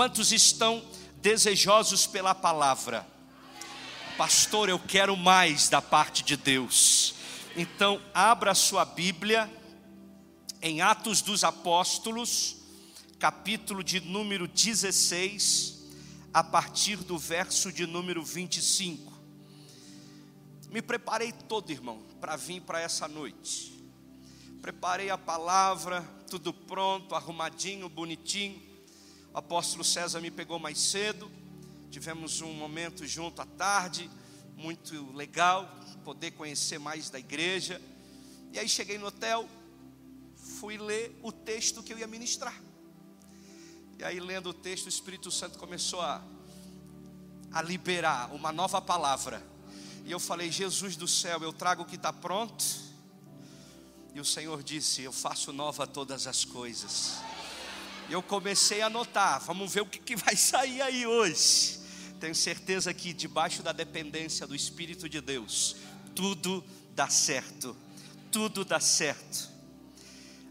Quantos 0.00 0.32
estão 0.32 0.82
desejosos 1.20 2.06
pela 2.06 2.34
palavra? 2.34 3.06
Pastor, 4.16 4.70
eu 4.70 4.78
quero 4.78 5.14
mais 5.14 5.68
da 5.68 5.82
parte 5.82 6.24
de 6.24 6.38
Deus. 6.38 7.16
Então, 7.54 8.00
abra 8.14 8.54
sua 8.54 8.82
Bíblia 8.86 9.52
em 10.62 10.80
Atos 10.80 11.20
dos 11.20 11.44
Apóstolos, 11.44 12.56
capítulo 13.18 13.84
de 13.84 14.00
número 14.00 14.48
16, 14.48 15.90
a 16.32 16.42
partir 16.42 16.96
do 16.96 17.18
verso 17.18 17.70
de 17.70 17.86
número 17.86 18.24
25. 18.24 19.12
Me 20.70 20.80
preparei 20.80 21.30
todo, 21.30 21.70
irmão, 21.70 22.02
para 22.18 22.36
vir 22.36 22.62
para 22.62 22.80
essa 22.80 23.06
noite. 23.06 23.84
Preparei 24.62 25.10
a 25.10 25.18
palavra, 25.18 26.00
tudo 26.30 26.54
pronto, 26.54 27.14
arrumadinho, 27.14 27.86
bonitinho. 27.86 28.69
O 29.32 29.38
apóstolo 29.38 29.84
César 29.84 30.20
me 30.20 30.30
pegou 30.30 30.58
mais 30.58 30.78
cedo. 30.78 31.30
Tivemos 31.90 32.40
um 32.40 32.52
momento 32.52 33.06
junto 33.06 33.40
à 33.42 33.46
tarde, 33.46 34.10
muito 34.56 35.12
legal, 35.12 35.68
poder 36.04 36.32
conhecer 36.32 36.78
mais 36.78 37.10
da 37.10 37.18
igreja. 37.18 37.80
E 38.52 38.58
aí 38.58 38.68
cheguei 38.68 38.98
no 38.98 39.06
hotel, 39.06 39.48
fui 40.58 40.76
ler 40.76 41.18
o 41.22 41.30
texto 41.30 41.82
que 41.82 41.92
eu 41.92 41.98
ia 41.98 42.06
ministrar. 42.06 42.60
E 43.98 44.04
aí, 44.04 44.18
lendo 44.18 44.50
o 44.50 44.54
texto, 44.54 44.86
o 44.86 44.88
Espírito 44.88 45.30
Santo 45.30 45.58
começou 45.58 46.00
a, 46.00 46.22
a 47.52 47.60
liberar 47.60 48.32
uma 48.34 48.50
nova 48.50 48.80
palavra. 48.80 49.42
E 50.04 50.10
eu 50.10 50.18
falei: 50.18 50.50
Jesus 50.50 50.96
do 50.96 51.06
céu, 51.06 51.40
eu 51.42 51.52
trago 51.52 51.82
o 51.82 51.86
que 51.86 51.96
está 51.96 52.12
pronto 52.12 52.90
e 54.14 54.20
o 54.20 54.24
Senhor 54.24 54.62
disse: 54.62 55.02
Eu 55.02 55.12
faço 55.12 55.52
nova 55.52 55.86
todas 55.86 56.26
as 56.26 56.44
coisas. 56.44 57.18
Eu 58.10 58.22
comecei 58.22 58.82
a 58.82 58.86
anotar, 58.86 59.40
vamos 59.44 59.72
ver 59.72 59.82
o 59.82 59.86
que, 59.86 60.00
que 60.00 60.16
vai 60.16 60.34
sair 60.36 60.82
aí 60.82 61.06
hoje. 61.06 61.78
Tenho 62.18 62.34
certeza 62.34 62.92
que 62.92 63.12
debaixo 63.12 63.62
da 63.62 63.70
dependência 63.70 64.48
do 64.48 64.54
Espírito 64.54 65.08
de 65.08 65.20
Deus, 65.20 65.76
tudo 66.14 66.64
dá 66.92 67.08
certo. 67.08 67.76
Tudo 68.32 68.64
dá 68.64 68.80
certo. 68.80 69.48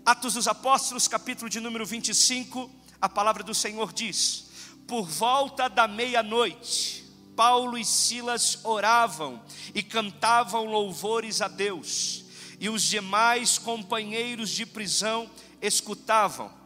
Atos 0.05 0.35
dos 0.35 0.47
Apóstolos, 0.47 1.07
capítulo 1.07 1.49
de 1.49 1.59
número 1.59 1.85
25, 1.85 2.71
a 3.01 3.09
palavra 3.09 3.43
do 3.43 3.53
Senhor 3.53 3.91
diz: 3.91 4.47
Por 4.87 5.05
volta 5.05 5.67
da 5.67 5.85
meia-noite, 5.85 7.05
Paulo 7.35 7.77
e 7.77 7.83
Silas 7.83 8.59
oravam 8.63 9.43
e 9.75 9.83
cantavam 9.83 10.63
louvores 10.63 11.41
a 11.41 11.49
Deus 11.49 12.23
e 12.59 12.69
os 12.69 12.83
demais 12.83 13.57
companheiros 13.57 14.49
de 14.49 14.65
prisão 14.65 15.29
escutavam. 15.61 16.58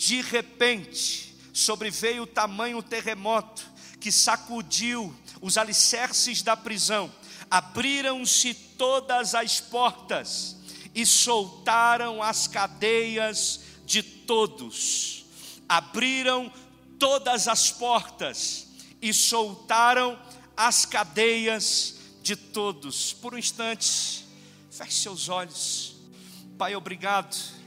De 0.00 0.22
repente, 0.22 1.36
sobreveio 1.52 2.22
o 2.22 2.26
tamanho 2.26 2.82
terremoto 2.82 3.62
que 4.00 4.10
sacudiu 4.10 5.14
os 5.42 5.58
alicerces 5.58 6.40
da 6.40 6.56
prisão. 6.56 7.12
Abriram-se 7.50 8.54
todas 8.54 9.34
as 9.34 9.60
portas 9.60 10.56
e 10.94 11.04
soltaram 11.04 12.22
as 12.22 12.46
cadeias 12.46 13.60
de 13.84 14.02
todos. 14.02 15.26
Abriram 15.68 16.50
todas 16.98 17.46
as 17.46 17.70
portas 17.70 18.68
e 19.02 19.12
soltaram 19.12 20.18
as 20.56 20.86
cadeias 20.86 21.96
de 22.22 22.36
todos. 22.36 23.12
Por 23.12 23.34
um 23.34 23.38
instante, 23.38 24.24
Feche 24.70 25.02
seus 25.02 25.28
olhos. 25.28 25.94
Pai, 26.56 26.74
obrigado. 26.74 27.59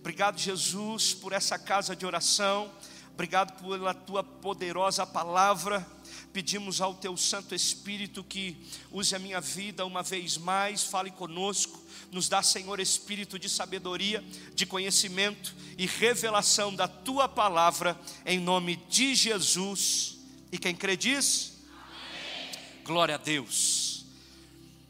Obrigado, 0.00 0.38
Jesus, 0.38 1.12
por 1.12 1.30
essa 1.30 1.58
casa 1.58 1.94
de 1.94 2.06
oração. 2.06 2.72
Obrigado 3.12 3.62
pela 3.62 3.92
tua 3.92 4.24
poderosa 4.24 5.06
palavra. 5.06 5.86
Pedimos 6.32 6.80
ao 6.80 6.94
teu 6.94 7.18
Santo 7.18 7.54
Espírito 7.54 8.24
que 8.24 8.56
use 8.90 9.14
a 9.14 9.18
minha 9.18 9.42
vida 9.42 9.84
uma 9.84 10.02
vez 10.02 10.38
mais, 10.38 10.82
fale 10.82 11.10
conosco, 11.10 11.84
nos 12.10 12.30
dá, 12.30 12.42
Senhor, 12.42 12.80
espírito 12.80 13.38
de 13.38 13.46
sabedoria, 13.46 14.24
de 14.54 14.64
conhecimento 14.64 15.54
e 15.76 15.84
revelação 15.84 16.74
da 16.74 16.88
tua 16.88 17.28
palavra, 17.28 17.94
em 18.24 18.40
nome 18.40 18.76
de 18.88 19.14
Jesus. 19.14 20.16
E 20.50 20.56
quem 20.56 20.74
crê 20.74 20.96
diz? 20.96 21.58
Amém. 21.68 22.84
Glória 22.84 23.16
a 23.16 23.18
Deus. 23.18 24.06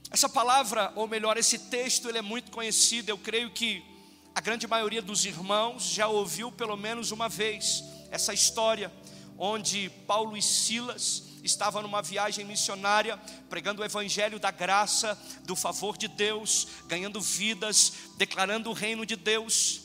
Essa 0.09 0.29
palavra, 0.29 0.93
ou 0.95 1.09
melhor, 1.09 1.37
esse 1.37 1.59
texto, 1.59 2.09
ele 2.09 2.19
é 2.19 2.23
muito 2.23 2.53
conhecido. 2.53 3.09
Eu 3.09 3.19
creio 3.19 3.51
que 3.51 3.90
a 4.35 4.41
grande 4.41 4.67
maioria 4.67 5.03
dos 5.03 5.25
irmãos 5.25 5.85
já 5.85 6.07
ouviu 6.09 6.51
pelo 6.53 6.77
menos 6.77 7.11
uma 7.11 7.29
vez 7.29 7.85
essa 8.11 8.33
história, 8.33 8.93
onde 9.39 9.91
Paulo 10.07 10.37
e 10.37 10.43
Silas 10.43 11.25
estavam 11.43 11.83
numa 11.83 12.03
viagem 12.03 12.45
missionária, 12.45 13.17
pregando 13.49 13.83
o 13.83 13.85
evangelho 13.85 14.39
da 14.39 14.51
graça, 14.51 15.19
do 15.45 15.57
favor 15.57 15.97
de 15.97 16.09
Deus, 16.09 16.69
ganhando 16.87 17.21
vidas, 17.21 17.93
declarando 18.17 18.71
o 18.71 18.75
reino 18.75 19.07
de 19.07 19.17
Deus. 19.17 19.83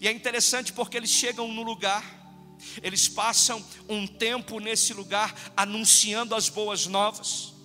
E 0.00 0.08
é 0.08 0.12
interessante 0.12 0.72
porque 0.72 0.96
eles 0.96 1.10
chegam 1.10 1.48
no 1.48 1.62
lugar, 1.62 2.04
eles 2.82 3.08
passam 3.08 3.64
um 3.88 4.06
tempo 4.06 4.58
nesse 4.58 4.92
lugar 4.92 5.34
anunciando 5.56 6.34
as 6.34 6.48
boas 6.48 6.86
novas 6.86 7.56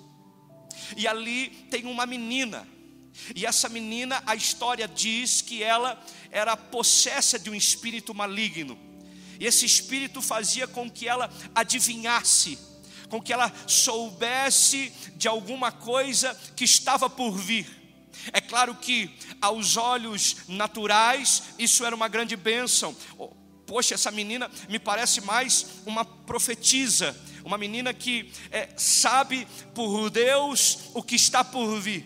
e 0.95 1.07
ali 1.07 1.49
tem 1.69 1.85
uma 1.85 2.05
menina. 2.05 2.67
E 3.35 3.45
essa 3.45 3.69
menina, 3.69 4.21
a 4.25 4.35
história 4.35 4.87
diz 4.87 5.41
que 5.41 5.61
ela 5.61 6.01
era 6.31 6.55
possessa 6.55 7.37
de 7.37 7.49
um 7.49 7.55
espírito 7.55 8.13
maligno. 8.13 8.77
E 9.39 9.45
esse 9.45 9.65
espírito 9.65 10.21
fazia 10.21 10.67
com 10.67 10.89
que 10.89 11.07
ela 11.07 11.29
adivinhasse, 11.53 12.57
com 13.09 13.21
que 13.21 13.33
ela 13.33 13.51
soubesse 13.67 14.93
de 15.15 15.27
alguma 15.27 15.71
coisa 15.71 16.33
que 16.55 16.63
estava 16.63 17.09
por 17.09 17.37
vir. 17.37 17.67
É 18.31 18.39
claro 18.39 18.75
que 18.75 19.09
aos 19.41 19.77
olhos 19.77 20.37
naturais 20.47 21.43
isso 21.57 21.85
era 21.85 21.95
uma 21.95 22.07
grande 22.07 22.35
bênção. 22.35 22.95
Poxa, 23.65 23.95
essa 23.95 24.11
menina 24.11 24.49
me 24.69 24.77
parece 24.77 25.21
mais 25.21 25.65
uma 25.85 26.05
profetisa 26.05 27.15
uma 27.43 27.57
menina 27.57 27.93
que 27.93 28.31
é, 28.51 28.69
sabe 28.77 29.47
por 29.73 30.09
Deus 30.09 30.89
o 30.93 31.01
que 31.01 31.15
está 31.15 31.43
por 31.43 31.79
vir. 31.79 32.05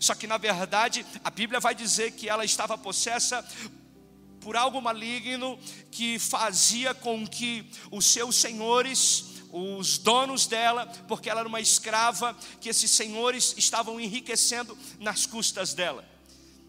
Só 0.00 0.14
que 0.14 0.26
na 0.26 0.36
verdade 0.38 1.04
a 1.22 1.30
Bíblia 1.30 1.60
vai 1.60 1.74
dizer 1.74 2.12
que 2.12 2.28
ela 2.28 2.44
estava 2.44 2.76
possessa 2.76 3.46
por 4.40 4.56
algo 4.56 4.80
maligno 4.80 5.58
que 5.90 6.18
fazia 6.18 6.94
com 6.94 7.26
que 7.26 7.68
os 7.90 8.06
seus 8.06 8.36
senhores, 8.36 9.24
os 9.50 9.98
donos 9.98 10.46
dela, 10.46 10.86
porque 11.08 11.28
ela 11.28 11.40
era 11.40 11.48
uma 11.48 11.60
escrava, 11.60 12.36
que 12.60 12.68
esses 12.68 12.90
senhores 12.90 13.54
estavam 13.56 14.00
enriquecendo 14.00 14.76
nas 15.00 15.26
custas 15.26 15.74
dela. 15.74 16.04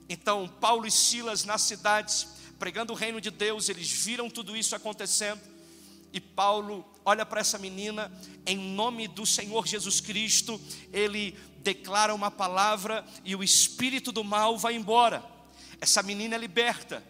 Então, 0.09 0.47
Paulo 0.47 0.87
e 0.87 0.91
Silas 0.91 1.43
nas 1.43 1.61
cidades, 1.61 2.27
pregando 2.57 2.93
o 2.93 2.95
reino 2.95 3.21
de 3.21 3.29
Deus, 3.29 3.69
eles 3.69 3.91
viram 3.91 4.29
tudo 4.29 4.57
isso 4.57 4.75
acontecendo 4.75 5.41
e 6.11 6.19
Paulo 6.19 6.85
olha 7.05 7.25
para 7.25 7.41
essa 7.41 7.57
menina, 7.57 8.11
em 8.45 8.57
nome 8.57 9.07
do 9.07 9.25
Senhor 9.25 9.67
Jesus 9.67 10.01
Cristo, 10.01 10.59
ele 10.91 11.37
declara 11.67 12.15
uma 12.15 12.31
palavra 12.31 13.05
e 13.25 13.35
o 13.35 13.43
espírito 13.43 14.09
do 14.13 14.23
mal 14.23 14.57
vai 14.57 14.73
embora. 14.73 15.21
Essa 15.81 16.01
menina 16.01 16.35
é 16.35 16.37
liberta. 16.37 17.03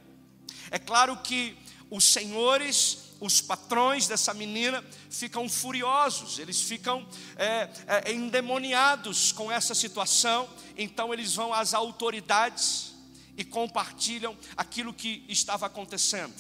É 0.72 0.80
claro 0.80 1.16
que 1.18 1.56
os 1.92 2.06
senhores, 2.06 3.14
os 3.20 3.40
patrões 3.40 4.08
dessa 4.08 4.34
menina 4.34 4.84
ficam 5.12 5.48
furiosos, 5.48 6.40
eles 6.40 6.60
ficam 6.60 7.08
é, 7.36 7.70
é, 7.86 8.12
endemoniados 8.12 9.32
com 9.32 9.52
essa 9.52 9.76
situação, 9.76 10.50
então 10.76 11.14
eles 11.14 11.36
vão 11.36 11.54
às 11.54 11.76
autoridades 11.76 12.96
e 13.38 13.44
compartilham 13.44 14.36
aquilo 14.58 14.92
que 14.92 15.24
estava 15.30 15.68
acontecendo. 15.68 16.34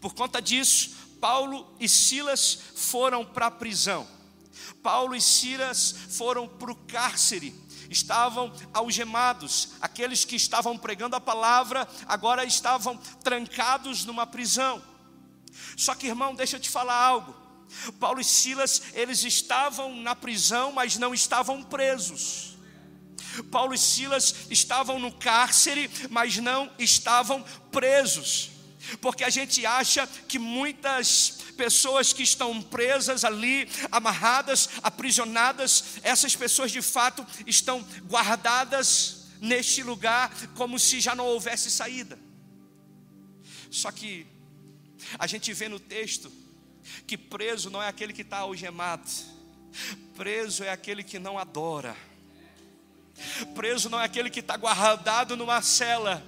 Por 0.00 0.14
conta 0.14 0.40
disso, 0.40 0.92
Paulo 1.20 1.76
e 1.78 1.86
Silas 1.86 2.58
foram 2.74 3.22
para 3.22 3.48
a 3.48 3.50
prisão. 3.50 4.08
Paulo 4.82 5.14
e 5.14 5.20
Silas 5.20 5.94
foram 6.10 6.48
para 6.48 6.70
o 6.70 6.76
cárcere. 6.76 7.54
Estavam 7.88 8.52
algemados. 8.72 9.70
Aqueles 9.80 10.24
que 10.24 10.36
estavam 10.36 10.78
pregando 10.78 11.16
a 11.16 11.20
palavra 11.20 11.88
agora 12.06 12.44
estavam 12.44 12.96
trancados 13.22 14.04
numa 14.04 14.26
prisão. 14.26 14.82
Só 15.76 15.94
que, 15.94 16.06
irmão, 16.06 16.34
deixa 16.34 16.56
eu 16.56 16.60
te 16.60 16.70
falar 16.70 16.96
algo. 16.96 17.34
Paulo 17.98 18.20
e 18.20 18.24
Silas, 18.24 18.82
eles 18.94 19.24
estavam 19.24 19.94
na 19.96 20.14
prisão, 20.14 20.72
mas 20.72 20.96
não 20.96 21.14
estavam 21.14 21.62
presos. 21.62 22.56
Paulo 23.50 23.74
e 23.74 23.78
Silas 23.78 24.34
estavam 24.50 24.98
no 24.98 25.12
cárcere, 25.12 25.90
mas 26.10 26.36
não 26.38 26.70
estavam 26.78 27.42
presos 27.70 28.50
porque 29.00 29.24
a 29.24 29.30
gente 29.30 29.64
acha 29.64 30.06
que 30.28 30.38
muitas 30.38 31.39
pessoas 31.60 32.10
que 32.10 32.22
estão 32.22 32.62
presas 32.62 33.22
ali, 33.22 33.68
amarradas, 33.92 34.70
aprisionadas, 34.82 36.00
essas 36.02 36.34
pessoas 36.34 36.72
de 36.72 36.80
fato 36.80 37.26
estão 37.46 37.86
guardadas 38.04 39.26
neste 39.42 39.82
lugar 39.82 40.34
como 40.54 40.78
se 40.78 41.02
já 41.02 41.14
não 41.14 41.26
houvesse 41.26 41.70
saída. 41.70 42.18
Só 43.70 43.92
que 43.92 44.26
a 45.18 45.26
gente 45.26 45.52
vê 45.52 45.68
no 45.68 45.78
texto 45.78 46.32
que 47.06 47.18
preso 47.18 47.68
não 47.68 47.82
é 47.82 47.88
aquele 47.88 48.14
que 48.14 48.22
está 48.22 48.38
algemado, 48.38 49.10
preso 50.16 50.64
é 50.64 50.70
aquele 50.70 51.04
que 51.04 51.18
não 51.18 51.38
adora, 51.38 51.94
preso 53.54 53.90
não 53.90 54.00
é 54.00 54.04
aquele 54.06 54.30
que 54.30 54.40
está 54.40 54.56
guardado 54.56 55.36
numa 55.36 55.60
cela, 55.60 56.24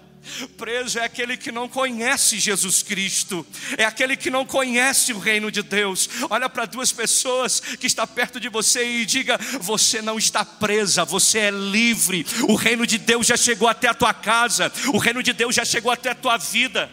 Preso 0.56 0.98
é 0.98 1.04
aquele 1.04 1.36
que 1.36 1.50
não 1.50 1.68
conhece 1.68 2.38
Jesus 2.38 2.82
Cristo, 2.82 3.44
é 3.76 3.84
aquele 3.84 4.16
que 4.16 4.30
não 4.30 4.46
conhece 4.46 5.12
o 5.12 5.18
reino 5.18 5.50
de 5.50 5.62
Deus. 5.62 6.08
Olha 6.30 6.48
para 6.48 6.64
duas 6.64 6.92
pessoas 6.92 7.60
que 7.60 7.86
está 7.86 8.06
perto 8.06 8.38
de 8.38 8.48
você 8.48 8.84
e 8.84 9.04
diga: 9.04 9.38
você 9.60 10.00
não 10.00 10.18
está 10.18 10.44
presa, 10.44 11.04
você 11.04 11.38
é 11.40 11.50
livre. 11.50 12.24
O 12.48 12.54
reino 12.54 12.86
de 12.86 12.98
Deus 12.98 13.26
já 13.26 13.36
chegou 13.36 13.68
até 13.68 13.88
a 13.88 13.94
tua 13.94 14.14
casa, 14.14 14.72
o 14.94 14.98
reino 14.98 15.22
de 15.22 15.32
Deus 15.32 15.54
já 15.54 15.64
chegou 15.64 15.90
até 15.90 16.10
a 16.10 16.14
tua 16.14 16.36
vida. 16.36 16.90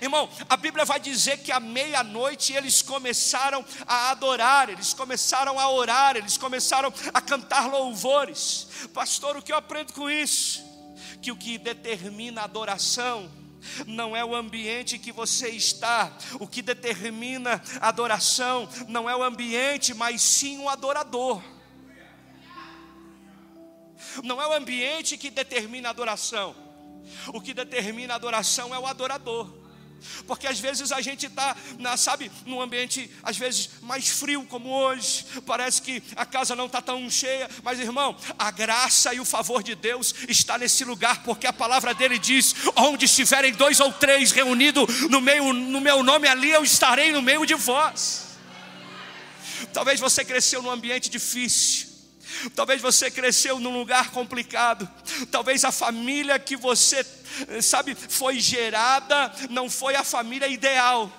Irmão, 0.00 0.30
a 0.48 0.56
Bíblia 0.56 0.84
vai 0.84 1.00
dizer 1.00 1.38
que 1.38 1.50
à 1.50 1.58
meia-noite 1.58 2.52
eles 2.52 2.82
começaram 2.82 3.64
a 3.86 4.10
adorar, 4.10 4.68
eles 4.70 4.94
começaram 4.94 5.58
a 5.58 5.70
orar, 5.70 6.16
eles 6.16 6.36
começaram 6.36 6.92
a 7.12 7.20
cantar 7.20 7.68
louvores. 7.68 8.68
Pastor, 8.94 9.36
o 9.36 9.42
que 9.42 9.52
eu 9.52 9.56
aprendo 9.56 9.92
com 9.92 10.08
isso? 10.08 10.62
Que 11.20 11.32
o 11.32 11.36
que 11.36 11.58
determina 11.58 12.42
a 12.42 12.44
adoração 12.44 13.30
não 13.86 14.16
é 14.16 14.24
o 14.24 14.34
ambiente 14.34 14.98
que 14.98 15.12
você 15.12 15.48
está, 15.48 16.16
o 16.38 16.46
que 16.46 16.62
determina 16.62 17.60
a 17.80 17.88
adoração 17.88 18.68
não 18.88 19.08
é 19.08 19.16
o 19.16 19.22
ambiente, 19.22 19.94
mas 19.94 20.22
sim 20.22 20.58
o 20.58 20.68
adorador. 20.68 21.42
Não 24.22 24.40
é 24.40 24.46
o 24.46 24.52
ambiente 24.52 25.16
que 25.16 25.30
determina 25.30 25.88
a 25.88 25.90
adoração, 25.90 26.54
o 27.28 27.40
que 27.40 27.52
determina 27.52 28.14
a 28.14 28.16
adoração 28.16 28.74
é 28.74 28.78
o 28.78 28.86
adorador. 28.86 29.57
Porque 30.26 30.46
às 30.46 30.58
vezes 30.58 30.92
a 30.92 31.00
gente 31.00 31.26
está, 31.26 31.56
sabe, 31.96 32.30
num 32.46 32.60
ambiente 32.60 33.10
às 33.22 33.36
vezes 33.36 33.70
mais 33.82 34.08
frio 34.08 34.44
como 34.44 34.70
hoje, 34.70 35.24
parece 35.46 35.82
que 35.82 36.02
a 36.16 36.24
casa 36.24 36.54
não 36.54 36.66
está 36.66 36.80
tão 36.80 37.08
cheia, 37.10 37.48
mas 37.62 37.78
irmão, 37.78 38.16
a 38.38 38.50
graça 38.50 39.14
e 39.14 39.20
o 39.20 39.24
favor 39.24 39.62
de 39.62 39.74
Deus 39.74 40.14
está 40.28 40.58
nesse 40.58 40.84
lugar, 40.84 41.22
porque 41.22 41.46
a 41.46 41.52
palavra 41.52 41.94
dele 41.94 42.18
diz: 42.18 42.54
onde 42.76 43.04
estiverem 43.04 43.52
dois 43.52 43.80
ou 43.80 43.92
três 43.92 44.30
reunidos 44.32 45.08
no 45.08 45.20
meio 45.20 45.52
no 45.52 45.80
meu 45.80 46.02
nome 46.02 46.28
ali, 46.28 46.50
eu 46.50 46.62
estarei 46.62 47.12
no 47.12 47.22
meio 47.22 47.44
de 47.46 47.54
vós. 47.54 48.28
Talvez 49.72 49.98
você 50.00 50.24
cresceu 50.24 50.62
num 50.62 50.70
ambiente 50.70 51.10
difícil. 51.10 51.87
Talvez 52.54 52.80
você 52.80 53.10
cresceu 53.10 53.58
num 53.58 53.76
lugar 53.76 54.10
complicado. 54.10 54.88
Talvez 55.30 55.64
a 55.64 55.72
família 55.72 56.38
que 56.38 56.56
você 56.56 57.04
sabe, 57.62 57.94
foi 57.94 58.40
gerada, 58.40 59.32
não 59.50 59.68
foi 59.70 59.94
a 59.94 60.04
família 60.04 60.48
ideal. 60.48 61.12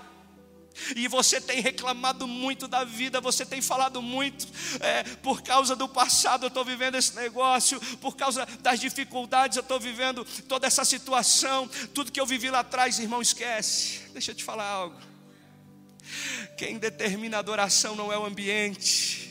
E 0.96 1.08
você 1.08 1.42
tem 1.42 1.60
reclamado 1.60 2.28
muito 2.28 2.68
da 2.68 2.84
vida, 2.84 3.20
você 3.20 3.46
tem 3.46 3.62
falado 3.62 4.02
muito, 4.02 4.48
é, 4.80 5.04
por 5.04 5.42
causa 5.42 5.76
do 5.76 5.90
passado 5.90 6.46
eu 6.46 6.48
estou 6.48 6.64
vivendo 6.64 6.96
esse 6.96 7.16
negócio, 7.16 7.80
por 7.98 8.16
causa 8.16 8.46
das 8.62 8.80
dificuldades 8.80 9.58
eu 9.58 9.62
estou 9.62 9.80
vivendo 9.80 10.26
toda 10.48 10.68
essa 10.68 10.86
situação, 10.86 11.68
tudo 11.94 12.12
que 12.12 12.20
eu 12.20 12.26
vivi 12.26 12.50
lá 12.50 12.60
atrás, 12.60 12.98
irmão, 12.98 13.22
esquece. 13.22 14.02
Deixa 14.14 14.32
eu 14.32 14.36
te 14.36 14.44
falar 14.44 14.68
algo. 14.68 14.96
Quem 16.58 16.78
determina 16.78 17.38
a 17.38 17.40
adoração 17.40 17.96
não 17.96 18.12
é 18.12 18.18
o 18.18 18.26
ambiente, 18.26 19.29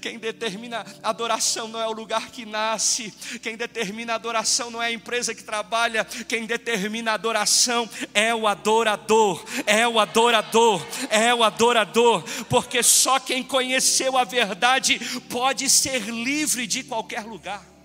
quem 0.00 0.18
determina 0.18 0.84
adoração 1.02 1.68
não 1.68 1.80
é 1.80 1.86
o 1.86 1.92
lugar 1.92 2.30
que 2.30 2.44
nasce. 2.44 3.10
Quem 3.42 3.56
determina 3.56 4.14
adoração 4.14 4.70
não 4.70 4.82
é 4.82 4.86
a 4.86 4.92
empresa 4.92 5.34
que 5.34 5.42
trabalha. 5.42 6.04
Quem 6.04 6.46
determina 6.46 7.12
adoração 7.12 7.88
é 8.14 8.34
o 8.34 8.46
adorador. 8.46 9.44
É 9.66 9.86
o 9.86 9.98
adorador. 9.98 10.86
É 11.10 11.34
o 11.34 11.42
adorador. 11.42 12.22
Porque 12.48 12.82
só 12.82 13.18
quem 13.18 13.42
conheceu 13.42 14.16
a 14.16 14.24
verdade 14.24 14.98
pode 15.28 15.68
ser 15.68 16.02
livre 16.02 16.66
de 16.66 16.82
qualquer 16.82 17.24
lugar. 17.24 17.76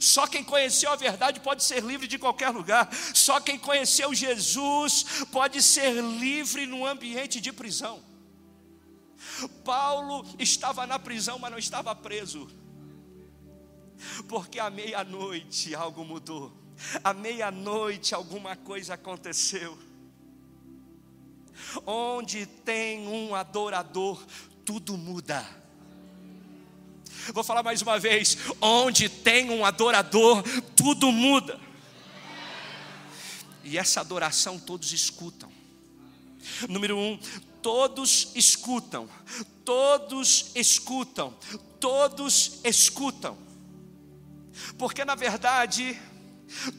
Só 0.00 0.26
quem 0.26 0.42
conheceu 0.42 0.90
a 0.90 0.96
verdade 0.96 1.40
pode 1.40 1.62
ser 1.62 1.82
livre 1.82 2.06
de 2.06 2.18
qualquer 2.18 2.48
lugar. 2.48 2.88
Só 3.12 3.38
quem 3.38 3.58
conheceu 3.58 4.14
Jesus 4.14 5.04
pode 5.30 5.60
ser 5.62 5.92
livre 6.02 6.66
no 6.66 6.86
ambiente 6.86 7.38
de 7.38 7.52
prisão. 7.52 8.02
Paulo 9.70 10.26
estava 10.36 10.84
na 10.84 10.98
prisão, 10.98 11.38
mas 11.38 11.52
não 11.52 11.58
estava 11.58 11.94
preso. 11.94 12.50
Porque 14.26 14.58
à 14.58 14.68
meia-noite 14.68 15.76
algo 15.76 16.04
mudou. 16.04 16.52
À 17.04 17.14
meia-noite 17.14 18.12
alguma 18.12 18.56
coisa 18.56 18.94
aconteceu. 18.94 19.78
Onde 21.86 22.46
tem 22.46 23.06
um 23.06 23.32
adorador, 23.32 24.20
tudo 24.64 24.96
muda. 24.96 25.46
Vou 27.32 27.44
falar 27.44 27.62
mais 27.62 27.80
uma 27.80 27.96
vez: 27.96 28.38
onde 28.60 29.08
tem 29.08 29.52
um 29.52 29.64
adorador, 29.64 30.42
tudo 30.74 31.12
muda. 31.12 31.60
E 33.62 33.78
essa 33.78 34.00
adoração 34.00 34.58
todos 34.58 34.92
escutam. 34.92 35.52
Número 36.68 36.96
um, 36.96 37.16
todos 37.62 38.32
escutam, 38.34 39.08
todos 39.64 40.50
escutam, 40.54 41.34
todos 41.78 42.60
escutam, 42.64 43.36
porque 44.78 45.04
na 45.04 45.14
verdade, 45.14 46.00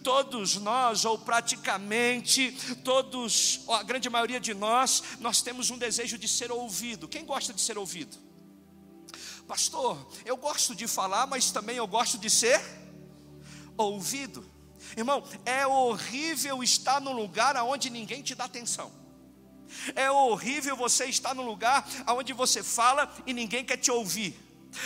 todos 0.03 0.57
nós, 0.57 1.05
ou 1.05 1.17
praticamente 1.17 2.51
todos, 2.83 3.61
ou 3.65 3.75
a 3.75 3.83
grande 3.83 4.09
maioria 4.09 4.39
de 4.39 4.53
nós, 4.53 5.03
nós 5.19 5.41
temos 5.41 5.69
um 5.69 5.77
desejo 5.77 6.17
de 6.17 6.27
ser 6.27 6.51
ouvido. 6.51 7.07
Quem 7.07 7.25
gosta 7.25 7.53
de 7.53 7.61
ser 7.61 7.77
ouvido? 7.77 8.17
Pastor, 9.47 9.97
eu 10.25 10.37
gosto 10.37 10.75
de 10.75 10.87
falar, 10.87 11.27
mas 11.27 11.51
também 11.51 11.77
eu 11.77 11.87
gosto 11.87 12.17
de 12.17 12.29
ser 12.29 12.61
ouvido. 13.77 14.45
Irmão, 14.95 15.23
é 15.45 15.65
horrível 15.65 16.63
estar 16.63 16.99
num 16.99 17.13
lugar 17.13 17.55
onde 17.57 17.89
ninguém 17.89 18.21
te 18.21 18.35
dá 18.35 18.45
atenção. 18.45 19.00
É 19.95 20.09
horrível 20.11 20.75
você 20.75 21.05
estar 21.05 21.33
num 21.33 21.45
lugar 21.45 21.87
onde 22.07 22.33
você 22.33 22.63
fala 22.63 23.13
e 23.25 23.33
ninguém 23.33 23.63
quer 23.63 23.77
te 23.77 23.91
ouvir. 23.91 24.37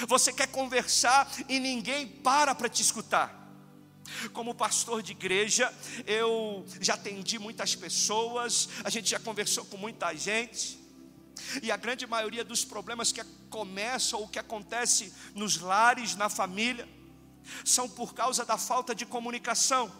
Você 0.07 0.33
quer 0.33 0.47
conversar 0.47 1.31
e 1.47 1.59
ninguém 1.59 2.07
para 2.07 2.55
para 2.55 2.69
te 2.69 2.81
escutar. 2.81 3.43
Como 4.33 4.53
pastor 4.53 5.01
de 5.01 5.11
igreja, 5.11 5.73
eu 6.05 6.65
já 6.79 6.93
atendi 6.93 7.39
muitas 7.39 7.75
pessoas, 7.75 8.69
a 8.83 8.89
gente 8.89 9.09
já 9.09 9.19
conversou 9.19 9.65
com 9.65 9.77
muita 9.77 10.13
gente, 10.15 10.79
e 11.61 11.71
a 11.71 11.77
grande 11.77 12.05
maioria 12.05 12.43
dos 12.43 12.63
problemas 12.63 13.11
que 13.11 13.23
começam 13.49 14.19
ou 14.19 14.27
que 14.27 14.39
acontece 14.39 15.13
nos 15.33 15.57
lares, 15.57 16.15
na 16.15 16.29
família, 16.29 16.87
são 17.63 17.89
por 17.89 18.13
causa 18.13 18.45
da 18.45 18.57
falta 18.57 18.93
de 18.93 19.05
comunicação. 19.05 19.91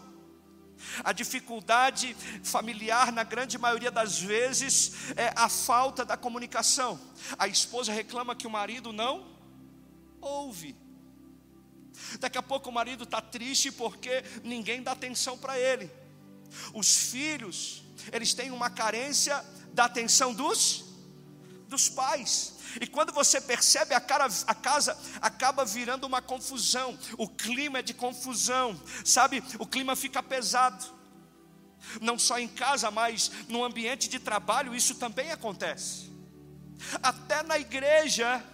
A 1.02 1.12
dificuldade 1.12 2.16
familiar, 2.42 3.12
na 3.12 3.24
grande 3.24 3.58
maioria 3.58 3.90
das 3.90 4.18
vezes, 4.18 5.12
é 5.16 5.32
a 5.34 5.48
falta 5.48 6.04
da 6.04 6.16
comunicação. 6.16 7.00
A 7.38 7.48
esposa 7.48 7.92
reclama 7.92 8.36
que 8.36 8.46
o 8.46 8.50
marido 8.50 8.92
não 8.92 9.26
ouve. 10.20 10.76
Daqui 12.20 12.38
a 12.38 12.42
pouco 12.42 12.68
o 12.68 12.72
marido 12.72 13.04
está 13.04 13.20
triste 13.20 13.70
porque 13.72 14.22
ninguém 14.44 14.82
dá 14.82 14.92
atenção 14.92 15.36
para 15.38 15.58
ele. 15.58 15.90
Os 16.72 17.10
filhos, 17.10 17.82
eles 18.12 18.34
têm 18.34 18.50
uma 18.50 18.70
carência 18.70 19.44
da 19.72 19.84
atenção 19.84 20.32
dos, 20.32 20.85
dos 21.68 21.88
pais. 21.88 22.54
E 22.80 22.86
quando 22.86 23.12
você 23.12 23.40
percebe, 23.40 23.94
a, 23.94 24.00
cara, 24.00 24.28
a 24.46 24.54
casa 24.54 24.96
acaba 25.20 25.64
virando 25.64 26.06
uma 26.06 26.20
confusão. 26.20 26.98
O 27.16 27.28
clima 27.28 27.78
é 27.78 27.82
de 27.82 27.94
confusão, 27.94 28.80
sabe? 29.04 29.42
O 29.58 29.66
clima 29.66 29.96
fica 29.96 30.22
pesado. 30.22 30.94
Não 32.00 32.18
só 32.18 32.38
em 32.38 32.48
casa, 32.48 32.90
mas 32.90 33.30
no 33.48 33.64
ambiente 33.64 34.08
de 34.08 34.18
trabalho, 34.18 34.74
isso 34.74 34.96
também 34.96 35.30
acontece. 35.30 36.12
Até 37.02 37.42
na 37.42 37.58
igreja, 37.58 38.44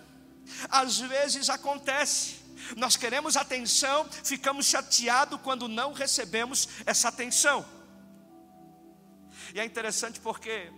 às 0.68 0.98
vezes 0.98 1.48
acontece. 1.48 2.42
Nós 2.76 2.96
queremos 2.96 3.36
atenção, 3.36 4.08
ficamos 4.24 4.66
chateados 4.66 5.40
quando 5.42 5.66
não 5.66 5.92
recebemos 5.92 6.68
essa 6.86 7.08
atenção. 7.08 7.64
E 9.54 9.60
é 9.60 9.64
interessante 9.64 10.20
porque, 10.20 10.70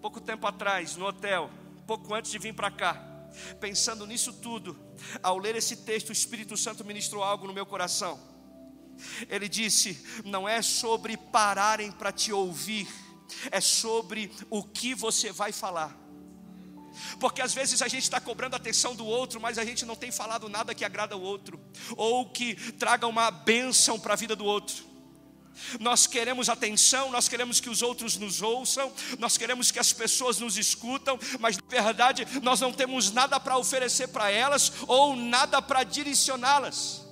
pouco 0.00 0.20
tempo 0.20 0.46
atrás, 0.46 0.96
no 0.96 1.06
hotel, 1.06 1.50
pouco 1.86 2.14
antes 2.14 2.30
de 2.30 2.38
vir 2.38 2.54
para 2.54 2.70
cá, 2.70 2.94
pensando 3.60 4.06
nisso 4.06 4.32
tudo, 4.32 4.78
ao 5.22 5.38
ler 5.38 5.56
esse 5.56 5.76
texto, 5.78 6.10
o 6.10 6.12
Espírito 6.12 6.56
Santo 6.56 6.84
ministrou 6.84 7.22
algo 7.22 7.46
no 7.46 7.52
meu 7.52 7.66
coração. 7.66 8.18
Ele 9.28 9.48
disse: 9.48 10.04
não 10.24 10.48
é 10.48 10.62
sobre 10.62 11.16
pararem 11.16 11.90
para 11.90 12.12
te 12.12 12.32
ouvir, 12.32 12.88
é 13.50 13.60
sobre 13.60 14.30
o 14.48 14.62
que 14.62 14.94
você 14.94 15.32
vai 15.32 15.52
falar. 15.52 15.98
Porque 17.18 17.40
às 17.40 17.54
vezes 17.54 17.80
a 17.82 17.88
gente 17.88 18.02
está 18.02 18.20
cobrando 18.20 18.54
a 18.54 18.56
atenção 18.56 18.94
do 18.94 19.06
outro, 19.06 19.40
mas 19.40 19.58
a 19.58 19.64
gente 19.64 19.86
não 19.86 19.94
tem 19.94 20.10
falado 20.10 20.48
nada 20.48 20.74
que 20.74 20.84
agrada 20.84 21.16
o 21.16 21.22
outro, 21.22 21.60
ou 21.96 22.28
que 22.28 22.54
traga 22.72 23.06
uma 23.06 23.30
bênção 23.30 23.98
para 23.98 24.14
a 24.14 24.16
vida 24.16 24.34
do 24.34 24.44
outro. 24.44 24.89
Nós 25.78 26.06
queremos 26.06 26.48
atenção, 26.48 27.10
nós 27.10 27.28
queremos 27.28 27.60
que 27.60 27.68
os 27.68 27.82
outros 27.82 28.16
nos 28.16 28.42
ouçam, 28.42 28.92
nós 29.18 29.36
queremos 29.36 29.70
que 29.70 29.78
as 29.78 29.92
pessoas 29.92 30.38
nos 30.38 30.56
escutam, 30.56 31.18
mas 31.38 31.56
na 31.56 31.62
verdade 31.68 32.26
nós 32.42 32.60
não 32.60 32.72
temos 32.72 33.12
nada 33.12 33.38
para 33.38 33.56
oferecer 33.56 34.08
para 34.08 34.30
elas 34.30 34.72
ou 34.86 35.16
nada 35.16 35.60
para 35.60 35.84
direcioná-las. 35.84 37.04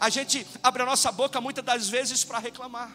A 0.00 0.08
gente 0.08 0.46
abre 0.62 0.82
a 0.82 0.86
nossa 0.86 1.10
boca 1.12 1.40
muitas 1.40 1.64
das 1.64 1.88
vezes 1.88 2.24
para 2.24 2.38
reclamar, 2.38 2.90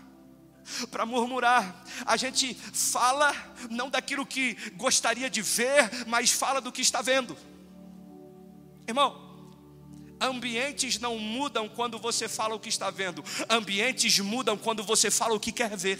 para 0.91 1.05
murmurar. 1.05 1.83
A 2.05 2.17
gente 2.17 2.53
fala 2.53 3.33
não 3.69 3.89
daquilo 3.89 4.25
que 4.25 4.55
gostaria 4.75 5.29
de 5.29 5.41
ver, 5.41 6.05
mas 6.07 6.31
fala 6.31 6.61
do 6.61 6.71
que 6.71 6.81
está 6.81 7.01
vendo. 7.01 7.37
Irmão, 8.87 9.22
Ambientes 10.23 10.97
não 10.99 11.19
mudam 11.19 11.67
quando 11.67 11.99
você 11.99 12.29
fala 12.29 12.55
o 12.55 12.59
que 12.59 12.69
está 12.69 12.89
vendo, 12.89 13.21
ambientes 13.49 14.17
mudam 14.19 14.57
quando 14.57 14.81
você 14.81 15.11
fala 15.11 15.33
o 15.33 15.39
que 15.39 15.51
quer 15.51 15.75
ver. 15.75 15.99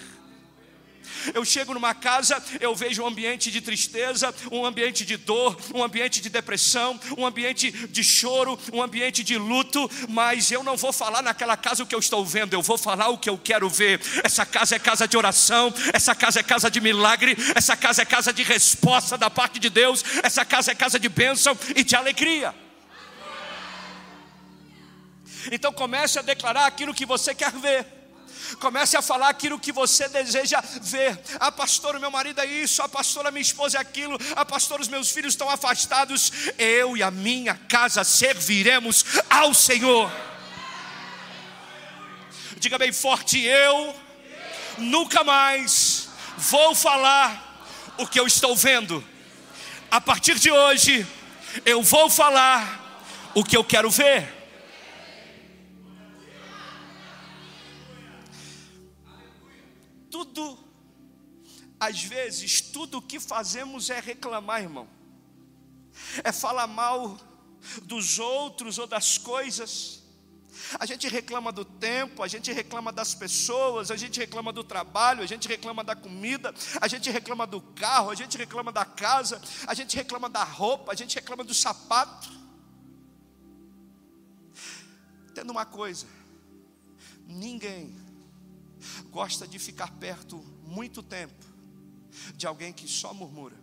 Eu 1.34 1.44
chego 1.44 1.74
numa 1.74 1.94
casa, 1.94 2.42
eu 2.62 2.74
vejo 2.74 3.04
um 3.04 3.08
ambiente 3.08 3.52
de 3.52 3.60
tristeza, 3.60 4.34
um 4.50 4.66
ambiente 4.66 5.06
de 5.06 5.18
dor, 5.18 5.58
um 5.76 5.84
ambiente 5.84 6.22
de 6.22 6.30
depressão, 6.30 6.98
um 7.18 7.26
ambiente 7.26 7.70
de 7.70 8.02
choro, 8.02 8.58
um 8.72 8.82
ambiente 8.82 9.26
de 9.26 9.38
luto, 9.38 9.92
mas 10.08 10.52
eu 10.52 10.64
não 10.64 10.78
vou 10.78 10.94
falar 10.94 11.22
naquela 11.22 11.58
casa 11.58 11.84
o 11.84 11.86
que 11.86 11.94
eu 11.94 12.00
estou 12.00 12.26
vendo, 12.26 12.54
eu 12.54 12.62
vou 12.62 12.78
falar 12.78 13.10
o 13.10 13.18
que 13.18 13.30
eu 13.30 13.38
quero 13.38 13.70
ver. 13.70 14.00
Essa 14.24 14.46
casa 14.46 14.78
é 14.78 14.80
casa 14.80 15.06
de 15.06 15.18
oração, 15.18 15.74
essa 15.94 16.16
casa 16.16 16.40
é 16.40 16.44
casa 16.44 16.72
de 16.72 16.80
milagre, 16.80 17.36
essa 17.54 17.76
casa 17.76 18.04
é 18.04 18.06
casa 18.06 18.32
de 18.32 18.44
resposta 18.44 19.18
da 19.18 19.30
parte 19.30 19.60
de 19.60 19.70
Deus, 19.70 20.02
essa 20.24 20.46
casa 20.46 20.72
é 20.72 20.76
casa 20.76 20.98
de 20.98 21.10
bênção 21.10 21.58
e 21.76 21.84
de 21.84 21.96
alegria. 21.96 22.63
Então 25.52 25.72
comece 25.74 26.20
a 26.20 26.22
declarar 26.22 26.66
aquilo 26.66 26.94
que 26.94 27.06
você 27.06 27.34
quer 27.34 27.52
ver. 27.52 27.86
Comece 28.60 28.96
a 28.98 29.02
falar 29.02 29.30
aquilo 29.30 29.60
que 29.60 29.72
você 29.72 30.08
deseja 30.10 30.62
ver. 30.82 31.20
Ah, 31.40 31.52
pastor, 31.52 32.00
meu 32.00 32.12
marido 32.12 32.42
é 32.42 32.46
isso. 32.46 32.82
Ah, 32.82 32.90
pastora, 32.90 33.32
minha 33.32 33.42
esposa 33.42 33.78
é 33.78 33.82
aquilo. 33.82 34.18
Ah, 34.36 34.46
pastor, 34.46 34.80
os 34.80 34.88
meus 34.88 35.12
filhos 35.12 35.34
estão 35.34 35.50
afastados. 35.50 36.32
Eu 36.58 36.96
e 36.98 37.04
a 37.04 37.12
minha 37.12 37.56
casa 37.70 38.04
serviremos 38.04 39.06
ao 39.30 39.54
Senhor. 39.54 40.12
Diga 42.58 42.78
bem 42.78 42.92
forte: 42.92 43.40
eu 43.40 43.96
nunca 44.78 45.24
mais 45.24 46.10
vou 46.38 46.76
falar 46.76 47.94
o 47.98 48.08
que 48.08 48.20
eu 48.20 48.28
estou 48.28 48.56
vendo. 48.56 49.04
A 49.90 50.02
partir 50.02 50.40
de 50.40 50.52
hoje, 50.52 51.06
eu 51.66 51.84
vou 51.84 52.10
falar 52.10 53.32
o 53.36 53.44
que 53.44 53.56
eu 53.56 53.64
quero 53.64 53.90
ver. 53.90 54.43
Tudo, 60.14 60.60
às 61.80 62.04
vezes, 62.04 62.62
tudo 62.62 63.00
o 63.00 63.02
que 63.02 63.20
fazemos 63.20 63.90
é 63.90 64.00
reclamar, 64.00 64.62
irmão, 64.62 64.88
é 66.24 66.32
falar 66.32 66.68
mal 66.68 67.18
dos 67.82 68.20
outros 68.20 68.78
ou 68.78 68.86
das 68.86 69.18
coisas. 69.18 70.04
A 70.80 70.86
gente 70.86 71.08
reclama 71.08 71.52
do 71.52 71.66
tempo, 71.66 72.22
a 72.22 72.28
gente 72.28 72.52
reclama 72.52 72.92
das 72.92 73.16
pessoas, 73.16 73.90
a 73.90 73.96
gente 73.96 74.20
reclama 74.20 74.54
do 74.54 74.64
trabalho, 74.64 75.24
a 75.24 75.26
gente 75.26 75.48
reclama 75.48 75.84
da 75.84 75.96
comida, 75.96 76.54
a 76.80 76.88
gente 76.88 77.10
reclama 77.10 77.48
do 77.48 77.60
carro, 77.60 78.12
a 78.12 78.16
gente 78.16 78.38
reclama 78.38 78.72
da 78.72 78.86
casa, 78.86 79.42
a 79.66 79.74
gente 79.74 79.96
reclama 79.96 80.30
da 80.30 80.44
roupa, 80.44 80.92
a 80.92 80.96
gente 80.96 81.16
reclama 81.16 81.44
do 81.44 81.56
sapato. 81.56 82.30
Tendo 85.34 85.50
uma 85.50 85.66
coisa, 85.66 86.06
ninguém 87.26 88.13
gosta 89.12 89.48
de 89.48 89.60
ficar 89.60 89.92
perto 89.92 90.38
muito 90.64 91.02
tempo 91.02 91.46
de 92.36 92.46
alguém 92.46 92.72
que 92.72 92.88
só 92.88 93.14
murmura. 93.14 93.56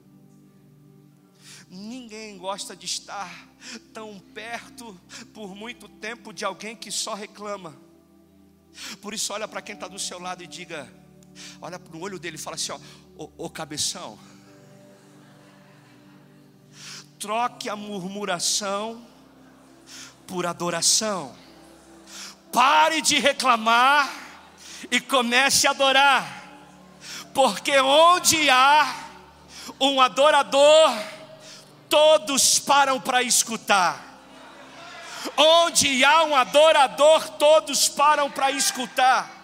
Ninguém 1.69 2.37
gosta 2.37 2.75
de 2.75 2.87
estar 2.87 3.49
tão 3.93 4.19
perto 4.19 4.99
por 5.33 5.55
muito 5.55 5.89
tempo 5.89 6.33
de 6.33 6.45
alguém 6.45 6.75
que 6.75 6.91
só 6.91 7.15
reclama. 7.15 7.77
Por 9.01 9.15
isso, 9.15 9.33
olha 9.33 9.47
para 9.47 9.63
quem 9.63 9.75
está 9.75 9.87
do 9.87 9.99
seu 9.99 10.19
lado 10.19 10.43
e 10.43 10.47
diga: 10.47 10.93
olha 11.61 11.79
no 11.79 12.01
olho 12.01 12.19
dele 12.19 12.37
e 12.37 12.41
fala 12.41 12.57
assim: 12.57 12.73
ó, 12.73 12.81
ô, 13.17 13.31
ô 13.39 13.51
cabeção, 13.51 14.19
troque 17.19 17.69
a 17.69 17.77
murmuração 17.77 19.07
por 20.27 20.47
adoração. 20.47 21.37
Pare 22.53 23.01
de 23.01 23.19
reclamar 23.19 24.30
e 24.91 25.01
comece 25.01 25.67
a 25.67 25.71
adorar, 25.71 26.45
porque 27.35 27.79
onde 27.81 28.49
há 28.49 28.95
um 29.81 30.01
adorador, 30.01 30.93
todos 31.89 32.59
param 32.59 33.01
para 33.01 33.23
escutar. 33.23 34.09
Onde 35.37 36.05
há 36.05 36.25
um 36.25 36.35
adorador, 36.35 37.29
todos 37.31 37.89
param 37.89 38.31
para 38.31 38.51
escutar. 38.51 39.39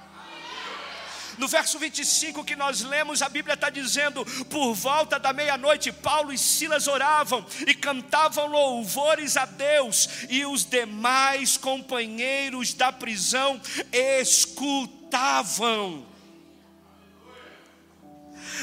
No 1.38 1.47
verso 1.47 1.78
25 1.78 2.45
que 2.45 2.57
nós 2.57 2.81
lemos, 2.81 3.21
a 3.21 3.28
Bíblia 3.28 3.55
está 3.55 3.69
dizendo: 3.69 4.25
por 4.47 4.73
volta 4.73 5.19
da 5.19 5.35
meia-noite, 5.35 5.93
Paulo 5.93 6.33
e 6.33 6.38
Silas 6.38 6.88
oravam 6.88 7.45
e 7.66 7.75
cantavam 7.75 8.47
louvores 8.47 9.37
a 9.37 9.45
Deus, 9.45 10.09
e 10.31 10.47
os 10.47 10.64
demais 10.64 11.59
companheiros 11.59 12.73
da 12.73 12.90
prisão 12.90 13.61
escutavam 13.93 14.95
escutavam. 15.06 16.06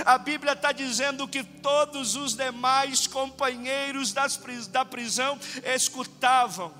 A 0.05 0.17
Bíblia 0.17 0.53
está 0.53 0.71
dizendo 0.71 1.27
que 1.27 1.43
todos 1.43 2.15
os 2.15 2.35
demais 2.35 3.07
companheiros 3.07 4.11
das, 4.11 4.39
da 4.67 4.83
prisão 4.83 5.39
escutavam. 5.63 6.73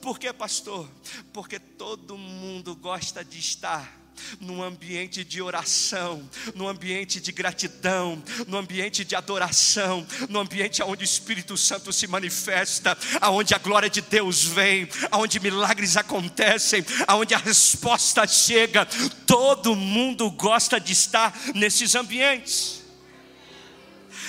Por 0.00 0.18
que, 0.18 0.32
pastor? 0.32 0.88
Porque 1.32 1.58
todo 1.58 2.16
mundo 2.16 2.76
gosta 2.76 3.24
de 3.24 3.38
estar 3.38 4.01
num 4.40 4.62
ambiente 4.62 5.24
de 5.24 5.40
oração, 5.42 6.28
num 6.54 6.68
ambiente 6.68 7.20
de 7.20 7.32
gratidão, 7.32 8.22
num 8.46 8.58
ambiente 8.58 9.04
de 9.04 9.14
adoração, 9.14 10.06
num 10.28 10.40
ambiente 10.40 10.82
onde 10.82 11.02
o 11.02 11.04
Espírito 11.04 11.56
Santo 11.56 11.92
se 11.92 12.06
manifesta, 12.06 12.96
aonde 13.20 13.54
a 13.54 13.58
glória 13.58 13.90
de 13.90 14.00
Deus 14.00 14.42
vem, 14.44 14.88
aonde 15.10 15.40
milagres 15.40 15.96
acontecem, 15.96 16.84
aonde 17.06 17.34
a 17.34 17.38
resposta 17.38 18.26
chega. 18.26 18.86
Todo 19.26 19.76
mundo 19.76 20.30
gosta 20.30 20.78
de 20.80 20.92
estar 20.92 21.34
nesses 21.54 21.94
ambientes. 21.94 22.82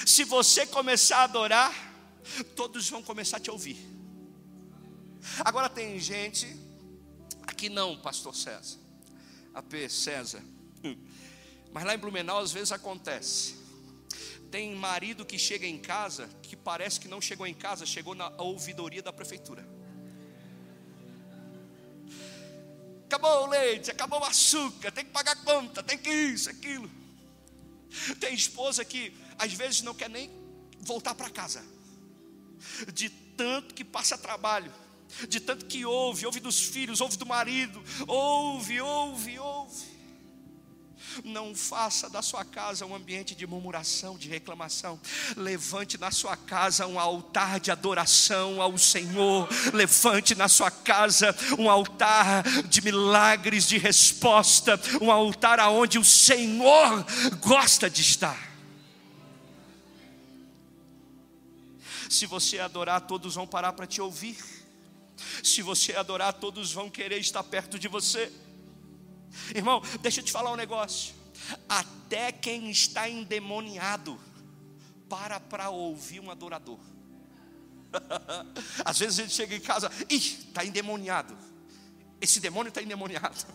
Se 0.05 0.23
você 0.23 0.65
começar 0.65 1.17
a 1.17 1.23
adorar, 1.23 1.73
todos 2.55 2.89
vão 2.89 3.01
começar 3.01 3.37
a 3.37 3.39
te 3.39 3.51
ouvir. 3.51 3.77
Agora 5.39 5.69
tem 5.69 5.97
gente 5.99 6.47
aqui 7.47 7.69
não, 7.69 7.97
pastor 7.97 8.35
César 8.35 8.82
AP 9.53 9.89
César. 9.89 10.43
Mas 11.71 11.83
lá 11.83 11.95
em 11.95 11.97
Blumenau 11.97 12.39
às 12.39 12.51
vezes 12.51 12.71
acontece. 12.71 13.55
Tem 14.51 14.75
marido 14.75 15.25
que 15.25 15.39
chega 15.39 15.65
em 15.65 15.79
casa 15.79 16.29
que 16.43 16.55
parece 16.55 16.99
que 16.99 17.07
não 17.07 17.19
chegou 17.19 17.47
em 17.47 17.53
casa, 17.53 17.85
chegou 17.85 18.13
na 18.13 18.29
ouvidoria 18.37 19.01
da 19.01 19.11
prefeitura. 19.11 19.67
Acabou 23.05 23.43
o 23.43 23.49
leite, 23.49 23.91
acabou 23.91 24.19
o 24.19 24.23
açúcar, 24.23 24.91
tem 24.91 25.05
que 25.05 25.11
pagar 25.11 25.35
conta, 25.43 25.83
tem 25.83 25.97
que 25.97 26.09
isso, 26.09 26.49
aquilo. 26.49 26.89
Tem 28.19 28.33
esposa 28.33 28.83
que 28.83 29.15
às 29.37 29.53
vezes 29.53 29.81
não 29.81 29.93
quer 29.93 30.09
nem 30.09 30.31
voltar 30.79 31.13
para 31.15 31.29
casa, 31.29 31.63
de 32.91 33.09
tanto 33.09 33.73
que 33.73 33.83
passa 33.83 34.17
trabalho 34.17 34.71
de 35.27 35.39
tanto 35.39 35.65
que 35.65 35.85
ouve, 35.85 36.25
ouve 36.25 36.39
dos 36.39 36.59
filhos, 36.61 37.01
ouve 37.01 37.17
do 37.17 37.25
marido, 37.25 37.81
ouve, 38.07 38.81
ouve, 38.81 39.39
ouve. 39.39 39.93
Não 41.23 41.53
faça 41.53 42.09
da 42.09 42.21
sua 42.21 42.43
casa 42.43 42.85
um 42.85 42.95
ambiente 42.95 43.35
de 43.35 43.45
murmuração, 43.45 44.17
de 44.17 44.27
reclamação. 44.27 44.99
Levante 45.35 45.97
na 45.97 46.09
sua 46.09 46.35
casa 46.35 46.87
um 46.87 46.99
altar 46.99 47.59
de 47.59 47.69
adoração 47.69 48.61
ao 48.61 48.77
Senhor. 48.77 49.47
Levante 49.73 50.33
na 50.33 50.47
sua 50.47 50.71
casa 50.71 51.35
um 51.59 51.69
altar 51.69 52.43
de 52.67 52.81
milagres, 52.81 53.67
de 53.67 53.77
resposta. 53.77 54.79
Um 55.01 55.11
altar 55.11 55.59
aonde 55.59 55.99
o 55.99 56.05
Senhor 56.05 57.05
gosta 57.39 57.89
de 57.89 58.01
estar. 58.01 58.51
Se 62.09 62.25
você 62.25 62.59
adorar, 62.59 63.01
todos 63.01 63.35
vão 63.35 63.47
parar 63.47 63.73
para 63.73 63.87
te 63.87 64.01
ouvir. 64.01 64.37
Se 65.43 65.61
você 65.61 65.95
adorar, 65.95 66.33
todos 66.33 66.71
vão 66.71 66.89
querer 66.89 67.17
estar 67.17 67.43
perto 67.43 67.77
de 67.77 67.87
você. 67.87 68.31
Irmão, 69.55 69.81
deixa 70.01 70.21
eu 70.21 70.25
te 70.25 70.31
falar 70.31 70.51
um 70.51 70.55
negócio. 70.55 71.13
Até 71.67 72.31
quem 72.31 72.69
está 72.69 73.09
endemoniado 73.09 74.19
para 75.09 75.39
para 75.39 75.69
ouvir 75.69 76.19
um 76.19 76.31
adorador. 76.31 76.79
Às 78.83 78.99
vezes 78.99 79.19
a 79.19 79.23
gente 79.23 79.33
chega 79.33 79.55
em 79.55 79.59
casa, 79.59 79.91
ih, 80.09 80.15
está 80.15 80.65
endemoniado. 80.65 81.37
Esse 82.19 82.39
demônio 82.39 82.69
está 82.69 82.81
endemoniado. 82.81 83.45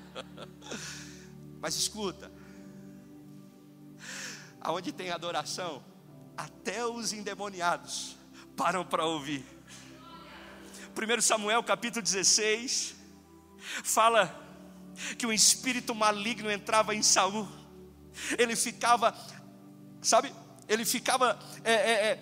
Mas 1.60 1.76
escuta, 1.76 2.30
aonde 4.60 4.92
tem 4.92 5.10
adoração, 5.10 5.82
até 6.36 6.84
os 6.84 7.12
endemoniados 7.12 8.16
param 8.56 8.84
para 8.84 9.06
ouvir. 9.06 9.53
1 10.94 11.20
Samuel 11.20 11.62
capítulo 11.62 12.02
16 12.02 12.94
fala 13.82 14.42
que 15.18 15.26
o 15.26 15.32
espírito 15.32 15.94
maligno 15.94 16.50
entrava 16.50 16.94
em 16.94 17.02
Saul, 17.02 17.48
ele 18.38 18.54
ficava, 18.54 19.12
sabe, 20.00 20.32
ele 20.68 20.84
ficava 20.84 21.38
é, 21.64 21.72
é, 21.72 21.92
é, 21.92 22.20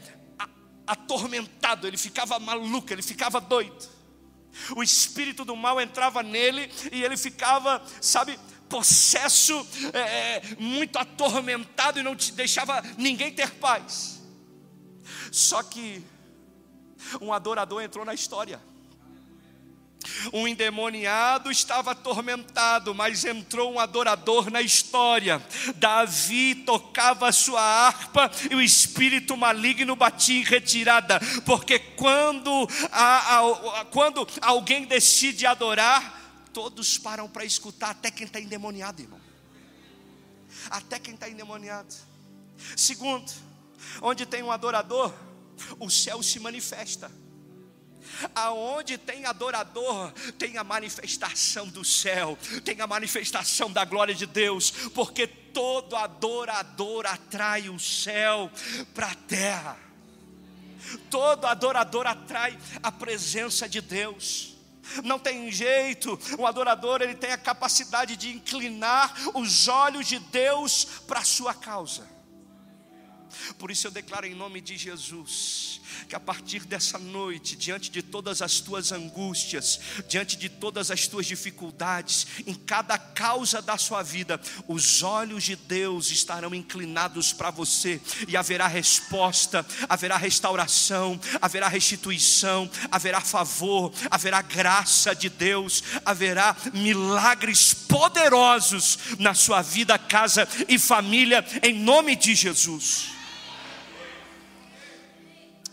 atormentado, 0.86 1.86
ele 1.86 1.98
ficava 1.98 2.38
maluco, 2.38 2.92
ele 2.92 3.02
ficava 3.02 3.40
doido. 3.40 3.90
O 4.76 4.82
espírito 4.82 5.44
do 5.44 5.56
mal 5.56 5.80
entrava 5.80 6.22
nele 6.22 6.70
e 6.90 7.02
ele 7.02 7.16
ficava, 7.16 7.82
sabe, 8.00 8.38
possesso, 8.68 9.66
é, 9.92 9.98
é, 9.98 10.42
muito 10.58 10.98
atormentado 10.98 12.00
e 12.00 12.02
não 12.02 12.16
te 12.16 12.32
deixava 12.32 12.82
ninguém 12.96 13.32
ter 13.32 13.50
paz. 13.52 14.22
Só 15.30 15.62
que 15.62 16.02
um 17.20 17.32
adorador 17.32 17.82
entrou 17.82 18.04
na 18.04 18.14
história. 18.14 18.60
Um 20.32 20.48
endemoniado 20.48 21.50
estava 21.50 21.92
atormentado, 21.92 22.94
mas 22.94 23.24
entrou 23.24 23.72
um 23.72 23.78
adorador 23.78 24.50
na 24.50 24.60
história. 24.60 25.40
Davi 25.76 26.56
tocava 26.56 27.28
a 27.28 27.32
sua 27.32 27.60
harpa 27.60 28.30
e 28.50 28.54
o 28.54 28.60
espírito 28.60 29.36
maligno 29.36 29.94
batia 29.94 30.40
em 30.40 30.42
retirada, 30.42 31.20
porque 31.44 31.78
quando, 31.78 32.68
a, 32.90 33.36
a, 33.36 33.80
a, 33.80 33.84
quando 33.86 34.26
alguém 34.40 34.84
decide 34.84 35.46
adorar, 35.46 36.20
todos 36.52 36.98
param 36.98 37.28
para 37.28 37.44
escutar, 37.44 37.90
até 37.90 38.10
quem 38.10 38.26
está 38.26 38.40
endemoniado, 38.40 39.02
irmão. 39.02 39.20
Até 40.70 40.98
quem 40.98 41.14
está 41.14 41.28
endemoniado. 41.28 41.94
Segundo, 42.76 43.30
onde 44.00 44.26
tem 44.26 44.42
um 44.42 44.52
adorador, 44.52 45.12
o 45.78 45.90
céu 45.90 46.22
se 46.22 46.38
manifesta. 46.40 47.10
Aonde 48.34 48.98
tem 48.98 49.24
adorador, 49.24 50.12
tem 50.38 50.58
a 50.58 50.64
manifestação 50.64 51.68
do 51.68 51.84
céu, 51.84 52.36
tem 52.64 52.80
a 52.80 52.86
manifestação 52.86 53.70
da 53.72 53.84
glória 53.84 54.14
de 54.14 54.26
Deus, 54.26 54.70
porque 54.94 55.26
todo 55.26 55.96
adorador 55.96 57.06
atrai 57.06 57.68
o 57.68 57.78
céu 57.78 58.50
para 58.94 59.08
a 59.08 59.14
terra. 59.14 59.78
Todo 61.10 61.46
adorador 61.46 62.06
atrai 62.06 62.58
a 62.82 62.90
presença 62.90 63.68
de 63.68 63.80
Deus. 63.80 64.56
Não 65.04 65.18
tem 65.18 65.50
jeito, 65.50 66.18
o 66.38 66.46
adorador 66.46 67.00
ele 67.00 67.14
tem 67.14 67.30
a 67.30 67.38
capacidade 67.38 68.16
de 68.16 68.30
inclinar 68.30 69.14
os 69.34 69.68
olhos 69.68 70.06
de 70.08 70.18
Deus 70.18 70.84
para 71.06 71.20
a 71.20 71.24
sua 71.24 71.54
causa. 71.54 72.06
Por 73.58 73.70
isso 73.70 73.86
eu 73.86 73.90
declaro 73.90 74.26
em 74.26 74.34
nome 74.34 74.60
de 74.60 74.76
Jesus 74.76 75.80
que 76.08 76.16
a 76.16 76.20
partir 76.20 76.60
dessa 76.60 76.98
noite, 76.98 77.56
diante 77.56 77.90
de 77.90 78.02
todas 78.02 78.42
as 78.42 78.60
tuas 78.60 78.92
angústias, 78.92 79.80
diante 80.08 80.36
de 80.36 80.48
todas 80.48 80.90
as 80.90 81.06
tuas 81.06 81.26
dificuldades, 81.26 82.26
em 82.46 82.54
cada 82.54 82.98
causa 82.98 83.62
da 83.62 83.76
sua 83.76 84.02
vida, 84.02 84.40
os 84.66 85.02
olhos 85.02 85.44
de 85.44 85.56
Deus 85.56 86.10
estarão 86.10 86.54
inclinados 86.54 87.32
para 87.32 87.50
você 87.50 88.00
e 88.28 88.36
haverá 88.36 88.66
resposta, 88.66 89.64
haverá 89.88 90.16
restauração, 90.16 91.18
haverá 91.40 91.68
restituição, 91.68 92.70
haverá 92.90 93.20
favor, 93.20 93.92
haverá 94.10 94.42
graça 94.42 95.14
de 95.14 95.28
Deus, 95.28 95.82
haverá 96.04 96.56
milagres 96.72 97.74
poderosos 97.74 98.98
na 99.18 99.34
sua 99.34 99.62
vida, 99.62 99.98
casa 99.98 100.48
e 100.68 100.78
família, 100.78 101.44
em 101.62 101.74
nome 101.74 102.16
de 102.16 102.34
Jesus. 102.34 103.21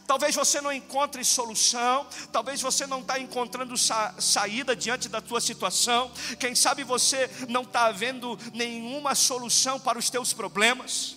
Talvez 0.10 0.34
você 0.34 0.60
não 0.60 0.74
encontre 0.74 1.24
solução, 1.24 2.08
talvez 2.32 2.60
você 2.60 2.88
não 2.88 3.02
está 3.02 3.20
encontrando 3.20 3.78
sa 3.78 4.16
saída 4.18 4.76
diante 4.76 5.08
da 5.08 5.22
tua 5.22 5.40
situação. 5.40 6.12
Quem 6.40 6.56
sabe 6.56 6.84
você 6.84 7.30
não 7.48 7.62
está 7.62 7.92
vendo 7.92 8.36
nenhuma 8.52 9.14
solução 9.14 9.80
para 9.80 10.00
os 10.00 10.10
teus 10.10 10.34
problemas. 10.34 11.16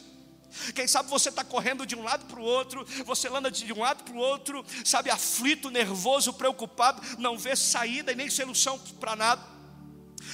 Quem 0.74 0.86
sabe 0.86 1.08
você 1.08 1.30
está 1.30 1.42
correndo 1.42 1.86
de 1.86 1.96
um 1.96 2.02
lado 2.02 2.26
para 2.26 2.38
o 2.38 2.44
outro, 2.44 2.86
você 3.06 3.28
anda 3.28 3.50
de 3.50 3.72
um 3.72 3.80
lado 3.80 4.04
para 4.04 4.12
o 4.12 4.18
outro, 4.18 4.62
sabe, 4.84 5.08
aflito, 5.08 5.70
nervoso, 5.70 6.34
preocupado, 6.34 7.00
não 7.16 7.38
vê 7.38 7.56
saída 7.56 8.12
e 8.12 8.14
nem 8.14 8.28
solução 8.28 8.78
para 9.00 9.16
nada. 9.16 9.42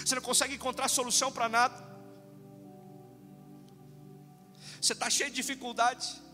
Você 0.04 0.16
não 0.16 0.22
consegue 0.22 0.56
encontrar 0.56 0.88
solução 0.88 1.30
para 1.30 1.48
nada. 1.48 1.80
Você 4.80 4.94
está 4.94 5.08
cheio 5.08 5.30
de 5.30 5.36
dificuldades. 5.36 6.26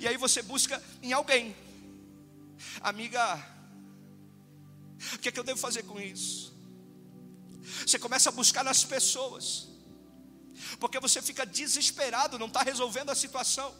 E 0.00 0.08
aí 0.08 0.16
você 0.16 0.42
busca 0.42 0.82
em 1.02 1.12
alguém, 1.12 1.54
amiga, 2.80 3.22
o 5.14 5.18
que 5.18 5.28
é 5.28 5.32
que 5.32 5.38
eu 5.38 5.44
devo 5.44 5.60
fazer 5.60 5.82
com 5.82 6.00
isso? 6.00 6.54
Você 7.86 7.98
começa 7.98 8.28
a 8.30 8.32
buscar 8.32 8.64
nas 8.64 8.84
pessoas, 8.84 9.68
porque 10.80 10.98
você 10.98 11.20
fica 11.20 11.44
desesperado, 11.44 12.38
não 12.38 12.46
está 12.46 12.62
resolvendo 12.62 13.10
a 13.10 13.14
situação, 13.14 13.74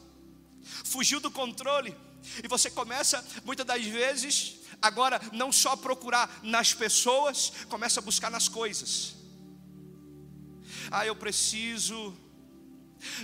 fugiu 0.83 1.19
do 1.19 1.31
controle, 1.31 1.95
e 2.43 2.47
você 2.47 2.69
começa, 2.69 3.25
muitas 3.43 3.65
das 3.65 3.83
vezes, 3.85 4.57
agora 4.81 5.19
não 5.31 5.51
só 5.51 5.75
procurar 5.75 6.39
nas 6.43 6.73
pessoas, 6.73 7.51
começa 7.69 7.99
a 7.99 8.03
buscar 8.03 8.29
nas 8.29 8.47
coisas. 8.47 9.15
Ah, 10.91 11.05
eu 11.05 11.15
preciso 11.15 12.15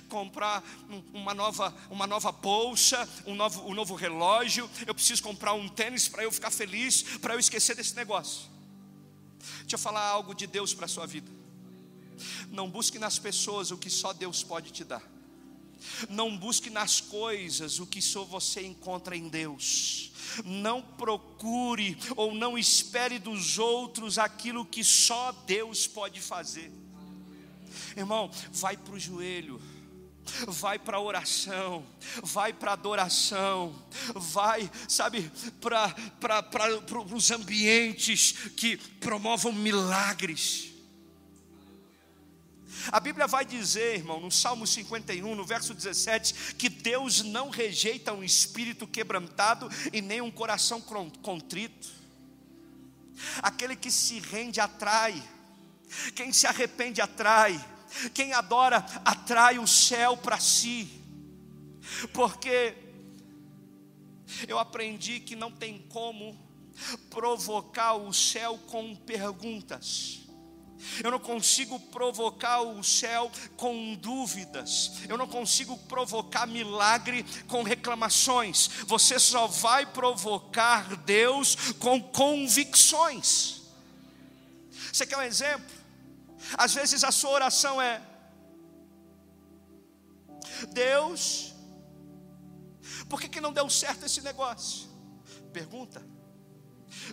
comprar 0.09 0.63
uma 1.13 1.33
nova, 1.33 1.73
uma 1.89 2.07
nova 2.07 2.31
bolsa, 2.31 3.07
um 3.25 3.36
novo, 3.36 3.67
um 3.67 3.73
novo 3.73 3.95
relógio, 3.95 4.69
eu 4.86 4.93
preciso 4.93 5.23
comprar 5.23 5.53
um 5.53 5.67
tênis 5.67 6.07
para 6.07 6.23
eu 6.23 6.31
ficar 6.31 6.51
feliz, 6.51 7.03
para 7.19 7.33
eu 7.33 7.39
esquecer 7.39 7.75
desse 7.75 7.95
negócio. 7.95 8.51
Deixa 9.62 9.75
eu 9.75 9.79
falar 9.79 10.05
algo 10.05 10.33
de 10.33 10.47
Deus 10.47 10.73
para 10.73 10.86
a 10.86 10.89
sua 10.89 11.05
vida. 11.05 11.29
Não 12.49 12.69
busque 12.69 12.99
nas 12.99 13.19
pessoas 13.19 13.71
o 13.71 13.77
que 13.77 13.89
só 13.89 14.13
Deus 14.13 14.43
pode 14.43 14.71
te 14.71 14.83
dar. 14.83 15.03
Não 16.09 16.38
busque 16.38 16.69
nas 16.69 17.01
coisas 17.01 17.79
o 17.79 17.86
que 17.86 18.01
só 18.01 18.23
você 18.23 18.65
encontra 18.65 19.15
em 19.15 19.27
Deus. 19.27 20.12
Não 20.45 20.81
procure 20.81 21.97
ou 22.15 22.33
não 22.33 22.57
espere 22.57 23.19
dos 23.19 23.59
outros 23.59 24.17
aquilo 24.17 24.65
que 24.65 24.83
só 24.83 25.31
Deus 25.45 25.86
pode 25.86 26.21
fazer. 26.21 26.71
Irmão, 27.95 28.32
vai 28.51 28.77
para 28.77 28.93
o 28.93 28.99
joelho 28.99 29.62
vai 30.47 30.79
para 30.79 30.99
oração, 30.99 31.86
vai 32.21 32.53
para 32.53 32.73
adoração, 32.73 33.75
vai, 34.15 34.69
sabe, 34.88 35.29
para 35.60 37.13
os 37.13 37.32
ambientes 37.32 38.32
que 38.56 38.77
promovam 38.77 39.51
milagres. 39.51 40.71
A 42.91 42.99
Bíblia 42.99 43.27
vai 43.27 43.45
dizer, 43.45 43.95
irmão, 43.95 44.19
no 44.19 44.32
Salmo 44.32 44.67
51, 44.67 45.36
no 45.36 45.45
verso 45.45 45.73
17, 45.73 46.56
que 46.56 46.67
Deus 46.67 47.21
não 47.21 47.49
rejeita 47.49 48.13
um 48.13 48.23
espírito 48.23 48.86
quebrantado 48.86 49.69
e 49.93 50.01
nem 50.01 50.19
um 50.19 50.32
coração 50.32 50.82
contrito. 50.82 51.88
Aquele 53.41 53.75
que 53.75 53.91
se 53.91 54.19
rende 54.19 54.60
atrai, 54.60 55.21
quem 56.15 56.34
se 56.34 56.45
arrepende 56.45 56.99
atrai. 56.99 57.72
Quem 58.13 58.34
adora 58.34 58.86
atrai 59.06 59.60
o 59.60 59.67
céu 59.67 60.17
para 60.17 60.39
si, 60.39 60.89
porque 62.13 62.75
eu 64.47 64.58
aprendi 64.58 65.19
que 65.19 65.36
não 65.36 65.51
tem 65.51 65.79
como 65.89 66.38
provocar 67.10 67.93
o 67.93 68.12
céu 68.13 68.58
com 68.67 68.95
perguntas. 68.95 70.23
Eu 71.03 71.12
não 71.12 71.19
consigo 71.19 71.79
provocar 71.79 72.62
o 72.62 72.84
céu 72.84 73.32
com 73.56 73.95
dúvidas. 73.95 74.91
Eu 75.08 75.17
não 75.17 75.27
consigo 75.27 75.77
provocar 75.77 76.45
milagre 76.45 77.25
com 77.47 77.63
reclamações. 77.63 78.69
Você 78.86 79.17
só 79.17 79.47
vai 79.47 79.86
provocar 79.86 80.95
Deus 80.97 81.56
com 81.79 82.01
convicções. 82.01 83.62
Você 84.91 85.06
quer 85.06 85.17
um 85.17 85.21
exemplo? 85.21 85.83
Às 86.58 86.73
vezes 86.73 87.03
a 87.03 87.12
sua 87.12 87.32
oração 87.32 87.82
é: 87.82 88.01
Deus, 90.71 91.53
por 93.10 93.19
que, 93.19 93.29
que 93.29 93.41
não 93.41 93.53
deu 93.53 93.69
certo 93.69 94.06
esse 94.06 94.21
negócio? 94.21 94.89
Pergunta. 95.51 96.06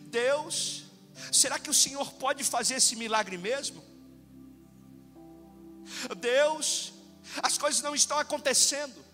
Deus, 0.03 0.85
será 1.33 1.59
que 1.59 1.71
o 1.71 1.75
Senhor 1.75 2.13
pode 2.15 2.45
fazer 2.45 2.75
esse 2.75 2.97
milagre 2.97 3.39
mesmo? 3.39 3.83
Deus, 6.17 6.93
as 7.43 7.59
coisas 7.59 7.83
não 7.83 7.95
estão 7.95 8.19
acontecendo. 8.19 9.05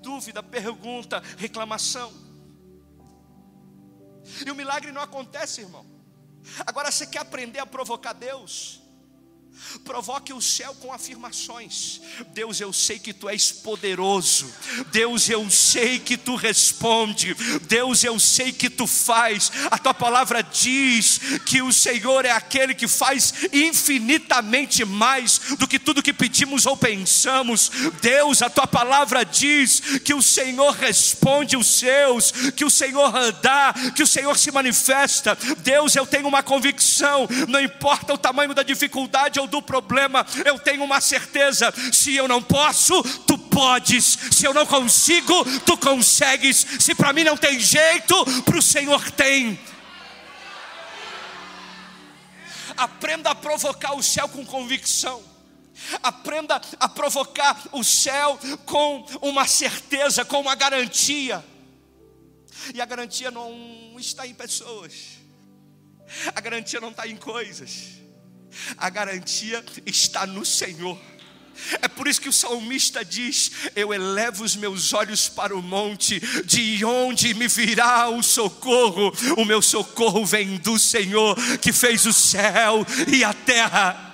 Dúvida, 0.00 0.42
pergunta, 0.42 1.22
reclamação. 1.38 2.12
E 4.46 4.50
o 4.50 4.54
milagre 4.54 4.92
não 4.92 5.00
acontece, 5.00 5.62
irmão. 5.62 5.86
Agora 6.66 6.90
você 6.90 7.06
quer 7.06 7.20
aprender 7.20 7.58
a 7.58 7.66
provocar 7.66 8.12
Deus? 8.12 8.83
Provoque 9.84 10.32
o 10.32 10.40
céu 10.40 10.74
com 10.80 10.92
afirmações. 10.92 12.00
Deus, 12.32 12.60
eu 12.60 12.72
sei 12.72 12.98
que 12.98 13.12
tu 13.12 13.28
és 13.28 13.52
poderoso. 13.52 14.52
Deus, 14.92 15.28
eu 15.28 15.48
sei 15.50 15.98
que 15.98 16.16
tu 16.16 16.36
responde. 16.36 17.34
Deus, 17.62 18.04
eu 18.04 18.18
sei 18.18 18.52
que 18.52 18.70
tu 18.70 18.86
faz. 18.86 19.50
A 19.70 19.78
tua 19.78 19.92
palavra 19.92 20.42
diz 20.42 21.20
que 21.44 21.60
o 21.60 21.72
Senhor 21.72 22.24
é 22.24 22.30
aquele 22.30 22.74
que 22.74 22.88
faz 22.88 23.34
infinitamente 23.52 24.84
mais 24.84 25.40
do 25.58 25.68
que 25.68 25.78
tudo 25.78 26.02
que 26.02 26.12
pedimos 26.12 26.66
ou 26.66 26.76
pensamos. 26.76 27.70
Deus, 28.00 28.42
a 28.42 28.50
tua 28.50 28.66
palavra 28.66 29.24
diz 29.24 29.80
que 30.04 30.14
o 30.14 30.22
Senhor 30.22 30.72
responde 30.72 31.56
os 31.56 31.66
seus, 31.66 32.30
que 32.52 32.64
o 32.64 32.70
Senhor 32.70 33.32
dá, 33.42 33.74
que 33.94 34.02
o 34.02 34.06
Senhor 34.06 34.38
se 34.38 34.50
manifesta. 34.50 35.36
Deus, 35.58 35.94
eu 35.94 36.06
tenho 36.06 36.28
uma 36.28 36.42
convicção, 36.42 37.28
não 37.48 37.60
importa 37.60 38.14
o 38.14 38.18
tamanho 38.18 38.54
da 38.54 38.62
dificuldade 38.62 39.38
do 39.46 39.62
problema, 39.62 40.26
eu 40.44 40.58
tenho 40.58 40.82
uma 40.82 41.00
certeza: 41.00 41.72
se 41.92 42.14
eu 42.14 42.28
não 42.28 42.42
posso, 42.42 43.02
tu 43.20 43.38
podes, 43.38 44.18
se 44.30 44.44
eu 44.46 44.54
não 44.54 44.66
consigo, 44.66 45.44
tu 45.60 45.76
consegues, 45.76 46.66
se 46.80 46.94
para 46.94 47.12
mim 47.12 47.24
não 47.24 47.36
tem 47.36 47.58
jeito, 47.58 48.42
para 48.42 48.58
o 48.58 48.62
Senhor 48.62 49.10
tem. 49.12 49.58
Aprenda 52.76 53.30
a 53.30 53.34
provocar 53.34 53.94
o 53.94 54.02
céu 54.02 54.28
com 54.28 54.44
convicção. 54.44 55.22
Aprenda 56.02 56.60
a 56.78 56.88
provocar 56.88 57.60
o 57.72 57.82
céu 57.82 58.38
com 58.64 59.04
uma 59.20 59.46
certeza, 59.46 60.24
com 60.24 60.40
uma 60.40 60.54
garantia. 60.54 61.44
E 62.72 62.80
a 62.80 62.86
garantia 62.86 63.30
não 63.30 63.96
está 63.98 64.26
em 64.26 64.34
pessoas, 64.34 65.18
a 66.34 66.40
garantia 66.40 66.80
não 66.80 66.90
está 66.90 67.06
em 67.06 67.16
coisas, 67.16 68.00
a 68.76 68.90
garantia 68.90 69.64
está 69.86 70.26
no 70.26 70.44
Senhor. 70.44 70.98
É 71.80 71.88
por 71.88 72.08
isso 72.08 72.20
que 72.20 72.28
o 72.28 72.32
salmista 72.32 73.04
diz: 73.04 73.52
Eu 73.76 73.94
elevo 73.94 74.44
os 74.44 74.56
meus 74.56 74.92
olhos 74.92 75.28
para 75.28 75.56
o 75.56 75.62
monte, 75.62 76.20
de 76.44 76.84
onde 76.84 77.32
me 77.34 77.48
virá 77.48 78.08
o 78.08 78.22
socorro? 78.22 79.12
O 79.36 79.44
meu 79.44 79.62
socorro 79.62 80.24
vem 80.26 80.56
do 80.56 80.78
Senhor, 80.78 81.36
que 81.58 81.72
fez 81.72 82.06
o 82.06 82.12
céu 82.12 82.84
e 83.06 83.22
a 83.22 83.32
terra. 83.32 84.12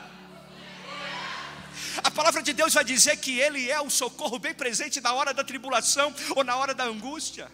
A 2.03 2.11
palavra 2.11 2.43
de 2.43 2.53
Deus 2.53 2.75
vai 2.75 2.85
dizer 2.85 3.17
que 3.17 3.39
Ele 3.39 3.71
é 3.71 3.81
o 3.81 3.91
socorro 3.91 4.39
bem 4.39 4.55
presente 4.55 5.01
na 5.01 5.13
hora 5.13 5.35
da 5.35 5.45
tribulação 5.45 6.15
ou 6.37 6.45
na 6.45 6.57
hora 6.57 6.75
da 6.75 6.85
angústia. 6.85 7.51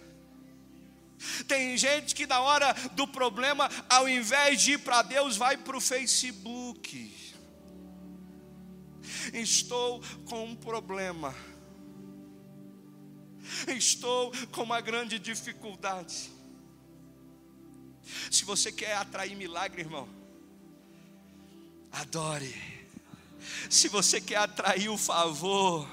Tem 1.49 1.77
gente 1.77 2.15
que 2.15 2.27
na 2.27 2.41
hora 2.41 2.73
do 2.93 3.07
problema, 3.07 3.71
ao 3.89 4.09
invés 4.09 4.61
de 4.61 4.73
ir 4.73 4.79
para 4.79 5.03
Deus, 5.03 5.37
vai 5.37 5.57
para 5.57 5.77
o 5.77 5.81
Facebook. 5.81 7.15
Estou 9.33 10.03
com 10.25 10.45
um 10.45 10.57
problema. 10.57 11.35
Estou 13.69 14.33
com 14.53 14.63
uma 14.63 14.81
grande 14.81 15.19
dificuldade. 15.19 16.31
Se 18.31 18.45
você 18.45 18.71
quer 18.71 18.97
atrair 18.97 19.35
milagre, 19.35 19.83
irmão, 19.83 20.09
adore. 21.91 22.55
Se 23.71 23.89
você 23.89 24.21
quer 24.21 24.37
atrair 24.37 24.89
o 24.89 24.99
favor, 24.99 25.89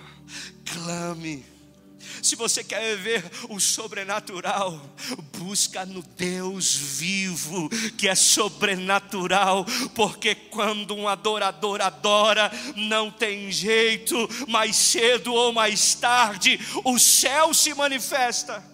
clame. 0.65 1.52
Se 2.21 2.35
você 2.35 2.63
quer 2.63 2.95
ver 2.97 3.23
o 3.49 3.59
sobrenatural, 3.59 4.79
busca 5.37 5.85
no 5.85 6.01
Deus 6.01 6.75
vivo, 6.75 7.69
que 7.97 8.07
é 8.07 8.15
sobrenatural, 8.15 9.65
porque 9.95 10.35
quando 10.35 10.95
um 10.95 11.07
adorador 11.07 11.81
adora, 11.81 12.51
não 12.75 13.11
tem 13.11 13.51
jeito, 13.51 14.15
mais 14.47 14.75
cedo 14.75 15.33
ou 15.33 15.51
mais 15.53 15.93
tarde, 15.95 16.59
o 16.83 16.97
céu 16.97 17.53
se 17.53 17.73
manifesta. 17.73 18.73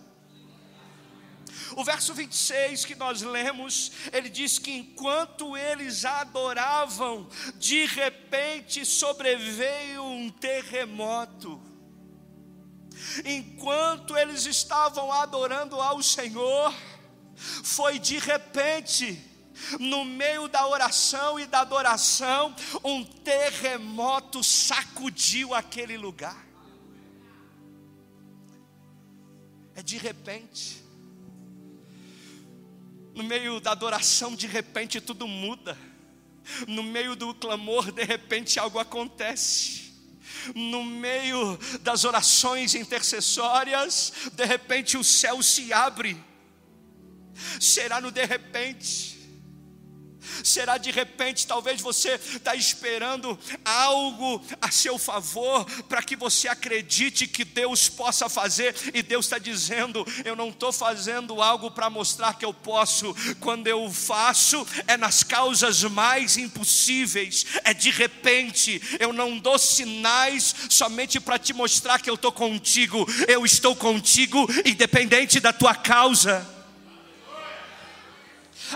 O 1.76 1.84
verso 1.84 2.14
26 2.14 2.84
que 2.84 2.96
nós 2.96 3.22
lemos, 3.22 3.92
ele 4.12 4.30
diz 4.30 4.60
que 4.60 4.72
enquanto 4.72 5.56
eles 5.56 6.04
adoravam, 6.04 7.30
de 7.56 7.86
repente 7.86 8.86
sobreveio 8.86 10.04
um 10.04 10.30
terremoto 10.30 11.69
enquanto 13.26 14.18
eles 14.18 14.46
estavam 14.46 15.12
adorando 15.12 15.80
ao 15.80 16.02
Senhor, 16.02 16.74
foi 17.36 18.00
de 18.00 18.18
repente, 18.18 19.20
no 19.80 20.04
meio 20.04 20.48
da 20.48 20.68
oração 20.68 21.40
e 21.40 21.46
da 21.46 21.62
adoração, 21.62 22.56
um 22.84 23.04
terremoto 23.04 24.44
sacudiu 24.44 25.54
aquele 25.54 25.98
lugar. 25.98 26.46
É 29.76 29.82
de 29.82 29.98
repente. 29.98 30.84
No 33.14 33.24
meio 33.24 33.60
da 33.60 33.72
adoração, 33.72 34.36
de 34.36 34.48
repente 34.48 35.02
tudo 35.02 35.28
muda. 35.28 35.78
No 36.68 36.82
meio 36.82 37.16
do 37.16 37.34
clamor, 37.34 37.92
de 37.92 38.04
repente 38.04 38.60
algo 38.60 38.80
acontece 38.80 39.89
no 40.56 40.84
meio 40.84 41.58
das 41.82 42.04
orações 42.04 42.76
intercessórias, 42.76 44.14
de 44.34 44.46
repente 44.46 44.98
o 44.98 45.04
céu 45.04 45.42
se 45.42 45.72
abre. 45.74 46.22
Será 47.60 48.02
no 48.02 48.12
de 48.12 48.26
repente 48.26 49.19
Será 50.44 50.78
de 50.78 50.92
repente, 50.92 51.48
talvez 51.48 51.82
você 51.82 52.16
está 52.16 52.56
esperando 52.56 53.38
algo 53.64 54.42
a 54.62 54.72
seu 54.72 54.98
favor 54.98 55.66
para 55.84 56.02
que 56.02 56.16
você 56.16 56.48
acredite 56.48 57.28
que 57.28 57.44
Deus 57.44 57.90
possa 57.90 58.30
fazer, 58.30 58.76
e 58.94 59.02
Deus 59.02 59.26
está 59.26 59.38
dizendo: 59.38 60.06
Eu 60.26 60.36
não 60.36 60.50
estou 60.50 60.72
fazendo 60.72 61.42
algo 61.42 61.72
para 61.72 61.90
mostrar 61.90 62.34
que 62.34 62.46
eu 62.46 62.54
posso, 62.54 63.16
quando 63.40 63.68
eu 63.68 63.92
faço, 63.92 64.66
é 64.88 64.98
nas 64.98 65.24
causas 65.24 65.84
mais 65.84 66.38
impossíveis, 66.38 67.46
é 67.64 67.74
de 67.74 67.90
repente, 67.90 68.82
eu 69.00 69.14
não 69.14 69.38
dou 69.38 69.58
sinais 69.58 70.56
somente 70.70 71.20
para 71.20 71.40
te 71.40 71.54
mostrar 71.54 72.00
que 72.00 72.10
eu 72.10 72.16
estou 72.16 72.32
contigo, 72.32 73.06
eu 73.28 73.46
estou 73.46 73.76
contigo, 73.76 74.48
independente 74.66 75.40
da 75.40 75.54
tua 75.54 75.76
causa. 75.76 76.48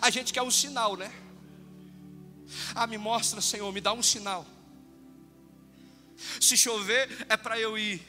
A 0.01 0.09
gente 0.09 0.33
quer 0.33 0.41
um 0.41 0.51
sinal, 0.51 0.97
né? 0.97 1.11
Ah, 2.75 2.87
me 2.87 2.97
mostra, 2.97 3.41
Senhor, 3.41 3.71
me 3.71 3.81
dá 3.81 3.93
um 3.93 4.03
sinal. 4.03 4.45
Se 6.39 6.55
chover, 6.57 7.25
é 7.29 7.37
para 7.37 7.59
eu 7.59 7.77
ir. 7.77 8.01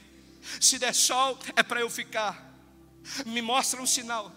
Se 0.61 0.79
der 0.79 0.95
sol, 0.95 1.39
é 1.57 1.63
para 1.63 1.81
eu 1.81 1.91
ficar. 1.91 2.53
Me 3.27 3.43
mostra 3.43 3.81
um 3.81 3.87
sinal. 3.87 4.33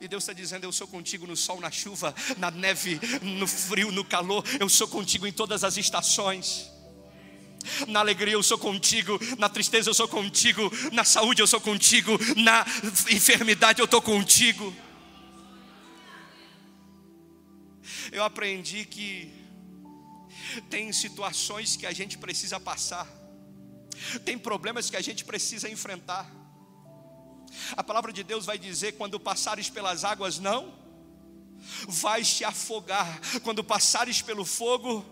E 0.00 0.08
Deus 0.08 0.24
está 0.24 0.32
dizendo: 0.32 0.64
Eu 0.64 0.72
sou 0.72 0.86
contigo 0.86 1.26
no 1.26 1.36
sol, 1.36 1.60
na 1.60 1.70
chuva, 1.70 2.14
na 2.36 2.50
neve, 2.50 3.00
no 3.22 3.46
frio, 3.46 3.90
no 3.90 4.04
calor. 4.04 4.44
Eu 4.58 4.68
sou 4.68 4.88
contigo 4.88 5.26
em 5.26 5.32
todas 5.32 5.64
as 5.64 5.76
estações. 5.76 6.70
Na 7.88 8.00
alegria 8.00 8.34
eu 8.34 8.42
sou 8.42 8.58
contigo, 8.58 9.20
na 9.38 9.48
tristeza 9.48 9.90
eu 9.90 9.94
sou 9.94 10.08
contigo, 10.08 10.70
na 10.92 11.04
saúde 11.04 11.42
eu 11.42 11.46
sou 11.46 11.60
contigo, 11.60 12.18
na 12.36 12.64
enfermidade 13.10 13.80
eu 13.80 13.84
estou 13.84 14.00
contigo. 14.00 14.74
Eu 18.10 18.24
aprendi 18.24 18.86
que 18.86 19.39
tem 20.68 20.92
situações 20.92 21.76
que 21.76 21.86
a 21.86 21.92
gente 21.92 22.18
precisa 22.18 22.58
passar, 22.58 23.06
tem 24.24 24.38
problemas 24.38 24.90
que 24.90 24.96
a 24.96 25.00
gente 25.00 25.24
precisa 25.24 25.68
enfrentar. 25.68 26.30
A 27.76 27.82
palavra 27.82 28.12
de 28.12 28.22
Deus 28.22 28.46
vai 28.46 28.58
dizer: 28.58 28.92
quando 28.92 29.18
passares 29.18 29.68
pelas 29.68 30.04
águas, 30.04 30.38
não 30.38 30.78
vais 31.86 32.36
te 32.36 32.44
afogar, 32.44 33.20
quando 33.42 33.62
passares 33.62 34.22
pelo 34.22 34.44
fogo, 34.44 35.04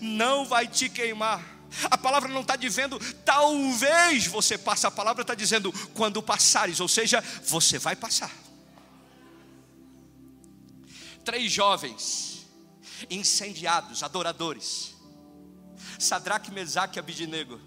não 0.00 0.44
vai 0.44 0.66
te 0.66 0.88
queimar. 0.88 1.56
A 1.90 1.98
palavra 1.98 2.28
não 2.28 2.42
está 2.42 2.56
dizendo 2.56 2.98
talvez 3.24 4.26
você 4.26 4.56
passe, 4.56 4.86
a 4.86 4.90
palavra 4.90 5.22
está 5.22 5.34
dizendo 5.34 5.72
quando 5.92 6.22
passares, 6.22 6.80
ou 6.80 6.88
seja, 6.88 7.22
você 7.44 7.78
vai 7.78 7.96
passar. 7.96 8.32
Três 11.24 11.50
jovens 11.50 12.35
incendiados, 13.10 14.02
adoradores. 14.02 14.94
Sadraque, 15.98 16.50
Mesaque 16.50 16.98
e 16.98 17.00
Abidinego. 17.00 17.60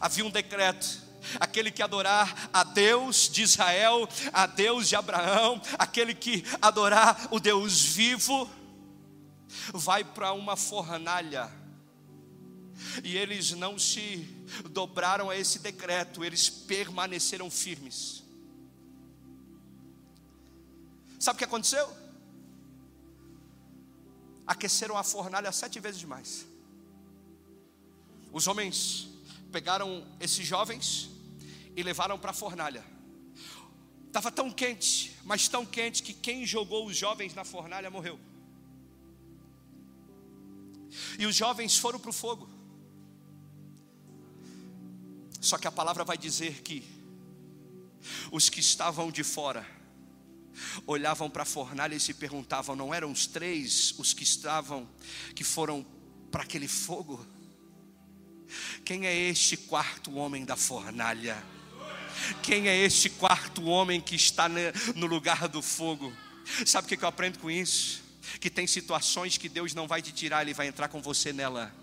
Havia 0.00 0.24
um 0.24 0.30
decreto 0.30 1.02
aquele 1.38 1.70
que 1.70 1.82
adorar 1.82 2.50
a 2.52 2.64
Deus 2.64 3.28
de 3.28 3.42
Israel, 3.42 4.08
a 4.32 4.46
Deus 4.46 4.88
de 4.88 4.96
Abraão, 4.96 5.60
aquele 5.78 6.14
que 6.14 6.44
adorar 6.60 7.28
o 7.30 7.38
Deus 7.38 7.80
vivo, 7.80 8.48
vai 9.72 10.04
para 10.04 10.32
uma 10.32 10.56
fornalha. 10.56 11.50
E 13.04 13.16
eles 13.16 13.52
não 13.52 13.78
se 13.78 14.28
dobraram 14.70 15.30
a 15.30 15.36
esse 15.36 15.58
decreto, 15.58 16.24
eles 16.24 16.48
permaneceram 16.48 17.50
firmes. 17.50 18.22
Sabe 21.18 21.36
o 21.36 21.38
que 21.38 21.44
aconteceu? 21.44 22.01
Aqueceram 24.52 24.96
a 24.96 25.02
fornalha 25.02 25.50
sete 25.50 25.80
vezes 25.80 26.04
mais. 26.04 26.46
Os 28.32 28.46
homens 28.46 29.08
pegaram 29.50 30.06
esses 30.20 30.46
jovens 30.46 31.10
e 31.76 31.82
levaram 31.82 32.18
para 32.18 32.30
a 32.30 32.34
fornalha. 32.34 32.84
Estava 34.06 34.30
tão 34.30 34.50
quente, 34.50 35.18
mas 35.24 35.48
tão 35.48 35.64
quente 35.64 36.02
que 36.02 36.12
quem 36.12 36.46
jogou 36.46 36.86
os 36.86 36.96
jovens 36.96 37.34
na 37.34 37.44
fornalha 37.44 37.90
morreu. 37.90 38.18
E 41.18 41.26
os 41.26 41.34
jovens 41.34 41.78
foram 41.78 41.98
para 41.98 42.10
o 42.10 42.12
fogo. 42.12 42.48
Só 45.40 45.56
que 45.58 45.66
a 45.66 45.72
palavra 45.72 46.04
vai 46.04 46.16
dizer 46.16 46.62
que 46.62 46.84
os 48.30 48.48
que 48.48 48.60
estavam 48.60 49.10
de 49.10 49.24
fora 49.24 49.66
olhavam 50.86 51.30
para 51.30 51.42
a 51.42 51.46
fornalha 51.46 51.94
e 51.94 52.00
se 52.00 52.14
perguntavam: 52.14 52.76
não 52.76 52.92
eram 52.92 53.10
os 53.10 53.26
três 53.26 53.94
os 53.98 54.12
que 54.12 54.22
estavam, 54.22 54.88
que 55.34 55.44
foram 55.44 55.84
para 56.30 56.42
aquele 56.42 56.68
fogo? 56.68 57.26
Quem 58.84 59.06
é 59.06 59.14
este 59.14 59.56
quarto 59.56 60.14
homem 60.14 60.44
da 60.44 60.56
fornalha? 60.56 61.42
Quem 62.42 62.68
é 62.68 62.76
este 62.76 63.08
quarto 63.08 63.64
homem 63.64 64.00
que 64.00 64.14
está 64.14 64.48
no 64.48 65.06
lugar 65.06 65.48
do 65.48 65.62
fogo? 65.62 66.12
Sabe 66.66 66.86
o 66.86 66.98
que 66.98 67.02
eu 67.02 67.08
aprendo 67.08 67.38
com 67.38 67.50
isso? 67.50 68.02
Que 68.40 68.50
tem 68.50 68.66
situações 68.66 69.38
que 69.38 69.48
Deus 69.48 69.74
não 69.74 69.88
vai 69.88 70.02
te 70.02 70.12
tirar, 70.12 70.42
Ele 70.42 70.54
vai 70.54 70.66
entrar 70.66 70.88
com 70.88 71.00
você 71.00 71.32
nela. 71.32 71.74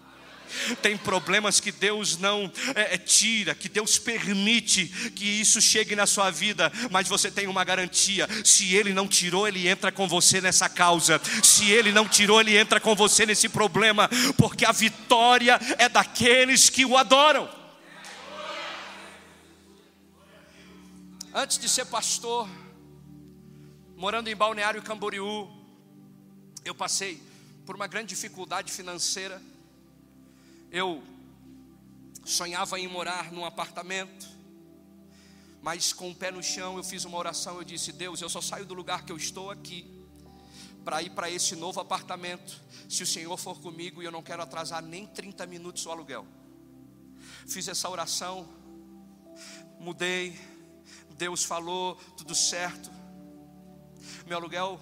Tem 0.81 0.97
problemas 0.97 1.59
que 1.59 1.71
Deus 1.71 2.17
não 2.17 2.51
é, 2.75 2.95
é, 2.95 2.97
tira, 2.97 3.55
que 3.55 3.69
Deus 3.69 3.97
permite 3.97 4.87
que 5.15 5.25
isso 5.25 5.61
chegue 5.61 5.95
na 5.95 6.05
sua 6.05 6.31
vida, 6.31 6.71
mas 6.91 7.07
você 7.07 7.29
tem 7.29 7.47
uma 7.47 7.63
garantia: 7.63 8.27
se 8.43 8.75
Ele 8.75 8.93
não 8.93 9.07
tirou, 9.07 9.47
Ele 9.47 9.67
entra 9.67 9.91
com 9.91 10.07
você 10.07 10.41
nessa 10.41 10.67
causa, 10.67 11.21
se 11.43 11.71
Ele 11.71 11.91
não 11.91 12.07
tirou, 12.07 12.39
Ele 12.39 12.57
entra 12.57 12.79
com 12.79 12.95
você 12.95 13.25
nesse 13.25 13.49
problema, 13.49 14.09
porque 14.37 14.65
a 14.65 14.71
vitória 14.71 15.59
é 15.77 15.87
daqueles 15.89 16.69
que 16.69 16.85
o 16.85 16.97
adoram. 16.97 17.49
Antes 21.33 21.59
de 21.59 21.69
ser 21.69 21.85
pastor, 21.85 22.49
morando 23.95 24.29
em 24.29 24.35
Balneário 24.35 24.81
Camboriú, 24.81 25.47
eu 26.65 26.73
passei 26.73 27.21
por 27.65 27.75
uma 27.75 27.85
grande 27.85 28.07
dificuldade 28.09 28.71
financeira 28.71 29.39
eu 30.71 31.03
sonhava 32.25 32.79
em 32.79 32.87
morar 32.87 33.31
num 33.31 33.43
apartamento, 33.43 34.27
mas 35.61 35.91
com 35.91 36.11
o 36.11 36.15
pé 36.15 36.31
no 36.31 36.43
chão 36.43 36.77
eu 36.77 36.83
fiz 36.83 37.05
uma 37.05 37.17
oração. 37.17 37.57
Eu 37.57 37.63
disse: 37.63 37.91
Deus, 37.91 38.21
eu 38.21 38.29
só 38.29 38.41
saio 38.41 38.65
do 38.65 38.73
lugar 38.73 39.03
que 39.03 39.11
eu 39.11 39.17
estou 39.17 39.49
aqui 39.49 39.99
para 40.83 41.01
ir 41.01 41.09
para 41.11 41.29
esse 41.29 41.55
novo 41.55 41.79
apartamento, 41.79 42.61
se 42.87 43.03
o 43.03 43.07
Senhor 43.07 43.35
for 43.37 43.59
comigo 43.59 44.01
e 44.01 44.05
eu 44.05 44.11
não 44.11 44.23
quero 44.23 44.41
atrasar 44.41 44.81
nem 44.81 45.05
30 45.05 45.45
minutos 45.45 45.85
o 45.85 45.91
aluguel. 45.91 46.25
Fiz 47.47 47.67
essa 47.67 47.89
oração, 47.89 48.47
mudei, 49.79 50.39
Deus 51.17 51.43
falou, 51.43 51.95
tudo 52.15 52.33
certo. 52.33 52.89
Meu 54.25 54.37
aluguel 54.37 54.79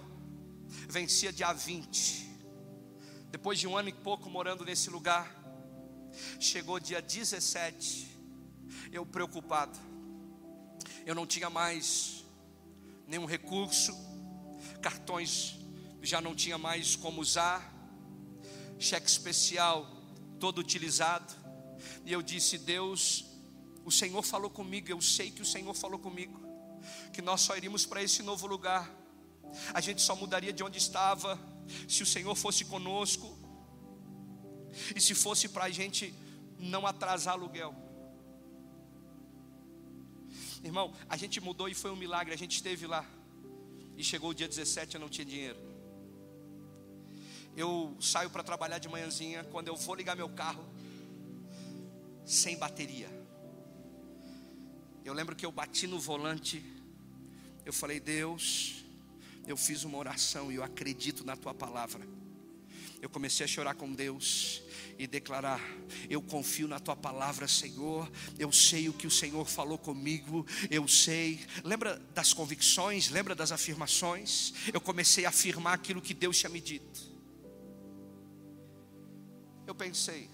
vencia 0.87 1.33
dia 1.33 1.51
20. 1.51 2.27
Depois 3.31 3.59
de 3.59 3.67
um 3.67 3.75
ano 3.75 3.89
e 3.89 3.93
pouco 3.93 4.29
morando 4.29 4.63
nesse 4.63 4.89
lugar, 4.89 5.36
Chegou 6.39 6.79
dia 6.79 7.01
17, 7.01 8.07
eu 8.91 9.05
preocupado, 9.05 9.77
eu 11.05 11.13
não 11.13 11.25
tinha 11.25 11.49
mais 11.49 12.25
nenhum 13.07 13.25
recurso, 13.25 13.95
cartões 14.81 15.55
já 16.01 16.21
não 16.21 16.35
tinha 16.35 16.57
mais 16.57 16.95
como 16.95 17.21
usar, 17.21 17.73
cheque 18.79 19.09
especial 19.09 19.85
todo 20.39 20.59
utilizado, 20.59 21.33
e 22.05 22.13
eu 22.13 22.21
disse: 22.21 22.57
Deus, 22.57 23.25
o 23.83 23.91
Senhor 23.91 24.21
falou 24.23 24.49
comigo, 24.49 24.89
eu 24.89 25.01
sei 25.01 25.31
que 25.31 25.41
o 25.41 25.45
Senhor 25.45 25.73
falou 25.73 25.99
comigo, 25.99 26.39
que 27.13 27.21
nós 27.21 27.41
só 27.41 27.55
iríamos 27.57 27.85
para 27.85 28.01
esse 28.01 28.23
novo 28.23 28.47
lugar, 28.47 28.89
a 29.73 29.81
gente 29.81 30.01
só 30.01 30.15
mudaria 30.15 30.53
de 30.53 30.63
onde 30.63 30.77
estava, 30.77 31.39
se 31.87 32.03
o 32.03 32.05
Senhor 32.05 32.35
fosse 32.35 32.65
conosco, 32.65 33.26
e 34.95 35.01
se 35.01 35.13
fosse 35.15 35.47
para 35.49 35.65
a 35.65 35.69
gente 35.69 36.13
não 36.59 36.85
atrasar 36.85 37.33
aluguel. 37.33 37.75
Irmão, 40.63 40.93
a 41.07 41.15
gente 41.15 41.39
mudou 41.39 41.69
e 41.69 41.73
foi 41.73 41.91
um 41.91 41.95
milagre. 41.95 42.33
A 42.33 42.37
gente 42.37 42.55
esteve 42.55 42.87
lá. 42.87 43.05
E 43.95 44.03
chegou 44.03 44.31
o 44.31 44.33
dia 44.33 44.47
17, 44.47 44.95
eu 44.95 45.01
não 45.01 45.09
tinha 45.09 45.25
dinheiro. 45.25 45.59
Eu 47.55 47.95
saio 47.99 48.29
para 48.29 48.43
trabalhar 48.43 48.77
de 48.77 48.87
manhãzinha. 48.87 49.43
Quando 49.45 49.67
eu 49.67 49.75
vou 49.75 49.95
ligar 49.95 50.15
meu 50.15 50.29
carro, 50.29 50.63
sem 52.25 52.57
bateria. 52.57 53.09
Eu 55.03 55.13
lembro 55.13 55.35
que 55.35 55.45
eu 55.45 55.51
bati 55.51 55.87
no 55.87 55.99
volante. 55.99 56.63
Eu 57.65 57.73
falei, 57.73 57.99
Deus, 57.99 58.85
eu 59.45 59.57
fiz 59.57 59.83
uma 59.83 59.97
oração 59.97 60.51
e 60.51 60.55
eu 60.55 60.63
acredito 60.63 61.23
na 61.23 61.35
tua 61.35 61.53
palavra 61.53 62.16
eu 63.01 63.09
comecei 63.09 63.43
a 63.43 63.47
chorar 63.47 63.75
com 63.75 63.93
Deus 63.93 64.61
e 64.97 65.05
declarar: 65.05 65.61
Eu 66.09 66.21
confio 66.21 66.67
na 66.67 66.79
tua 66.79 66.95
palavra, 66.95 67.47
Senhor. 67.47 68.09
Eu 68.39 68.51
sei 68.51 68.89
o 68.89 68.93
que 68.93 69.05
o 69.05 69.11
Senhor 69.11 69.45
falou 69.45 69.77
comigo. 69.77 70.45
Eu 70.69 70.87
sei. 70.87 71.45
Lembra 71.63 71.97
das 72.13 72.33
convicções? 72.33 73.09
Lembra 73.09 73.35
das 73.35 73.51
afirmações? 73.51 74.53
Eu 74.73 74.81
comecei 74.81 75.25
a 75.25 75.29
afirmar 75.29 75.73
aquilo 75.75 76.01
que 76.01 76.13
Deus 76.13 76.37
tinha 76.37 76.49
me 76.49 76.59
dito. 76.59 77.01
Eu 79.67 79.75
pensei: 79.75 80.29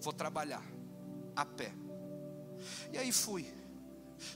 Vou 0.00 0.12
trabalhar 0.12 0.64
a 1.36 1.44
pé. 1.46 1.72
E 2.92 2.98
aí 2.98 3.12
fui. 3.12 3.46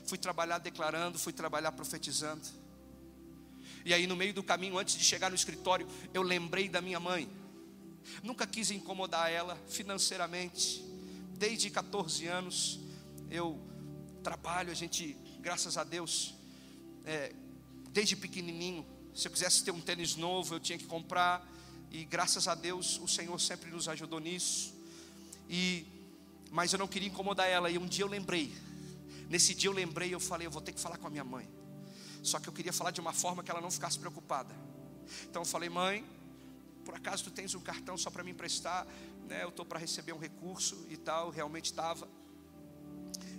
Fui 0.05 0.17
trabalhar 0.17 0.57
declarando, 0.57 1.19
fui 1.19 1.33
trabalhar 1.33 1.71
profetizando. 1.71 2.47
E 3.87 3.93
aí, 3.93 4.05
no 4.05 4.17
meio 4.17 4.33
do 4.33 4.43
caminho, 4.43 4.77
antes 4.77 4.97
de 4.97 5.03
chegar 5.05 5.29
no 5.29 5.35
escritório, 5.37 5.87
eu 6.13 6.21
lembrei 6.21 6.67
da 6.67 6.81
minha 6.81 6.99
mãe. 6.99 7.25
Nunca 8.21 8.45
quis 8.45 8.69
incomodar 8.69 9.31
ela 9.31 9.57
financeiramente. 9.69 10.83
Desde 11.37 11.69
14 11.69 12.27
anos, 12.27 12.81
eu 13.31 13.57
trabalho. 14.21 14.71
A 14.71 14.73
gente, 14.73 15.15
graças 15.39 15.77
a 15.77 15.85
Deus, 15.85 16.35
é, 17.05 17.31
desde 17.91 18.17
pequenininho, 18.17 18.85
se 19.15 19.29
eu 19.29 19.31
quisesse 19.31 19.63
ter 19.63 19.71
um 19.71 19.79
tênis 19.79 20.17
novo, 20.17 20.55
eu 20.55 20.59
tinha 20.59 20.77
que 20.77 20.85
comprar. 20.85 21.49
E 21.89 22.03
graças 22.03 22.45
a 22.45 22.55
Deus, 22.55 22.99
o 22.99 23.07
Senhor 23.07 23.39
sempre 23.39 23.71
nos 23.71 23.87
ajudou 23.87 24.19
nisso. 24.19 24.75
E, 25.49 25.85
mas 26.51 26.73
eu 26.73 26.79
não 26.79 26.89
queria 26.89 27.07
incomodar 27.07 27.47
ela. 27.47 27.71
E 27.71 27.77
um 27.77 27.85
dia 27.85 28.03
eu 28.03 28.09
lembrei. 28.09 28.53
Nesse 29.29 29.55
dia 29.55 29.69
eu 29.69 29.73
lembrei, 29.73 30.13
eu 30.13 30.19
falei, 30.19 30.45
eu 30.45 30.51
vou 30.51 30.61
ter 30.61 30.73
que 30.73 30.81
falar 30.81 30.97
com 30.97 31.07
a 31.07 31.09
minha 31.09 31.23
mãe. 31.23 31.47
Só 32.23 32.39
que 32.39 32.47
eu 32.47 32.53
queria 32.53 32.73
falar 32.73 32.91
de 32.91 32.99
uma 32.99 33.13
forma 33.13 33.43
que 33.43 33.51
ela 33.51 33.61
não 33.61 33.71
ficasse 33.71 33.97
preocupada. 33.97 34.53
Então 35.29 35.41
eu 35.41 35.45
falei, 35.45 35.69
mãe, 35.69 36.05
por 36.83 36.95
acaso 36.95 37.23
tu 37.23 37.31
tens 37.31 37.53
um 37.55 37.59
cartão 37.59 37.97
só 37.97 38.09
para 38.09 38.23
me 38.23 38.31
emprestar? 38.31 38.85
Né, 39.27 39.43
eu 39.43 39.49
estou 39.49 39.65
para 39.65 39.77
receber 39.77 40.13
um 40.13 40.17
recurso 40.17 40.85
e 40.89 40.97
tal, 40.97 41.29
realmente 41.29 41.65
estava. 41.65 42.07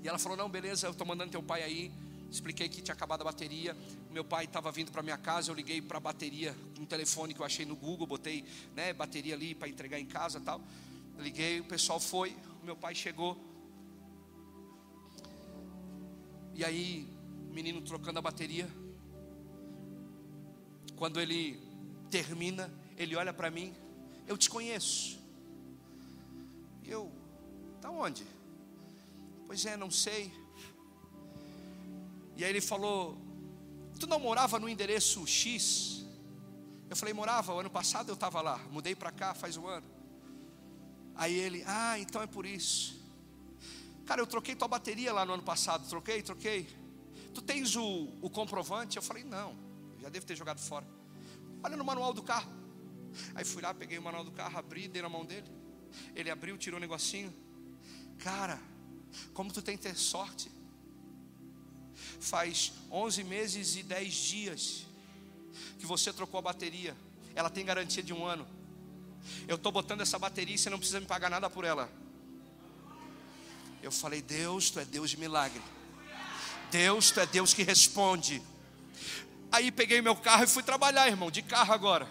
E 0.03 0.09
ela 0.09 0.19
falou, 0.19 0.37
não, 0.37 0.49
beleza, 0.49 0.87
eu 0.87 0.93
estou 0.93 1.07
mandando 1.07 1.31
teu 1.31 1.43
pai 1.43 1.63
aí. 1.63 1.93
Expliquei 2.31 2.69
que 2.69 2.83
tinha 2.83 2.95
acabado 2.95 3.23
a 3.23 3.25
bateria. 3.25 3.75
Meu 4.11 4.23
pai 4.23 4.45
estava 4.45 4.71
vindo 4.71 4.93
para 4.93 5.03
minha 5.03 5.17
casa, 5.17 5.51
eu 5.51 5.55
liguei 5.55 5.81
para 5.81 5.97
a 5.97 6.01
bateria, 6.01 6.55
um 6.79 6.85
telefone 6.85 7.33
que 7.33 7.41
eu 7.41 7.45
achei 7.45 7.65
no 7.65 7.75
Google, 7.75 8.07
botei 8.07 8.45
né, 8.77 8.93
bateria 8.93 9.35
ali 9.35 9.55
para 9.55 9.69
entregar 9.69 9.99
em 9.99 10.07
casa 10.07 10.41
tal. 10.41 10.61
Liguei, 11.19 11.61
o 11.61 11.65
pessoal 11.65 11.99
foi, 11.99 12.37
meu 12.63 12.77
pai 12.77 12.95
chegou. 12.95 13.37
E 16.55 16.65
aí 16.65 17.09
menino 17.53 17.81
trocando 17.83 18.19
a 18.19 18.23
bateria. 18.23 18.69
Quando 20.97 21.21
ele 21.21 21.61
termina, 22.11 22.73
ele 22.97 23.15
olha 23.15 23.33
para 23.33 23.51
mim, 23.51 23.75
eu 24.27 24.37
te 24.37 24.51
conheço. 24.51 25.19
E 26.83 26.91
eu, 26.91 27.13
tá 27.81 27.91
onde? 27.91 28.27
Pois 29.47 29.65
é, 29.65 29.77
não 29.77 29.91
sei. 29.91 30.33
E 32.37 32.45
aí 32.45 32.51
ele 32.51 32.61
falou: 32.61 33.19
Tu 33.99 34.07
não 34.07 34.19
morava 34.19 34.59
no 34.59 34.69
endereço 34.69 35.27
X? 35.27 36.05
Eu 36.89 36.97
falei: 36.97 37.13
Morava, 37.13 37.53
o 37.55 37.59
ano 37.59 37.71
passado 37.71 38.09
eu 38.09 38.15
estava 38.15 38.41
lá, 38.41 38.59
mudei 38.71 38.95
para 38.95 39.11
cá 39.11 39.35
faz 39.35 39.57
um 39.57 39.67
ano. 39.67 39.87
Aí 41.15 41.35
ele: 41.35 41.65
Ah, 41.67 41.99
então 41.99 42.23
é 42.23 42.27
por 42.27 42.47
isso. 42.47 42.99
Cara, 44.07 44.23
eu 44.23 44.27
troquei 44.27 44.55
tua 44.55 44.69
bateria 44.69 45.13
lá 45.13 45.25
no 45.27 45.35
ano 45.35 45.43
passado, 45.43 45.87
troquei, 45.89 46.23
troquei. 46.23 46.78
Tu 47.39 47.43
tens 47.43 47.77
o, 47.77 48.09
o 48.21 48.29
comprovante? 48.29 48.97
Eu 48.97 49.03
falei, 49.03 49.23
não, 49.23 49.57
já 50.01 50.09
devo 50.09 50.27
ter 50.27 50.35
jogado 50.35 50.59
fora. 50.59 50.85
Olha 51.63 51.77
no 51.77 51.85
manual 51.85 52.13
do 52.13 52.21
carro. 52.21 52.51
Aí 53.33 53.45
fui 53.45 53.63
lá, 53.63 53.73
peguei 53.73 53.97
o 53.97 54.03
manual 54.03 54.25
do 54.25 54.33
carro, 54.33 54.59
abri, 54.59 54.89
dei 54.89 55.01
na 55.01 55.09
mão 55.09 55.25
dele. 55.25 55.49
Ele 56.17 56.31
abriu, 56.31 56.59
tirou 56.59 56.79
um 56.79 56.81
negocinho. 56.81 57.33
Cara, 58.19 58.61
como 59.33 59.53
tu 59.53 59.63
tem 59.63 59.77
que 59.77 59.85
ter 59.85 59.95
sorte. 59.95 60.51
Faz 62.19 62.73
11 62.91 63.23
meses 63.23 63.77
e 63.77 63.85
10 63.85 64.15
dias 64.15 64.87
que 65.79 65.87
você 65.87 66.13
trocou 66.13 66.39
a 66.39 66.43
bateria. 66.43 66.97
ela 67.37 67.49
tem 67.49 67.65
garantia 67.65 68.03
de 68.03 68.13
um 68.13 68.27
ano. 68.27 68.49
Eu 69.47 69.55
estou 69.55 69.71
botando 69.71 70.01
essa 70.01 70.19
bateria 70.19 70.57
e 70.57 70.59
você 70.59 70.69
não 70.69 70.79
precisa 70.79 70.99
me 70.99 71.07
pagar 71.07 71.31
nada 71.31 71.49
por 71.49 71.65
ela. 71.65 71.89
Eu 73.81 73.93
falei, 73.93 74.21
Deus, 74.21 74.71
tu 74.71 74.81
é 74.81 74.85
Deus 74.85 75.09
de 75.09 75.17
milagre. 75.17 75.63
Deus, 76.71 77.11
tu 77.11 77.21
é 77.21 77.27
Deus 77.27 77.55
que 77.55 77.63
responde. 77.63 78.43
Aí 79.51 79.71
peguei 79.71 80.03
meu 80.03 80.15
carro 80.15 80.45
e 80.45 80.47
fui 80.47 80.63
trabalhar, 80.63 81.09
irmão, 81.09 81.31
de 81.31 81.43
carro 81.43 81.73
agora. 81.73 82.09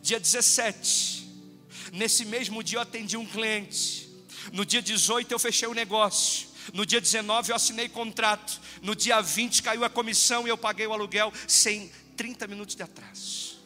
Dia 0.00 0.20
17. 0.20 1.26
Nesse 1.92 2.24
mesmo 2.24 2.62
dia 2.62 2.78
eu 2.78 2.82
atendi 2.82 3.16
um 3.16 3.26
cliente. 3.26 4.08
No 4.52 4.64
dia 4.64 4.80
18 4.80 5.30
eu 5.32 5.38
fechei 5.38 5.68
o 5.68 5.74
negócio. 5.74 6.48
No 6.72 6.84
dia 6.84 7.00
19 7.00 7.50
eu 7.50 7.56
assinei 7.56 7.88
contrato. 7.88 8.60
No 8.82 8.94
dia 8.94 9.20
20 9.20 9.62
caiu 9.62 9.84
a 9.84 9.90
comissão 9.90 10.46
e 10.46 10.50
eu 10.50 10.58
paguei 10.58 10.86
o 10.86 10.92
aluguel 10.92 11.32
sem 11.46 11.90
30 12.16 12.46
minutos 12.46 12.74
de 12.74 12.82
atraso. 12.82 13.58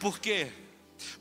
Por 0.00 0.18
quê? 0.18 0.52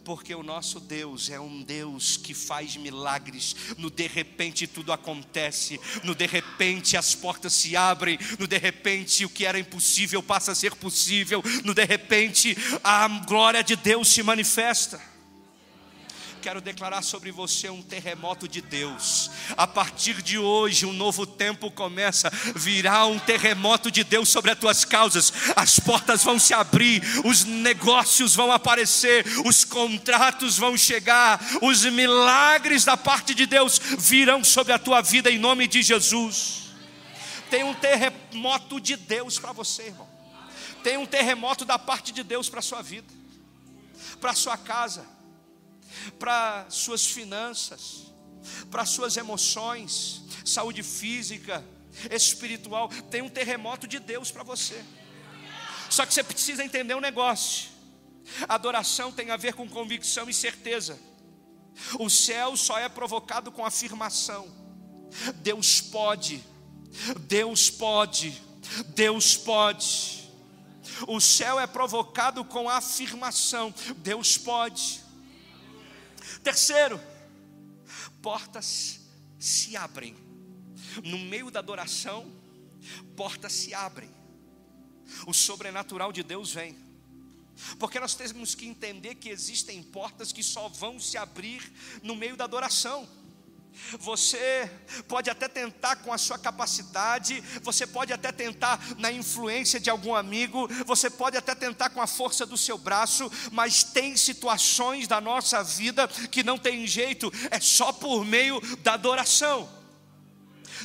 Porque 0.03 0.33
o 0.33 0.43
nosso 0.43 0.79
Deus 0.79 1.29
é 1.29 1.39
um 1.39 1.61
Deus 1.61 2.17
que 2.17 2.33
faz 2.33 2.75
milagres. 2.75 3.55
No 3.77 3.89
de 3.89 4.07
repente 4.07 4.67
tudo 4.67 4.91
acontece, 4.91 5.79
no 6.03 6.15
de 6.15 6.25
repente 6.25 6.97
as 6.97 7.15
portas 7.15 7.53
se 7.53 7.75
abrem, 7.75 8.17
no 8.39 8.47
de 8.47 8.57
repente 8.57 9.25
o 9.25 9.29
que 9.29 9.45
era 9.45 9.59
impossível 9.59 10.21
passa 10.21 10.51
a 10.51 10.55
ser 10.55 10.75
possível, 10.75 11.43
no 11.63 11.73
de 11.73 11.85
repente 11.85 12.57
a 12.83 13.07
glória 13.07 13.63
de 13.63 13.75
Deus 13.75 14.07
se 14.07 14.23
manifesta 14.23 15.16
quero 16.47 16.61
declarar 16.61 17.01
sobre 17.01 17.29
você 17.29 17.69
um 17.69 17.81
terremoto 17.81 18.47
de 18.47 18.61
Deus. 18.61 19.29
A 19.57 19.67
partir 19.67 20.21
de 20.21 20.37
hoje, 20.37 20.85
um 20.85 20.93
novo 20.93 21.25
tempo 21.25 21.69
começa. 21.69 22.31
Virá 22.55 23.05
um 23.05 23.19
terremoto 23.19 23.91
de 23.91 24.01
Deus 24.01 24.29
sobre 24.29 24.51
as 24.51 24.57
tuas 24.57 24.85
causas. 24.85 25.33
As 25.57 25.77
portas 25.77 26.23
vão 26.23 26.39
se 26.39 26.53
abrir, 26.53 27.03
os 27.25 27.43
negócios 27.43 28.33
vão 28.33 28.49
aparecer, 28.49 29.25
os 29.45 29.65
contratos 29.65 30.57
vão 30.57 30.77
chegar, 30.77 31.37
os 31.61 31.83
milagres 31.83 32.85
da 32.85 32.95
parte 32.95 33.35
de 33.35 33.45
Deus 33.45 33.77
virão 33.77 34.41
sobre 34.41 34.71
a 34.71 34.79
tua 34.79 35.01
vida 35.01 35.29
em 35.29 35.37
nome 35.37 35.67
de 35.67 35.81
Jesus. 35.81 36.69
Tem 37.49 37.65
um 37.65 37.73
terremoto 37.73 38.79
de 38.79 38.95
Deus 38.95 39.37
para 39.37 39.51
você, 39.51 39.87
irmão. 39.87 40.07
Tem 40.81 40.95
um 40.95 41.05
terremoto 41.05 41.65
da 41.65 41.77
parte 41.77 42.13
de 42.13 42.23
Deus 42.23 42.47
para 42.47 42.59
a 42.59 42.63
sua 42.63 42.81
vida, 42.81 43.13
para 44.21 44.31
a 44.31 44.33
sua 44.35 44.55
casa 44.55 45.16
para 46.19 46.65
suas 46.69 47.05
finanças, 47.05 48.13
para 48.69 48.85
suas 48.85 49.17
emoções, 49.17 50.23
saúde 50.45 50.83
física, 50.83 51.63
espiritual. 52.11 52.89
Tem 53.09 53.21
um 53.21 53.29
terremoto 53.29 53.87
de 53.87 53.99
Deus 53.99 54.31
para 54.31 54.43
você. 54.43 54.83
Só 55.89 56.05
que 56.05 56.13
você 56.13 56.23
precisa 56.23 56.63
entender 56.63 56.95
um 56.95 56.99
negócio. 56.99 57.69
Adoração 58.47 59.11
tem 59.11 59.31
a 59.31 59.37
ver 59.37 59.53
com 59.53 59.67
convicção 59.69 60.29
e 60.29 60.33
certeza. 60.33 60.99
O 61.99 62.09
céu 62.09 62.57
só 62.57 62.77
é 62.77 62.89
provocado 62.89 63.51
com 63.51 63.65
afirmação. 63.65 64.47
Deus 65.35 65.79
pode, 65.79 66.43
Deus 67.21 67.69
pode, 67.69 68.41
Deus 68.89 69.37
pode. 69.37 70.29
O 71.07 71.19
céu 71.19 71.59
é 71.59 71.67
provocado 71.67 72.43
com 72.43 72.69
afirmação. 72.69 73.73
Deus 73.97 74.37
pode. 74.37 75.01
Terceiro, 76.43 76.99
portas 78.21 78.99
se 79.39 79.75
abrem. 79.75 80.15
No 81.03 81.17
meio 81.17 81.51
da 81.51 81.59
adoração, 81.59 82.31
portas 83.15 83.53
se 83.53 83.73
abrem. 83.73 84.09
O 85.25 85.33
sobrenatural 85.33 86.11
de 86.11 86.23
Deus 86.23 86.53
vem. 86.53 86.77
Porque 87.79 87.99
nós 87.99 88.13
temos 88.13 88.53
que 88.53 88.67
entender 88.67 89.15
que 89.15 89.29
existem 89.29 89.81
portas 89.81 90.31
que 90.31 90.43
só 90.43 90.67
vão 90.69 90.99
se 90.99 91.17
abrir 91.17 91.71
no 92.03 92.15
meio 92.15 92.35
da 92.35 92.43
adoração. 92.43 93.07
Você 93.99 94.69
pode 95.07 95.29
até 95.29 95.47
tentar 95.47 95.97
com 95.97 96.11
a 96.11 96.17
sua 96.17 96.37
capacidade, 96.37 97.41
você 97.61 97.85
pode 97.87 98.11
até 98.13 98.31
tentar 98.31 98.79
na 98.97 99.11
influência 99.11 99.79
de 99.79 99.89
algum 99.89 100.15
amigo, 100.15 100.67
você 100.85 101.09
pode 101.09 101.37
até 101.37 101.55
tentar 101.55 101.89
com 101.89 102.01
a 102.01 102.07
força 102.07 102.45
do 102.45 102.57
seu 102.57 102.77
braço, 102.77 103.31
mas 103.51 103.83
tem 103.83 104.15
situações 104.17 105.07
da 105.07 105.21
nossa 105.21 105.63
vida 105.63 106.07
que 106.07 106.43
não 106.43 106.57
tem 106.57 106.85
jeito, 106.87 107.31
é 107.51 107.59
só 107.59 107.91
por 107.91 108.25
meio 108.25 108.59
da 108.77 108.93
adoração. 108.93 109.69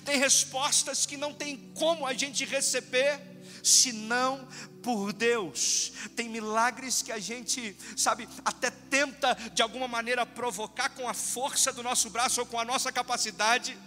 Tem 0.04 0.18
respostas 0.18 1.06
que 1.06 1.16
não 1.16 1.32
tem 1.32 1.56
como 1.74 2.06
a 2.06 2.14
gente 2.14 2.44
receber 2.44 3.20
senão 3.62 4.46
por 4.82 5.12
Deus. 5.12 5.92
Tem 6.16 6.28
milagres 6.28 7.02
que 7.02 7.12
a 7.12 7.18
gente, 7.18 7.76
sabe, 7.96 8.28
até 8.44 8.70
tenta 8.70 9.34
de 9.54 9.62
alguma 9.62 9.88
maneira 9.88 10.26
provocar 10.26 10.90
com 10.90 11.08
a 11.08 11.14
força 11.14 11.72
do 11.72 11.82
nosso 11.82 12.10
braço 12.10 12.40
ou 12.40 12.46
com 12.46 12.58
a 12.58 12.64
nossa 12.64 12.90
capacidade, 12.90 13.78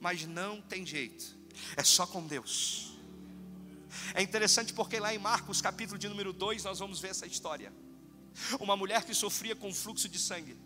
mas 0.00 0.26
não 0.26 0.60
tem 0.60 0.84
jeito. 0.84 1.36
É 1.76 1.82
só 1.82 2.06
com 2.06 2.26
Deus. 2.26 2.92
É 4.12 4.22
interessante 4.22 4.72
porque 4.72 4.98
lá 5.00 5.14
em 5.14 5.18
Marcos, 5.18 5.60
capítulo 5.60 5.98
de 5.98 6.08
número 6.08 6.32
2, 6.32 6.64
nós 6.64 6.78
vamos 6.78 7.00
ver 7.00 7.08
essa 7.08 7.26
história. 7.26 7.72
Uma 8.60 8.76
mulher 8.76 9.04
que 9.04 9.14
sofria 9.14 9.56
com 9.56 9.72
fluxo 9.72 10.08
de 10.08 10.18
sangue. 10.18 10.56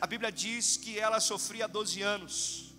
A 0.00 0.06
Bíblia 0.06 0.30
diz 0.30 0.76
que 0.76 0.98
ela 0.98 1.20
sofria 1.20 1.66
12 1.66 2.02
anos. 2.02 2.74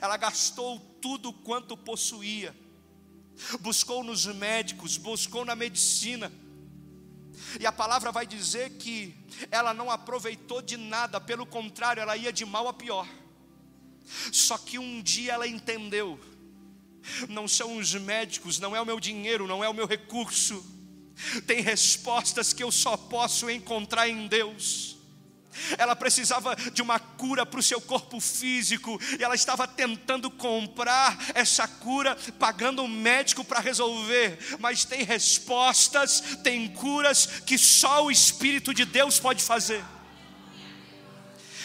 Ela 0.00 0.16
gastou 0.16 0.78
tudo 1.00 1.32
quanto 1.32 1.76
possuía 1.76 2.54
buscou 3.60 4.02
nos 4.02 4.26
médicos, 4.26 4.96
buscou 4.96 5.44
na 5.44 5.54
medicina. 5.54 6.32
E 7.60 7.66
a 7.66 7.72
palavra 7.72 8.10
vai 8.10 8.26
dizer 8.26 8.70
que 8.78 9.14
ela 9.50 9.72
não 9.72 9.90
aproveitou 9.90 10.62
de 10.62 10.76
nada, 10.76 11.20
pelo 11.20 11.46
contrário, 11.46 12.00
ela 12.00 12.16
ia 12.16 12.32
de 12.32 12.44
mal 12.44 12.68
a 12.68 12.72
pior. 12.72 13.08
Só 14.32 14.56
que 14.56 14.78
um 14.78 15.02
dia 15.02 15.34
ela 15.34 15.46
entendeu: 15.46 16.18
não 17.28 17.46
são 17.46 17.76
os 17.76 17.94
médicos, 17.94 18.58
não 18.58 18.74
é 18.74 18.80
o 18.80 18.86
meu 18.86 18.98
dinheiro, 18.98 19.46
não 19.46 19.62
é 19.62 19.68
o 19.68 19.74
meu 19.74 19.86
recurso, 19.86 20.64
tem 21.46 21.60
respostas 21.60 22.52
que 22.52 22.62
eu 22.62 22.72
só 22.72 22.96
posso 22.96 23.50
encontrar 23.50 24.08
em 24.08 24.26
Deus 24.26 24.95
ela 25.78 25.96
precisava 25.96 26.56
de 26.72 26.82
uma 26.82 26.98
cura 26.98 27.44
para 27.44 27.60
o 27.60 27.62
seu 27.62 27.80
corpo 27.80 28.20
físico, 28.20 29.00
e 29.18 29.22
ela 29.22 29.34
estava 29.34 29.66
tentando 29.66 30.30
comprar 30.30 31.16
essa 31.34 31.66
cura, 31.66 32.16
pagando 32.38 32.82
um 32.82 32.88
médico 32.88 33.44
para 33.44 33.60
resolver, 33.60 34.38
mas 34.58 34.84
tem 34.84 35.02
respostas, 35.02 36.20
tem 36.42 36.68
curas 36.68 37.26
que 37.44 37.58
só 37.58 38.04
o 38.04 38.10
Espírito 38.10 38.74
de 38.74 38.84
Deus 38.84 39.18
pode 39.18 39.42
fazer 39.42 39.84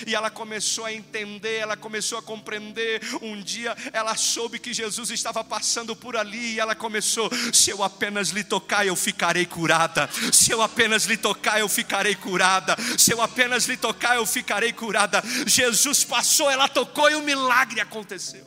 e 0.06 0.16
ela 0.16 0.30
começou 0.30 0.86
a 0.86 0.94
entender, 0.94 1.58
ela 1.58 1.78
começou 1.78 2.18
a 2.18 2.22
compreender. 2.22 3.02
Um 3.22 3.42
dia 3.42 3.76
ela 3.94 4.16
soube 4.16 4.60
que 4.60 4.74
Jesus 4.74 5.10
estava 5.10 5.44
passando 5.44 5.96
por 5.96 6.16
ali 6.16 6.54
e 6.54 6.60
ela 6.60 6.76
começou: 6.76 7.30
se 7.54 7.70
eu 7.70 7.84
apenas 7.84 8.30
lhe 8.30 8.44
tocar, 8.44 8.86
eu 8.86 8.96
ficarei 8.96 9.46
curada. 9.46 10.10
Se 10.32 10.52
eu 10.52 10.62
apenas 10.62 11.06
lhe 11.06 11.18
tocar, 11.18 11.60
eu 11.60 11.70
ficarei 11.70 12.16
curada. 12.16 12.76
Se 12.98 13.14
eu 13.14 13.22
apenas 13.22 13.66
lhe 13.66 13.78
tocar, 13.78 14.16
eu 14.16 14.26
ficarei 14.26 14.74
curada. 14.74 15.22
Jesus 15.46 16.04
passou, 16.04 16.50
ela 16.50 16.68
tocou 16.68 17.10
e 17.10 17.16
o 17.16 17.22
milagre 17.22 17.82
aconteceu. 17.82 18.46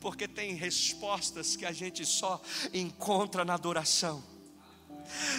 Porque 0.00 0.26
tem 0.26 0.54
respostas 0.54 1.56
que 1.56 1.66
a 1.66 1.72
gente 1.72 2.04
só 2.06 2.40
encontra 2.72 3.44
na 3.44 3.54
adoração. 3.54 4.33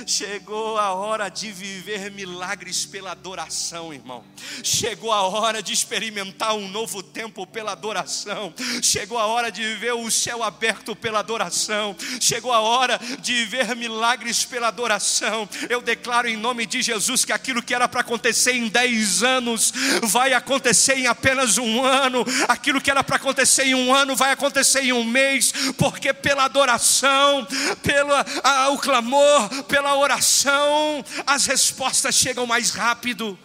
Chegou 0.05 0.77
a 0.77 0.93
hora 0.93 1.29
de 1.29 1.51
viver 1.51 2.11
milagres 2.11 2.85
pela 2.85 3.11
adoração, 3.11 3.93
irmão. 3.93 4.23
Chegou 4.63 5.11
a 5.11 5.21
hora 5.23 5.61
de 5.61 5.73
experimentar 5.73 6.53
um 6.55 6.67
novo 6.67 7.01
tempo 7.01 7.45
pela 7.47 7.71
adoração. 7.71 8.53
Chegou 8.81 9.17
a 9.17 9.25
hora 9.25 9.51
de 9.51 9.75
ver 9.75 9.93
o 9.93 10.09
céu 10.11 10.43
aberto 10.43 10.95
pela 10.95 11.19
adoração. 11.19 11.95
Chegou 12.19 12.51
a 12.51 12.59
hora 12.59 12.99
de 13.19 13.45
ver 13.45 13.75
milagres 13.75 14.43
pela 14.43 14.67
adoração. 14.67 15.47
Eu 15.69 15.81
declaro 15.81 16.27
em 16.27 16.37
nome 16.37 16.65
de 16.65 16.81
Jesus 16.81 17.25
que 17.25 17.31
aquilo 17.31 17.63
que 17.63 17.73
era 17.73 17.87
para 17.87 18.01
acontecer 18.01 18.53
em 18.53 18.67
dez 18.67 19.23
anos 19.23 19.73
vai 20.03 20.33
acontecer 20.33 20.97
em 20.97 21.07
apenas 21.07 21.57
um 21.57 21.83
ano. 21.83 22.25
Aquilo 22.47 22.81
que 22.81 22.91
era 22.91 23.03
para 23.03 23.15
acontecer 23.15 23.65
em 23.65 23.75
um 23.75 23.93
ano 23.93 24.15
vai 24.15 24.31
acontecer 24.31 24.83
em 24.83 24.93
um 24.93 25.03
mês, 25.03 25.51
porque 25.77 26.13
pela 26.13 26.45
adoração, 26.45 27.47
pelo 27.81 28.13
a, 28.43 28.69
o 28.69 28.77
clamor, 28.77 29.49
pela 29.63 29.97
oração, 29.97 31.03
as 31.25 31.45
respostas 31.45 32.15
chegam 32.15 32.45
mais 32.45 32.71
rápido. 32.71 33.37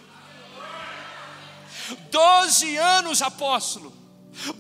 Doze 2.10 2.76
anos, 2.76 3.22
apóstolo. 3.22 4.00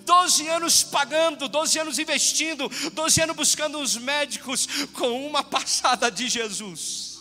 Doze 0.04 0.46
anos 0.48 0.82
pagando, 0.82 1.48
doze 1.48 1.78
anos 1.78 1.98
investindo, 1.98 2.68
doze 2.92 3.22
anos 3.22 3.36
buscando 3.36 3.78
os 3.78 3.96
médicos 3.96 4.66
com 4.92 5.26
uma 5.26 5.42
passada 5.42 6.10
de 6.10 6.28
Jesus. 6.28 7.20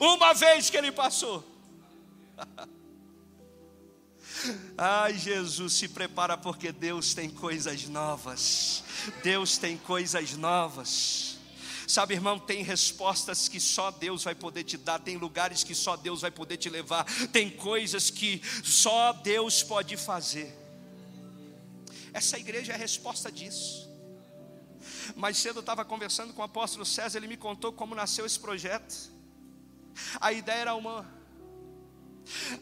Uma 0.00 0.32
vez 0.32 0.70
que 0.70 0.76
ele 0.76 0.90
passou. 0.90 1.44
Ai, 4.76 5.14
Jesus, 5.16 5.72
se 5.74 5.88
prepara 5.88 6.36
porque 6.36 6.72
Deus 6.72 7.14
tem 7.14 7.30
coisas 7.30 7.86
novas. 7.88 8.82
Deus 9.22 9.56
tem 9.58 9.76
coisas 9.76 10.36
novas. 10.36 11.33
Sabe, 11.86 12.14
irmão, 12.14 12.38
tem 12.38 12.62
respostas 12.62 13.48
que 13.48 13.60
só 13.60 13.90
Deus 13.90 14.24
vai 14.24 14.34
poder 14.34 14.64
te 14.64 14.76
dar, 14.76 14.98
tem 14.98 15.16
lugares 15.16 15.62
que 15.62 15.74
só 15.74 15.96
Deus 15.96 16.22
vai 16.22 16.30
poder 16.30 16.56
te 16.56 16.70
levar, 16.70 17.04
tem 17.28 17.50
coisas 17.50 18.10
que 18.10 18.40
só 18.62 19.12
Deus 19.12 19.62
pode 19.62 19.96
fazer. 19.96 20.56
Essa 22.12 22.38
igreja 22.38 22.72
é 22.72 22.74
a 22.74 22.78
resposta 22.78 23.30
disso. 23.30 23.90
Mais 25.16 25.36
cedo 25.36 25.56
eu 25.56 25.60
estava 25.60 25.84
conversando 25.84 26.32
com 26.32 26.40
o 26.40 26.44
apóstolo 26.44 26.86
César, 26.86 27.18
ele 27.18 27.26
me 27.26 27.36
contou 27.36 27.72
como 27.72 27.94
nasceu 27.94 28.24
esse 28.24 28.38
projeto. 28.38 29.12
A 30.20 30.32
ideia 30.32 30.60
era 30.60 30.74
uma. 30.74 31.12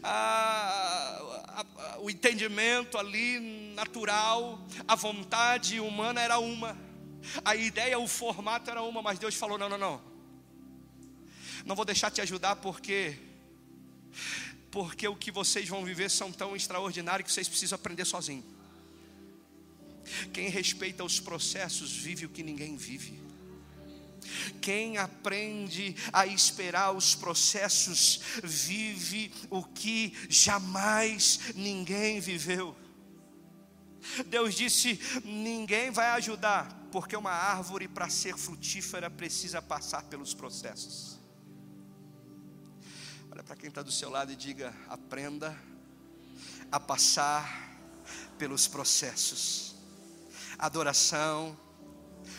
A, 0.03 1.21
a, 1.47 1.99
o 1.99 2.09
entendimento 2.09 2.97
ali 2.97 3.39
natural, 3.73 4.59
a 4.85 4.95
vontade 4.95 5.79
humana 5.79 6.19
era 6.19 6.37
uma 6.37 6.77
a 7.43 7.55
ideia, 7.55 7.97
o 7.99 8.07
formato 8.07 8.69
era 8.69 8.81
uma, 8.81 9.01
mas 9.01 9.19
Deus 9.19 9.35
falou: 9.35 9.57
não, 9.57 9.69
não, 9.69 9.77
não. 9.77 10.01
Não 11.65 11.75
vou 11.75 11.85
deixar 11.85 12.11
te 12.11 12.21
ajudar 12.21 12.57
porque 12.57 13.17
porque 14.69 15.07
o 15.07 15.15
que 15.15 15.31
vocês 15.31 15.69
vão 15.69 15.85
viver 15.85 16.09
são 16.09 16.31
tão 16.31 16.55
extraordinários 16.55 17.27
que 17.27 17.33
vocês 17.33 17.47
precisam 17.47 17.75
aprender 17.75 18.05
sozinho. 18.05 18.43
Quem 20.33 20.49
respeita 20.49 21.03
os 21.03 21.19
processos 21.19 21.91
vive 21.91 22.25
o 22.25 22.29
que 22.29 22.41
ninguém 22.41 22.75
vive. 22.75 23.21
Quem 24.61 24.97
aprende 24.97 25.95
a 26.11 26.25
esperar 26.25 26.91
os 26.91 27.13
processos 27.13 28.19
vive 28.43 29.31
o 29.49 29.63
que 29.63 30.13
jamais 30.27 31.39
ninguém 31.55 32.19
viveu. 32.19 32.75
Deus 34.25 34.55
disse: 34.55 34.99
ninguém 35.23 35.91
vai 35.91 36.09
ajudar, 36.11 36.82
porque 36.93 37.15
uma 37.15 37.31
árvore, 37.31 37.87
para 37.87 38.07
ser 38.07 38.37
frutífera, 38.37 39.09
precisa 39.09 39.59
passar 39.59 40.03
pelos 40.03 40.31
processos. 40.35 41.19
Olha 43.31 43.43
para 43.43 43.55
quem 43.55 43.67
está 43.67 43.81
do 43.81 43.91
seu 43.91 44.11
lado 44.11 44.31
e 44.31 44.35
diga: 44.35 44.71
aprenda 44.87 45.59
a 46.71 46.79
passar 46.79 47.75
pelos 48.37 48.67
processos. 48.67 49.75
Adoração, 50.55 51.57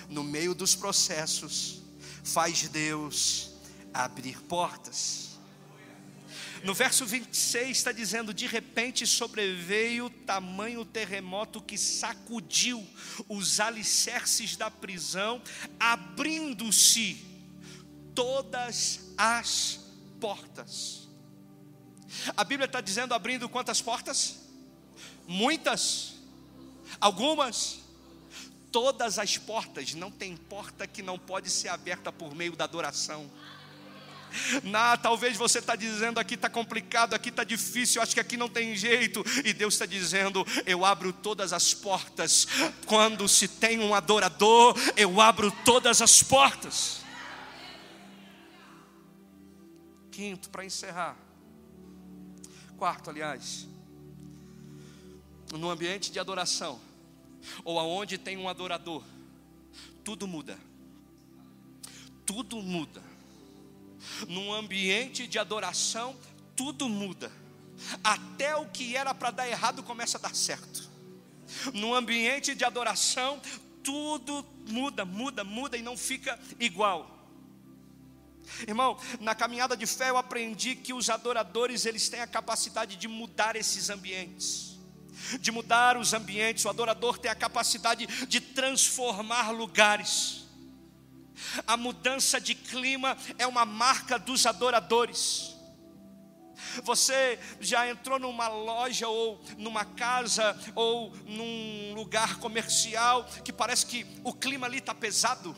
no 0.08 0.22
meio 0.22 0.54
dos 0.54 0.76
processos, 0.76 1.82
faz 2.22 2.68
Deus 2.68 3.50
abrir 3.92 4.40
portas. 4.42 5.33
No 6.64 6.72
verso 6.72 7.04
26 7.04 7.76
está 7.76 7.92
dizendo: 7.92 8.32
De 8.32 8.46
repente 8.46 9.06
sobreveio 9.06 10.08
tamanho 10.08 10.82
terremoto 10.82 11.60
que 11.60 11.76
sacudiu 11.76 12.84
os 13.28 13.60
alicerces 13.60 14.56
da 14.56 14.70
prisão, 14.70 15.42
abrindo-se 15.78 17.22
todas 18.14 19.12
as 19.18 19.78
portas. 20.18 21.06
A 22.34 22.42
Bíblia 22.42 22.64
está 22.64 22.80
dizendo 22.80 23.12
abrindo 23.12 23.46
quantas 23.46 23.82
portas? 23.82 24.38
Muitas, 25.28 26.14
algumas, 26.98 27.80
todas 28.72 29.18
as 29.18 29.36
portas, 29.36 29.92
não 29.92 30.10
tem 30.10 30.34
porta 30.34 30.86
que 30.86 31.02
não 31.02 31.18
pode 31.18 31.50
ser 31.50 31.68
aberta 31.68 32.10
por 32.10 32.34
meio 32.34 32.56
da 32.56 32.64
adoração. 32.64 33.30
Na, 34.62 34.96
talvez 34.96 35.36
você 35.36 35.58
está 35.58 35.76
dizendo 35.76 36.18
aqui 36.18 36.34
está 36.34 36.48
complicado, 36.48 37.14
aqui 37.14 37.28
está 37.28 37.44
difícil, 37.44 38.02
acho 38.02 38.14
que 38.14 38.20
aqui 38.20 38.36
não 38.36 38.48
tem 38.48 38.76
jeito. 38.76 39.24
E 39.44 39.52
Deus 39.52 39.74
está 39.74 39.86
dizendo: 39.86 40.44
eu 40.66 40.84
abro 40.84 41.12
todas 41.12 41.52
as 41.52 41.72
portas. 41.72 42.46
Quando 42.86 43.28
se 43.28 43.48
tem 43.48 43.80
um 43.80 43.94
adorador, 43.94 44.74
eu 44.96 45.20
abro 45.20 45.50
todas 45.64 46.02
as 46.02 46.22
portas. 46.22 47.02
Quinto, 50.10 50.48
para 50.50 50.64
encerrar. 50.64 51.16
Quarto, 52.76 53.10
aliás. 53.10 53.68
No 55.52 55.70
ambiente 55.70 56.10
de 56.10 56.18
adoração, 56.18 56.80
ou 57.64 57.78
aonde 57.78 58.18
tem 58.18 58.36
um 58.36 58.48
adorador, 58.48 59.04
tudo 60.02 60.26
muda. 60.26 60.58
Tudo 62.26 62.60
muda 62.60 63.13
num 64.28 64.52
ambiente 64.52 65.26
de 65.26 65.38
adoração, 65.38 66.16
tudo 66.56 66.88
muda. 66.88 67.30
Até 68.02 68.56
o 68.56 68.66
que 68.66 68.96
era 68.96 69.14
para 69.14 69.30
dar 69.30 69.48
errado 69.48 69.82
começa 69.82 70.18
a 70.18 70.20
dar 70.20 70.34
certo. 70.34 70.88
Num 71.72 71.94
ambiente 71.94 72.54
de 72.54 72.64
adoração, 72.64 73.40
tudo 73.82 74.44
muda, 74.66 75.04
muda, 75.04 75.44
muda 75.44 75.76
e 75.76 75.82
não 75.82 75.96
fica 75.96 76.38
igual. 76.58 77.10
Irmão, 78.66 78.98
na 79.20 79.34
caminhada 79.34 79.76
de 79.76 79.86
fé 79.86 80.10
eu 80.10 80.16
aprendi 80.16 80.74
que 80.74 80.92
os 80.92 81.08
adoradores 81.08 81.86
eles 81.86 82.08
têm 82.08 82.20
a 82.20 82.26
capacidade 82.26 82.96
de 82.96 83.08
mudar 83.08 83.56
esses 83.56 83.90
ambientes. 83.90 84.78
De 85.40 85.50
mudar 85.50 85.96
os 85.96 86.12
ambientes, 86.12 86.64
o 86.64 86.68
adorador 86.68 87.18
tem 87.18 87.30
a 87.30 87.34
capacidade 87.34 88.06
de 88.26 88.40
transformar 88.40 89.50
lugares. 89.50 90.43
A 91.66 91.76
mudança 91.76 92.40
de 92.40 92.54
clima 92.54 93.16
é 93.38 93.46
uma 93.46 93.64
marca 93.64 94.18
dos 94.18 94.46
adoradores. 94.46 95.54
Você 96.82 97.38
já 97.60 97.88
entrou 97.88 98.18
numa 98.18 98.48
loja 98.48 99.08
ou 99.08 99.42
numa 99.56 99.84
casa 99.84 100.56
ou 100.74 101.14
num 101.26 101.94
lugar 101.94 102.38
comercial 102.38 103.24
que 103.44 103.52
parece 103.52 103.86
que 103.86 104.06
o 104.22 104.32
clima 104.32 104.66
ali 104.66 104.78
está 104.78 104.94
pesado? 104.94 105.54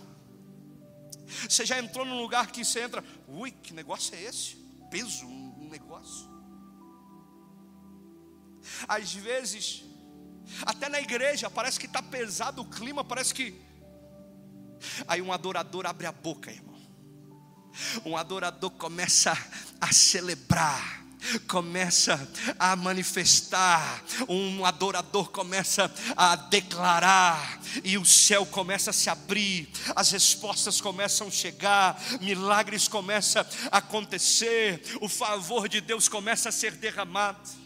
Você 1.49 1.64
já 1.66 1.79
entrou 1.79 2.05
num 2.05 2.20
lugar 2.20 2.51
que 2.51 2.64
você 2.64 2.83
entra, 2.83 3.05
ui, 3.29 3.51
que 3.51 3.72
negócio 3.72 4.14
é 4.14 4.22
esse? 4.22 4.57
Peso, 4.91 5.27
um 5.27 5.68
negócio. 5.70 6.29
Às 8.89 9.12
vezes, 9.12 9.85
até 10.62 10.89
na 10.89 11.01
igreja, 11.01 11.51
parece 11.51 11.79
que 11.79 11.87
está 11.87 12.03
pesado 12.03 12.62
o 12.62 12.64
clima, 12.64 13.05
parece 13.05 13.35
que 13.35 13.65
Aí 15.07 15.22
um 15.22 15.32
adorador 15.32 15.87
abre 15.87 16.07
a 16.07 16.12
boca, 16.12 16.51
irmão. 16.51 16.76
Um 18.05 18.16
adorador 18.16 18.70
começa 18.70 19.37
a 19.80 19.93
celebrar 19.93 21.07
começa 21.49 22.28
a 22.59 22.76
manifestar, 22.76 24.03
um 24.28 24.64
adorador 24.64 25.30
começa 25.30 25.93
a 26.16 26.37
declarar, 26.37 27.61
e 27.82 27.99
o 27.99 28.05
céu 28.05 28.47
começa 28.47 28.91
a 28.91 28.93
se 28.93 29.11
abrir, 29.11 29.68
as 29.95 30.11
respostas 30.11 30.80
começam 30.80 31.28
a 31.28 31.30
chegar, 31.30 32.01
milagres 32.20 32.87
começam 32.87 33.45
a 33.70 33.78
acontecer, 33.78 34.82
o 35.01 35.09
favor 35.09 35.68
de 35.68 35.80
Deus 35.80 36.09
começa 36.09 36.49
a 36.49 36.53
ser 36.53 36.72
derramado 36.72 37.65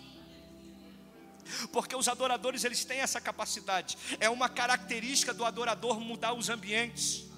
porque 1.72 1.94
os 1.96 2.09
adoradores 2.09 2.64
eles 2.64 2.84
têm 2.84 3.01
essa 3.01 3.20
capacidade. 3.20 3.96
É 4.18 4.28
uma 4.28 4.48
característica 4.48 5.34
do 5.34 5.44
adorador 5.44 6.01
mudar 6.01 6.32
os 6.32 6.48
ambientes. 6.48 7.30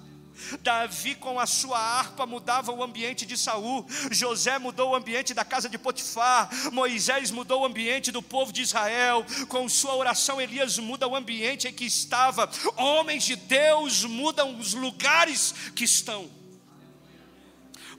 Davi 0.61 1.15
com 1.15 1.39
a 1.39 1.45
sua 1.45 1.77
harpa 1.77 2.25
mudava 2.25 2.71
o 2.71 2.83
ambiente 2.83 3.25
de 3.25 3.37
Saul, 3.37 3.85
José 4.11 4.57
mudou 4.57 4.91
o 4.91 4.95
ambiente 4.95 5.33
da 5.33 5.45
casa 5.45 5.69
de 5.69 5.77
Potifar, 5.77 6.49
Moisés 6.71 7.29
mudou 7.29 7.61
o 7.61 7.65
ambiente 7.65 8.11
do 8.11 8.21
povo 8.21 8.51
de 8.51 8.61
Israel, 8.61 9.25
com 9.47 9.69
sua 9.69 9.95
oração 9.95 10.41
Elias 10.41 10.77
muda 10.77 11.07
o 11.07 11.15
ambiente 11.15 11.67
em 11.67 11.73
que 11.73 11.85
estava, 11.85 12.49
homens 12.77 13.23
de 13.23 13.35
Deus 13.35 14.03
mudam 14.03 14.59
os 14.59 14.73
lugares 14.73 15.53
que 15.75 15.83
estão. 15.83 16.29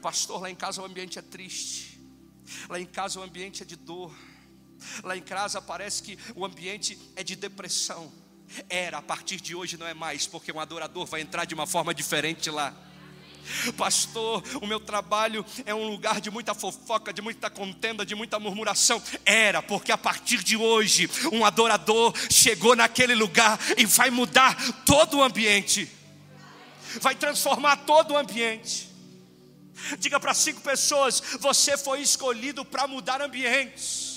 Pastor, 0.03 0.43
lá 0.43 0.51
em 0.51 0.57
casa 0.57 0.83
o 0.83 0.85
ambiente 0.85 1.19
é 1.19 1.23
triste, 1.23 2.01
lá 2.69 2.79
em 2.81 2.87
casa 2.87 3.21
o 3.21 3.23
ambiente 3.23 3.63
é 3.63 3.67
de 3.67 3.77
dor. 3.77 4.15
Lá 5.03 5.17
em 5.17 5.23
casa 5.23 5.61
parece 5.61 6.03
que 6.03 6.19
o 6.35 6.45
ambiente 6.45 6.99
é 7.17 7.23
de 7.23 7.37
depressão. 7.37 8.13
Era, 8.69 8.99
a 8.99 9.03
partir 9.03 9.41
de 9.41 9.55
hoje 9.55 9.77
não 9.77 9.87
é 9.87 9.95
mais, 9.95 10.27
porque 10.27 10.53
um 10.53 10.61
adorador 10.61 11.07
vai 11.07 11.21
entrar 11.21 11.45
de 11.45 11.55
uma 11.55 11.67
forma 11.67 11.95
diferente 11.95 12.51
lá. 12.51 12.75
Pastor, 13.77 14.43
o 14.63 14.67
meu 14.67 14.81
trabalho 14.81 15.45
é 15.67 15.75
um 15.75 15.89
lugar 15.89 16.21
de 16.21 16.31
muita 16.31 16.55
fofoca, 16.55 17.13
de 17.13 17.21
muita 17.21 17.51
contenda, 17.51 18.05
de 18.05 18.15
muita 18.15 18.39
murmuração. 18.39 19.03
Era, 19.25 19.63
porque 19.63 19.93
a 19.93 19.99
partir 19.99 20.43
de 20.43 20.57
hoje, 20.57 21.11
um 21.33 21.45
adorador 21.45 22.15
chegou 22.31 22.75
naquele 22.75 23.15
lugar 23.15 23.59
e 23.77 23.85
vai 23.85 24.11
mudar 24.11 24.57
todo 24.85 25.19
o 25.19 25.23
ambiente, 25.23 25.91
vai 27.01 27.15
transformar 27.15 27.77
todo 27.79 28.13
o 28.13 28.17
ambiente. 28.17 28.89
Diga 29.99 30.19
para 30.19 30.33
cinco 30.33 30.61
pessoas: 30.61 31.23
você 31.41 31.77
foi 31.77 32.01
escolhido 32.01 32.65
para 32.65 32.87
mudar 32.87 33.21
ambientes. 33.21 34.14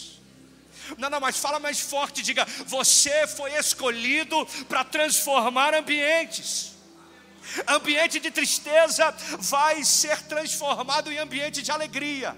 Não, 0.98 1.10
não, 1.10 1.20
mas 1.20 1.38
fala 1.38 1.60
mais 1.60 1.80
forte, 1.80 2.22
diga: 2.22 2.46
você 2.66 3.28
foi 3.28 3.54
escolhido 3.56 4.46
para 4.68 4.84
transformar 4.84 5.74
ambientes. 5.74 6.74
Ambiente 7.68 8.20
de 8.20 8.30
tristeza 8.30 9.16
vai 9.40 9.84
ser 9.84 10.22
transformado 10.24 11.12
em 11.12 11.18
ambiente 11.18 11.62
de 11.62 11.72
alegria. 11.72 12.38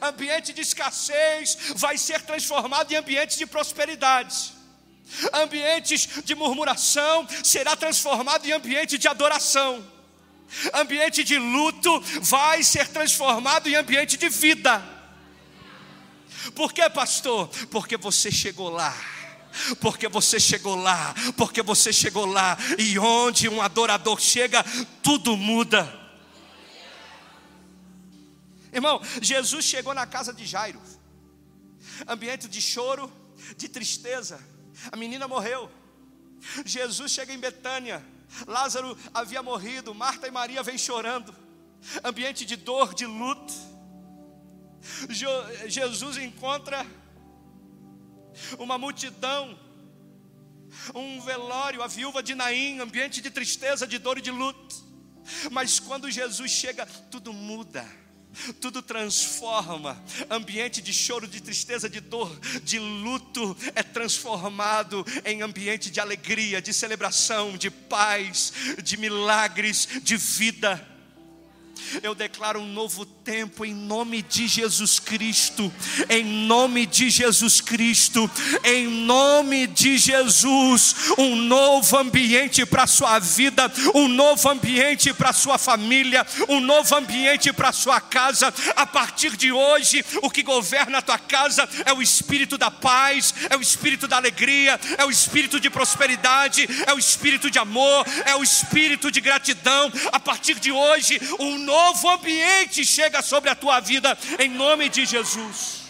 Ambiente 0.00 0.52
de 0.52 0.60
escassez 0.60 1.56
vai 1.76 1.96
ser 1.96 2.20
transformado 2.22 2.92
em 2.92 2.96
ambiente 2.96 3.38
de 3.38 3.46
prosperidade. 3.46 4.52
Ambientes 5.32 6.08
de 6.24 6.34
murmuração 6.34 7.26
será 7.44 7.76
transformado 7.76 8.46
em 8.46 8.52
ambiente 8.52 8.96
de 8.98 9.08
adoração 9.08 9.92
Ambiente 10.74 11.24
de 11.24 11.38
luto 11.38 12.00
vai 12.20 12.62
ser 12.62 12.88
transformado 12.88 13.68
em 13.68 13.74
ambiente 13.74 14.16
de 14.16 14.28
vida. 14.28 14.82
Por 16.54 16.72
que, 16.72 16.88
pastor? 16.90 17.48
Porque 17.70 17.96
você 17.96 18.30
chegou 18.30 18.70
lá 18.70 18.94
porque 19.80 20.08
você 20.08 20.40
chegou 20.40 20.74
lá, 20.74 21.14
porque 21.36 21.62
você 21.62 21.92
chegou 21.92 22.24
lá, 22.24 22.56
e 22.78 22.98
onde 22.98 23.48
um 23.48 23.60
adorador 23.60 24.18
chega, 24.18 24.64
tudo 25.02 25.36
muda. 25.36 26.00
Irmão, 28.72 29.00
Jesus 29.20 29.64
chegou 29.64 29.92
na 29.92 30.06
casa 30.06 30.32
de 30.32 30.46
Jairo, 30.46 30.80
ambiente 32.08 32.48
de 32.48 32.60
choro, 32.60 33.12
de 33.56 33.68
tristeza, 33.68 34.40
a 34.90 34.96
menina 34.96 35.28
morreu. 35.28 35.70
Jesus 36.64 37.12
chega 37.12 37.32
em 37.32 37.38
Betânia, 37.38 38.04
Lázaro 38.46 38.96
havia 39.12 39.42
morrido, 39.42 39.94
Marta 39.94 40.26
e 40.26 40.30
Maria 40.30 40.62
vêm 40.62 40.78
chorando, 40.78 41.34
ambiente 42.02 42.46
de 42.46 42.56
dor, 42.56 42.94
de 42.94 43.04
luto. 43.04 43.71
Jesus 45.66 46.16
encontra 46.16 46.86
uma 48.58 48.78
multidão, 48.78 49.58
um 50.94 51.20
velório, 51.20 51.82
a 51.82 51.86
viúva 51.86 52.22
de 52.22 52.34
Naim, 52.34 52.80
ambiente 52.80 53.20
de 53.20 53.30
tristeza, 53.30 53.86
de 53.86 53.98
dor 53.98 54.18
e 54.18 54.22
de 54.22 54.30
luto. 54.30 54.82
Mas 55.50 55.78
quando 55.78 56.10
Jesus 56.10 56.50
chega, 56.50 56.86
tudo 57.10 57.32
muda 57.32 58.02
tudo 58.60 58.82
transforma. 58.82 60.02
Ambiente 60.30 60.80
de 60.80 60.92
choro, 60.92 61.26
de 61.26 61.40
tristeza, 61.42 61.88
de 61.88 62.00
dor, 62.00 62.38
de 62.62 62.78
luto 62.78 63.56
é 63.74 63.82
transformado 63.82 65.04
em 65.24 65.42
ambiente 65.42 65.90
de 65.90 66.00
alegria, 66.00 66.62
de 66.62 66.72
celebração, 66.72 67.56
de 67.56 67.70
paz, 67.70 68.52
de 68.82 68.96
milagres, 68.96 69.86
de 70.02 70.16
vida. 70.16 70.88
Eu 72.02 72.14
declaro 72.14 72.60
um 72.60 72.66
novo 72.66 73.04
tempo 73.04 73.64
em 73.64 73.74
nome 73.74 74.22
de 74.22 74.48
Jesus 74.48 74.98
Cristo, 74.98 75.72
em 76.08 76.24
nome 76.24 76.86
de 76.86 77.10
Jesus 77.10 77.60
Cristo, 77.60 78.30
em 78.64 78.86
nome 78.86 79.66
de 79.66 79.98
Jesus, 79.98 80.94
um 81.18 81.36
novo 81.36 81.98
ambiente 81.98 82.64
para 82.64 82.84
a 82.84 82.86
sua 82.86 83.18
vida, 83.18 83.70
um 83.94 84.08
novo 84.08 84.48
ambiente 84.48 85.12
para 85.12 85.30
a 85.30 85.34
sua 85.34 85.58
família, 85.58 86.26
um 86.48 86.60
novo 86.60 86.96
ambiente 86.96 87.52
para 87.52 87.68
a 87.68 87.72
sua 87.72 88.00
casa. 88.00 88.52
A 88.74 88.86
partir 88.86 89.36
de 89.36 89.52
hoje, 89.52 90.04
o 90.22 90.30
que 90.30 90.42
governa 90.42 90.98
a 90.98 91.02
tua 91.02 91.18
casa 91.18 91.68
é 91.84 91.92
o 91.92 92.00
espírito 92.00 92.56
da 92.56 92.70
paz, 92.70 93.34
é 93.50 93.56
o 93.56 93.60
espírito 93.60 94.08
da 94.08 94.16
alegria, 94.16 94.80
é 94.96 95.04
o 95.04 95.10
espírito 95.10 95.60
de 95.60 95.68
prosperidade, 95.68 96.66
é 96.86 96.94
o 96.94 96.98
espírito 96.98 97.50
de 97.50 97.58
amor, 97.58 98.06
é 98.24 98.34
o 98.34 98.42
espírito 98.42 99.10
de 99.10 99.20
gratidão. 99.20 99.92
A 100.10 100.18
partir 100.18 100.58
de 100.58 100.72
hoje, 100.72 101.20
um 101.38 101.58
novo 101.58 101.71
ambiente 102.08 102.84
chega 102.84 103.22
sobre 103.22 103.50
a 103.50 103.54
tua 103.54 103.80
vida, 103.80 104.16
em 104.38 104.48
nome 104.48 104.88
de 104.88 105.04
Jesus. 105.04 105.82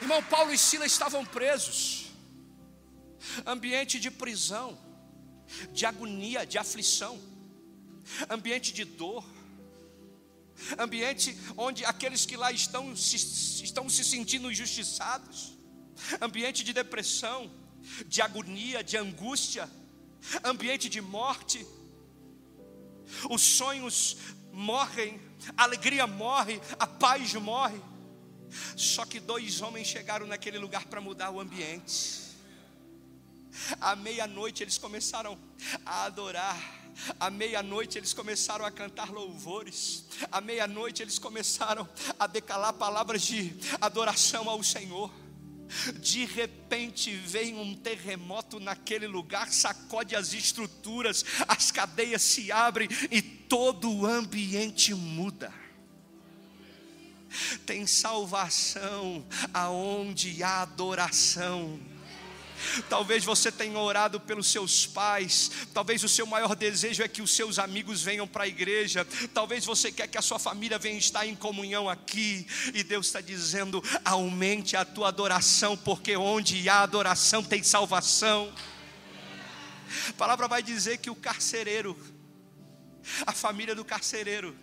Irmão, 0.00 0.22
Paulo 0.24 0.52
e 0.52 0.58
Sila 0.58 0.84
estavam 0.84 1.24
presos, 1.24 2.12
ambiente 3.46 3.98
de 3.98 4.10
prisão, 4.10 4.78
de 5.72 5.86
agonia, 5.86 6.46
de 6.46 6.58
aflição, 6.58 7.18
ambiente 8.28 8.72
de 8.72 8.84
dor, 8.84 9.24
ambiente 10.78 11.36
onde 11.56 11.84
aqueles 11.84 12.24
que 12.24 12.36
lá 12.36 12.52
estão 12.52 12.94
se, 12.96 13.16
estão 13.64 13.88
se 13.88 14.04
sentindo 14.04 14.50
injustiçados, 14.50 15.56
ambiente 16.20 16.62
de 16.64 16.72
depressão, 16.72 17.50
de 18.06 18.22
agonia, 18.22 18.82
de 18.82 18.96
angústia, 18.96 19.68
ambiente 20.44 20.88
de 20.88 21.00
morte. 21.00 21.66
Os 23.30 23.42
sonhos 23.42 24.16
morrem, 24.52 25.20
a 25.56 25.64
alegria 25.64 26.06
morre, 26.06 26.60
a 26.78 26.86
paz 26.86 27.34
morre. 27.34 27.80
Só 28.76 29.04
que 29.04 29.18
dois 29.18 29.60
homens 29.60 29.88
chegaram 29.88 30.26
naquele 30.26 30.58
lugar 30.58 30.86
para 30.86 31.00
mudar 31.00 31.30
o 31.30 31.40
ambiente. 31.40 32.22
À 33.80 33.94
meia-noite 33.94 34.62
eles 34.62 34.78
começaram 34.78 35.38
a 35.84 36.04
adorar 36.04 36.83
à 37.18 37.30
meia-noite 37.30 37.98
eles 37.98 38.12
começaram 38.12 38.64
a 38.64 38.70
cantar 38.70 39.10
louvores. 39.10 40.04
À 40.30 40.40
meia-noite 40.40 41.02
eles 41.02 41.18
começaram 41.18 41.88
a 42.18 42.26
decalar 42.26 42.72
palavras 42.74 43.22
de 43.22 43.54
adoração 43.80 44.48
ao 44.48 44.62
Senhor. 44.62 45.12
De 46.00 46.24
repente 46.24 47.14
vem 47.14 47.58
um 47.58 47.74
terremoto 47.74 48.60
naquele 48.60 49.06
lugar, 49.06 49.50
sacode 49.50 50.14
as 50.14 50.32
estruturas, 50.32 51.24
as 51.48 51.70
cadeias 51.70 52.22
se 52.22 52.52
abrem 52.52 52.88
e 53.10 53.20
todo 53.22 53.90
o 53.90 54.06
ambiente 54.06 54.94
muda. 54.94 55.52
Tem 57.66 57.86
salvação 57.86 59.26
aonde 59.52 60.42
há 60.42 60.62
adoração 60.62 61.80
Talvez 62.88 63.24
você 63.24 63.50
tenha 63.50 63.78
orado 63.78 64.20
pelos 64.20 64.46
seus 64.46 64.86
pais, 64.86 65.50
talvez 65.72 66.02
o 66.04 66.08
seu 66.08 66.26
maior 66.26 66.54
desejo 66.54 67.02
é 67.02 67.08
que 67.08 67.22
os 67.22 67.30
seus 67.30 67.58
amigos 67.58 68.02
venham 68.02 68.26
para 68.26 68.44
a 68.44 68.48
igreja, 68.48 69.06
talvez 69.32 69.64
você 69.64 69.90
quer 69.90 70.08
que 70.08 70.18
a 70.18 70.22
sua 70.22 70.38
família 70.38 70.78
venha 70.78 70.98
estar 70.98 71.26
em 71.26 71.34
comunhão 71.34 71.88
aqui, 71.88 72.46
e 72.72 72.82
Deus 72.82 73.06
está 73.06 73.20
dizendo: 73.20 73.82
aumente 74.04 74.76
a 74.76 74.84
tua 74.84 75.08
adoração, 75.08 75.76
porque 75.76 76.16
onde 76.16 76.68
há 76.68 76.82
adoração 76.82 77.42
tem 77.42 77.62
salvação. 77.62 78.52
A 80.08 80.12
palavra 80.14 80.48
vai 80.48 80.62
dizer 80.62 80.98
que 80.98 81.10
o 81.10 81.14
carcereiro, 81.14 81.96
a 83.26 83.32
família 83.32 83.74
do 83.74 83.84
carcereiro, 83.84 84.56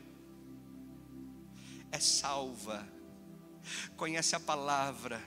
é 1.91 1.99
salva, 1.99 2.87
conhece 3.95 4.35
a 4.35 4.39
palavra, 4.39 5.21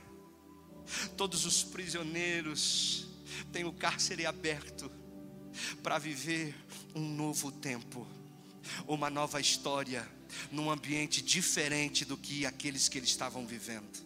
Todos 1.17 1.45
os 1.45 1.63
prisioneiros 1.63 3.07
têm 3.53 3.65
o 3.65 3.73
cárcere 3.73 4.27
aberto 4.27 4.91
para 5.83 5.99
viver 5.99 6.55
um 6.95 7.15
novo 7.15 7.51
tempo, 7.53 8.07
uma 8.87 9.09
nova 9.09 9.41
história, 9.41 10.09
num 10.51 10.71
ambiente 10.71 11.23
diferente 11.23 12.05
do 12.05 12.17
que 12.17 12.45
aqueles 12.45 12.89
que 12.89 12.99
eles 12.99 13.11
estavam 13.11 13.47
vivendo. 13.47 14.05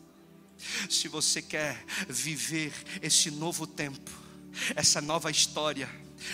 Se 0.90 1.08
você 1.08 1.40
quer 1.40 1.84
viver 2.08 2.72
esse 3.00 3.30
novo 3.30 3.66
tempo, 3.66 4.10
essa 4.74 5.00
nova 5.00 5.30
história, 5.30 5.88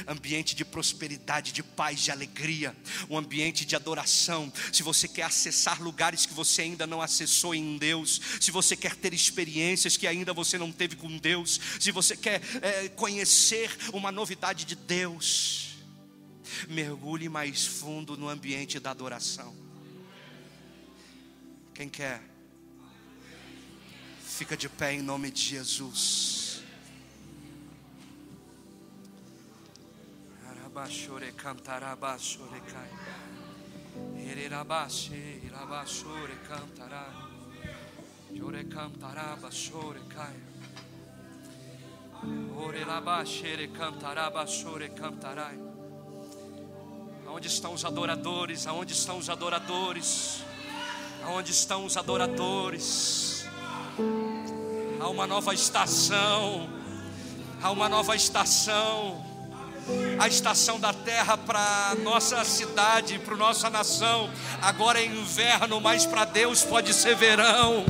ambiente 0.07 0.55
de 0.55 0.65
prosperidade, 0.65 1.53
de 1.53 1.63
paz, 1.63 2.01
de 2.01 2.11
alegria, 2.11 2.77
um 3.09 3.17
ambiente 3.17 3.65
de 3.65 3.77
adoração. 3.77 4.53
Se 4.73 4.83
você 4.83 5.09
quer 5.09 5.23
acessar 5.23 5.83
lugares 5.83 6.27
que 6.27 6.35
você 6.35 6.63
ainda 6.63 6.87
não 6.87 7.01
acessou 7.01 7.55
em 7.55 7.79
Deus, 7.79 8.21
se 8.41 8.51
você 8.51 8.77
quer 8.77 8.97
ter 8.97 9.13
experiências 9.15 9.97
que 9.97 10.07
ainda 10.07 10.33
você 10.33 10.59
não 10.59 10.73
teve 10.73 10.97
com 10.97 11.17
Deus, 11.19 11.61
se 11.81 11.91
você 11.91 12.17
quer 12.17 12.41
é, 12.63 12.89
conhecer 12.89 13.71
uma 13.93 14.11
novidade 14.11 14.65
de 14.65 14.77
Deus, 14.77 15.77
mergulhe 16.69 17.29
mais 17.29 17.67
fundo 17.67 18.17
no 18.17 18.29
ambiente 18.29 18.79
da 18.79 18.91
adoração. 18.91 19.55
Quem 21.75 21.89
quer? 21.89 22.23
Fica 24.25 24.57
de 24.57 24.69
pé 24.69 24.93
em 24.93 25.03
nome 25.03 25.31
de 25.31 25.43
Jesus. 25.43 26.44
Rabashore 30.75 31.33
cantarabashore 31.37 32.61
cai. 32.67 32.91
Ererabashe, 34.19 35.41
rabashore 35.49 36.37
cantará. 36.49 37.07
Jore 38.35 38.65
cantarabashore 38.65 40.01
cai. 40.09 40.35
Ore 42.59 42.85
labashere 42.85 43.69
cantarabashore 43.69 44.89
cantarai. 44.97 45.61
Aonde 47.25 47.47
estão 47.47 47.73
os 47.73 47.85
adoradores? 47.85 48.67
Aonde 48.67 48.95
estão 48.95 49.19
os 49.19 49.31
adoradores? 49.31 50.43
Aonde 51.25 51.53
estão 51.53 51.85
os 51.85 51.97
adoradores? 51.97 53.45
Há 55.01 55.09
uma 55.09 55.25
nova 55.25 55.55
estação. 55.55 56.69
Há 57.63 57.71
uma 57.71 57.89
nova 57.89 58.17
estação 58.17 59.34
a 60.19 60.29
estação 60.29 60.79
da 60.79 60.93
terra 60.93 61.37
para 61.37 61.97
nossa 62.03 62.45
cidade, 62.45 63.19
para 63.19 63.37
nossa 63.37 63.69
nação. 63.69 64.31
Agora 64.63 65.01
é 65.01 65.07
inverno, 65.07 65.81
mas 65.81 66.07
para 66.07 66.25
Deus 66.25 66.63
pode 66.63 66.93
ser 66.93 67.17
verão. 67.17 67.85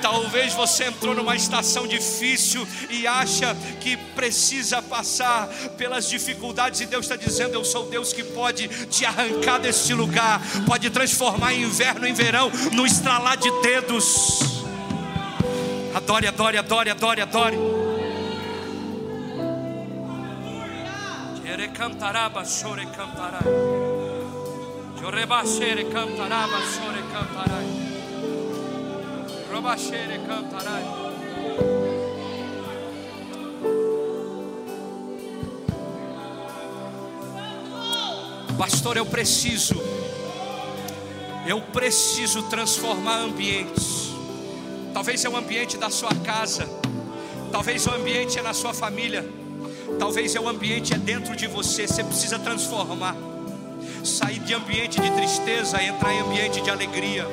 Talvez 0.00 0.52
você 0.52 0.84
entrou 0.86 1.14
numa 1.14 1.36
estação 1.36 1.86
difícil 1.86 2.66
e 2.90 3.06
acha 3.06 3.54
que 3.80 3.96
precisa 3.96 4.82
passar 4.82 5.46
pelas 5.78 6.08
dificuldades, 6.08 6.80
e 6.80 6.86
Deus 6.86 7.04
está 7.04 7.14
dizendo: 7.14 7.54
Eu 7.54 7.64
sou 7.64 7.88
Deus 7.88 8.12
que 8.12 8.24
pode 8.24 8.66
te 8.86 9.04
arrancar 9.04 9.58
deste 9.58 9.94
lugar, 9.94 10.42
pode 10.66 10.90
transformar 10.90 11.54
inverno 11.54 12.04
em 12.06 12.12
verão, 12.12 12.50
no 12.72 12.84
estralar 12.84 13.36
de 13.36 13.48
dedos. 13.62 14.40
Adore, 15.94 16.26
adore, 16.26 16.58
adore, 16.58 16.90
adore, 16.90 17.20
adore. 17.20 17.81
Ere 21.52 21.68
cantaraba, 21.68 22.46
chore 22.46 22.86
cantarai. 22.86 23.44
Chorebashere 24.98 25.84
cantaraba, 25.84 26.58
chore 26.62 27.02
cantarai. 27.12 27.66
Robashere 29.50 30.18
cantarai. 30.26 30.84
Pastor, 38.56 38.96
eu 38.96 39.04
preciso, 39.04 39.74
eu 41.46 41.60
preciso 41.60 42.44
transformar 42.44 43.18
ambientes. 43.18 44.14
Talvez 44.94 45.22
é 45.22 45.28
o 45.28 45.36
ambiente 45.36 45.76
da 45.76 45.90
sua 45.90 46.14
casa, 46.24 46.66
talvez 47.50 47.86
o 47.86 47.90
ambiente 47.90 48.38
é 48.38 48.42
na 48.42 48.54
sua 48.54 48.72
família, 48.72 49.41
talvez 49.98 50.34
é 50.34 50.40
o 50.40 50.48
ambiente 50.48 50.94
é 50.94 50.98
dentro 50.98 51.34
de 51.36 51.46
você. 51.46 51.86
Você 51.86 52.02
precisa 52.04 52.38
transformar, 52.38 53.16
sair 54.04 54.38
de 54.40 54.54
ambiente 54.54 55.00
de 55.00 55.10
tristeza, 55.12 55.82
entrar 55.82 56.12
em 56.12 56.20
ambiente 56.20 56.60
de 56.60 56.70
alegria, 56.70 57.26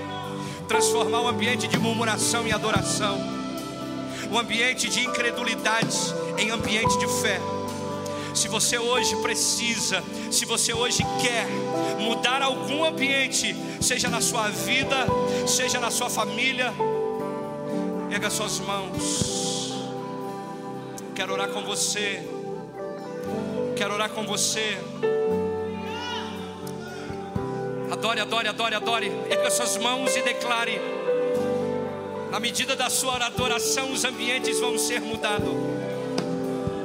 transformar 0.67 1.21
o 1.21 1.27
ambiente 1.27 1.67
de 1.67 1.77
murmuração 1.77 2.47
em 2.47 2.51
adoração, 2.51 3.17
o 4.31 4.37
ambiente 4.37 4.89
de 4.89 5.05
incredulidade 5.05 5.97
em 6.37 6.51
ambiente 6.51 6.97
de 6.97 7.07
fé. 7.21 7.39
Se 8.33 8.47
você 8.47 8.77
hoje 8.77 9.15
precisa, 9.17 10.03
se 10.31 10.45
você 10.45 10.71
hoje 10.73 11.03
quer 11.21 11.47
mudar 11.99 12.41
algum 12.41 12.85
ambiente, 12.85 13.55
seja 13.81 14.07
na 14.07 14.21
sua 14.21 14.49
vida, 14.49 14.95
seja 15.47 15.79
na 15.79 15.89
sua 15.89 16.09
família, 16.09 16.71
Erga 18.11 18.27
suas 18.31 18.59
mãos. 18.59 19.71
Quero 21.13 21.31
orar 21.31 21.49
com 21.49 21.61
você. 21.63 22.38
Quero 23.79 23.93
orar 23.93 24.09
com 24.09 24.25
você. 24.25 24.77
Adore, 27.89 28.19
adore, 28.19 28.49
adore, 28.49 28.75
adore. 28.75 29.07
Erga 29.29 29.49
suas 29.49 29.77
mãos 29.77 30.17
e 30.17 30.21
declare. 30.21 30.81
Na 32.29 32.41
medida 32.41 32.75
da 32.75 32.89
sua 32.89 33.25
adoração, 33.25 33.89
os 33.93 34.03
ambientes 34.03 34.59
vão 34.59 34.77
ser 34.77 34.99
mudados. 34.99 35.53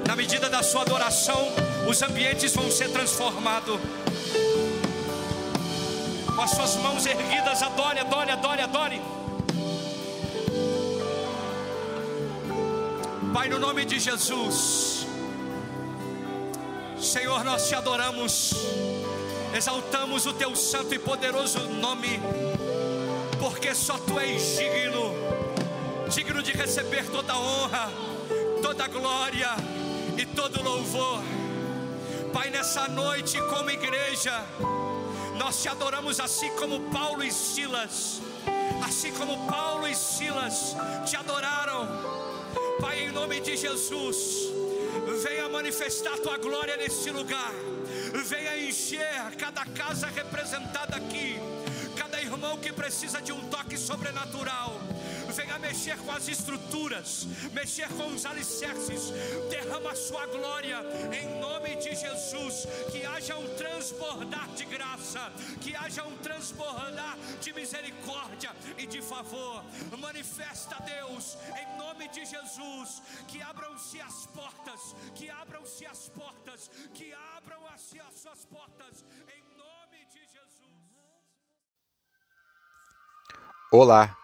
Na 0.07 0.15
medida 0.15 0.49
da 0.49 0.63
sua 0.63 0.83
adoração, 0.83 1.49
os 1.89 2.01
ambientes 2.01 2.55
vão 2.55 2.71
ser 2.71 2.89
transformados. 2.91 3.81
Com 6.33 6.43
as 6.43 6.51
suas 6.53 6.77
mãos 6.77 7.05
erguidas, 7.05 7.61
adore, 7.61 7.99
adore, 7.99 8.31
adore, 8.31 8.63
adore. 8.63 9.03
Pai, 13.33 13.49
no 13.49 13.59
nome 13.59 13.85
de 13.85 13.99
Jesus, 13.99 14.94
Senhor, 17.15 17.45
nós 17.45 17.69
te 17.69 17.77
adoramos, 17.77 18.55
exaltamos 19.57 20.27
o 20.27 20.33
teu 20.33 20.57
santo 20.57 20.97
e 20.97 20.99
poderoso 20.99 21.61
nome, 21.61 22.19
porque 23.39 23.73
só 23.73 23.97
tu 23.99 24.19
és 24.19 24.59
digno, 24.59 25.15
digno 26.13 26.43
de 26.43 26.51
receber 26.51 27.09
toda 27.09 27.39
honra, 27.39 27.89
toda 28.61 28.89
glória 28.89 29.51
e 30.19 30.27
todo 30.27 30.61
louvor. 30.61 31.23
Pai, 32.33 32.51
nessa 32.51 32.89
noite, 32.89 33.39
como 33.43 33.71
igreja, 33.71 34.45
nós 35.39 35.63
te 35.63 35.69
adoramos 35.69 36.19
assim 36.19 36.51
como 36.57 36.91
Paulo 36.91 37.23
e 37.23 37.31
Silas, 37.31 38.21
assim 38.85 39.13
como 39.13 39.47
Paulo 39.47 39.87
e 39.87 39.95
Silas 39.95 40.75
te 41.07 41.15
adoraram 41.15 42.25
Pai, 42.81 43.05
em 43.05 43.13
nome 43.13 43.41
de 43.41 43.57
Jesus, 43.57 44.53
venha 45.23 45.49
manifestar 45.49 46.19
tua 46.19 46.39
glória 46.39 46.77
nesse 46.77 47.11
lugar, 47.11 47.53
venha 48.25 48.59
encher 48.59 49.37
cada 49.39 49.65
casa 49.67 50.07
representada 50.07 50.97
aqui, 50.97 51.39
cada 51.97 52.21
irmão 52.21 52.59
que 52.59 52.73
precisa 52.73 53.21
de 53.21 53.33
um 53.33 53.49
toque 53.49 53.77
sobrenatural 53.77 54.81
venha 55.35 55.59
mexer 55.59 55.97
com 55.99 56.13
as 56.13 56.29
estruturas, 56.29 57.27
mexer 57.53 57.89
com 57.89 58.07
os 58.15 58.25
alicerces, 58.25 59.11
derrama 59.51 59.91
a 59.91 59.97
sua 59.97 60.27
glória 60.27 60.79
em 61.13 61.41
nome 61.41 61.77
de 61.77 61.95
Jesus. 61.95 62.67
Que 62.91 63.05
haja 63.05 63.37
um 63.37 63.55
transbordar 63.57 64.49
de 64.51 64.65
graça, 64.65 65.33
que 65.61 65.75
haja 65.75 66.05
um 66.05 66.17
transbordar 66.19 67.19
de 67.41 67.53
misericórdia 67.53 68.53
e 68.79 68.87
de 68.87 69.03
favor. 69.03 69.65
Manifesta 69.99 70.77
Deus 70.83 71.37
em 71.61 71.79
nome 71.79 72.09
de 72.09 72.25
Jesus. 72.25 73.03
Que 73.27 73.43
abram-se 73.43 74.01
as 74.01 74.27
portas, 74.27 74.95
que 75.15 75.29
abram-se 75.31 75.85
as 75.87 76.09
portas, 76.09 76.71
que 76.95 77.13
abram-se 77.37 77.99
as 78.01 78.15
suas 78.15 78.45
portas 78.45 79.05
em 79.29 79.43
nome 79.59 80.05
de 80.13 80.21
Jesus. 80.21 80.73
Olá. 83.73 84.24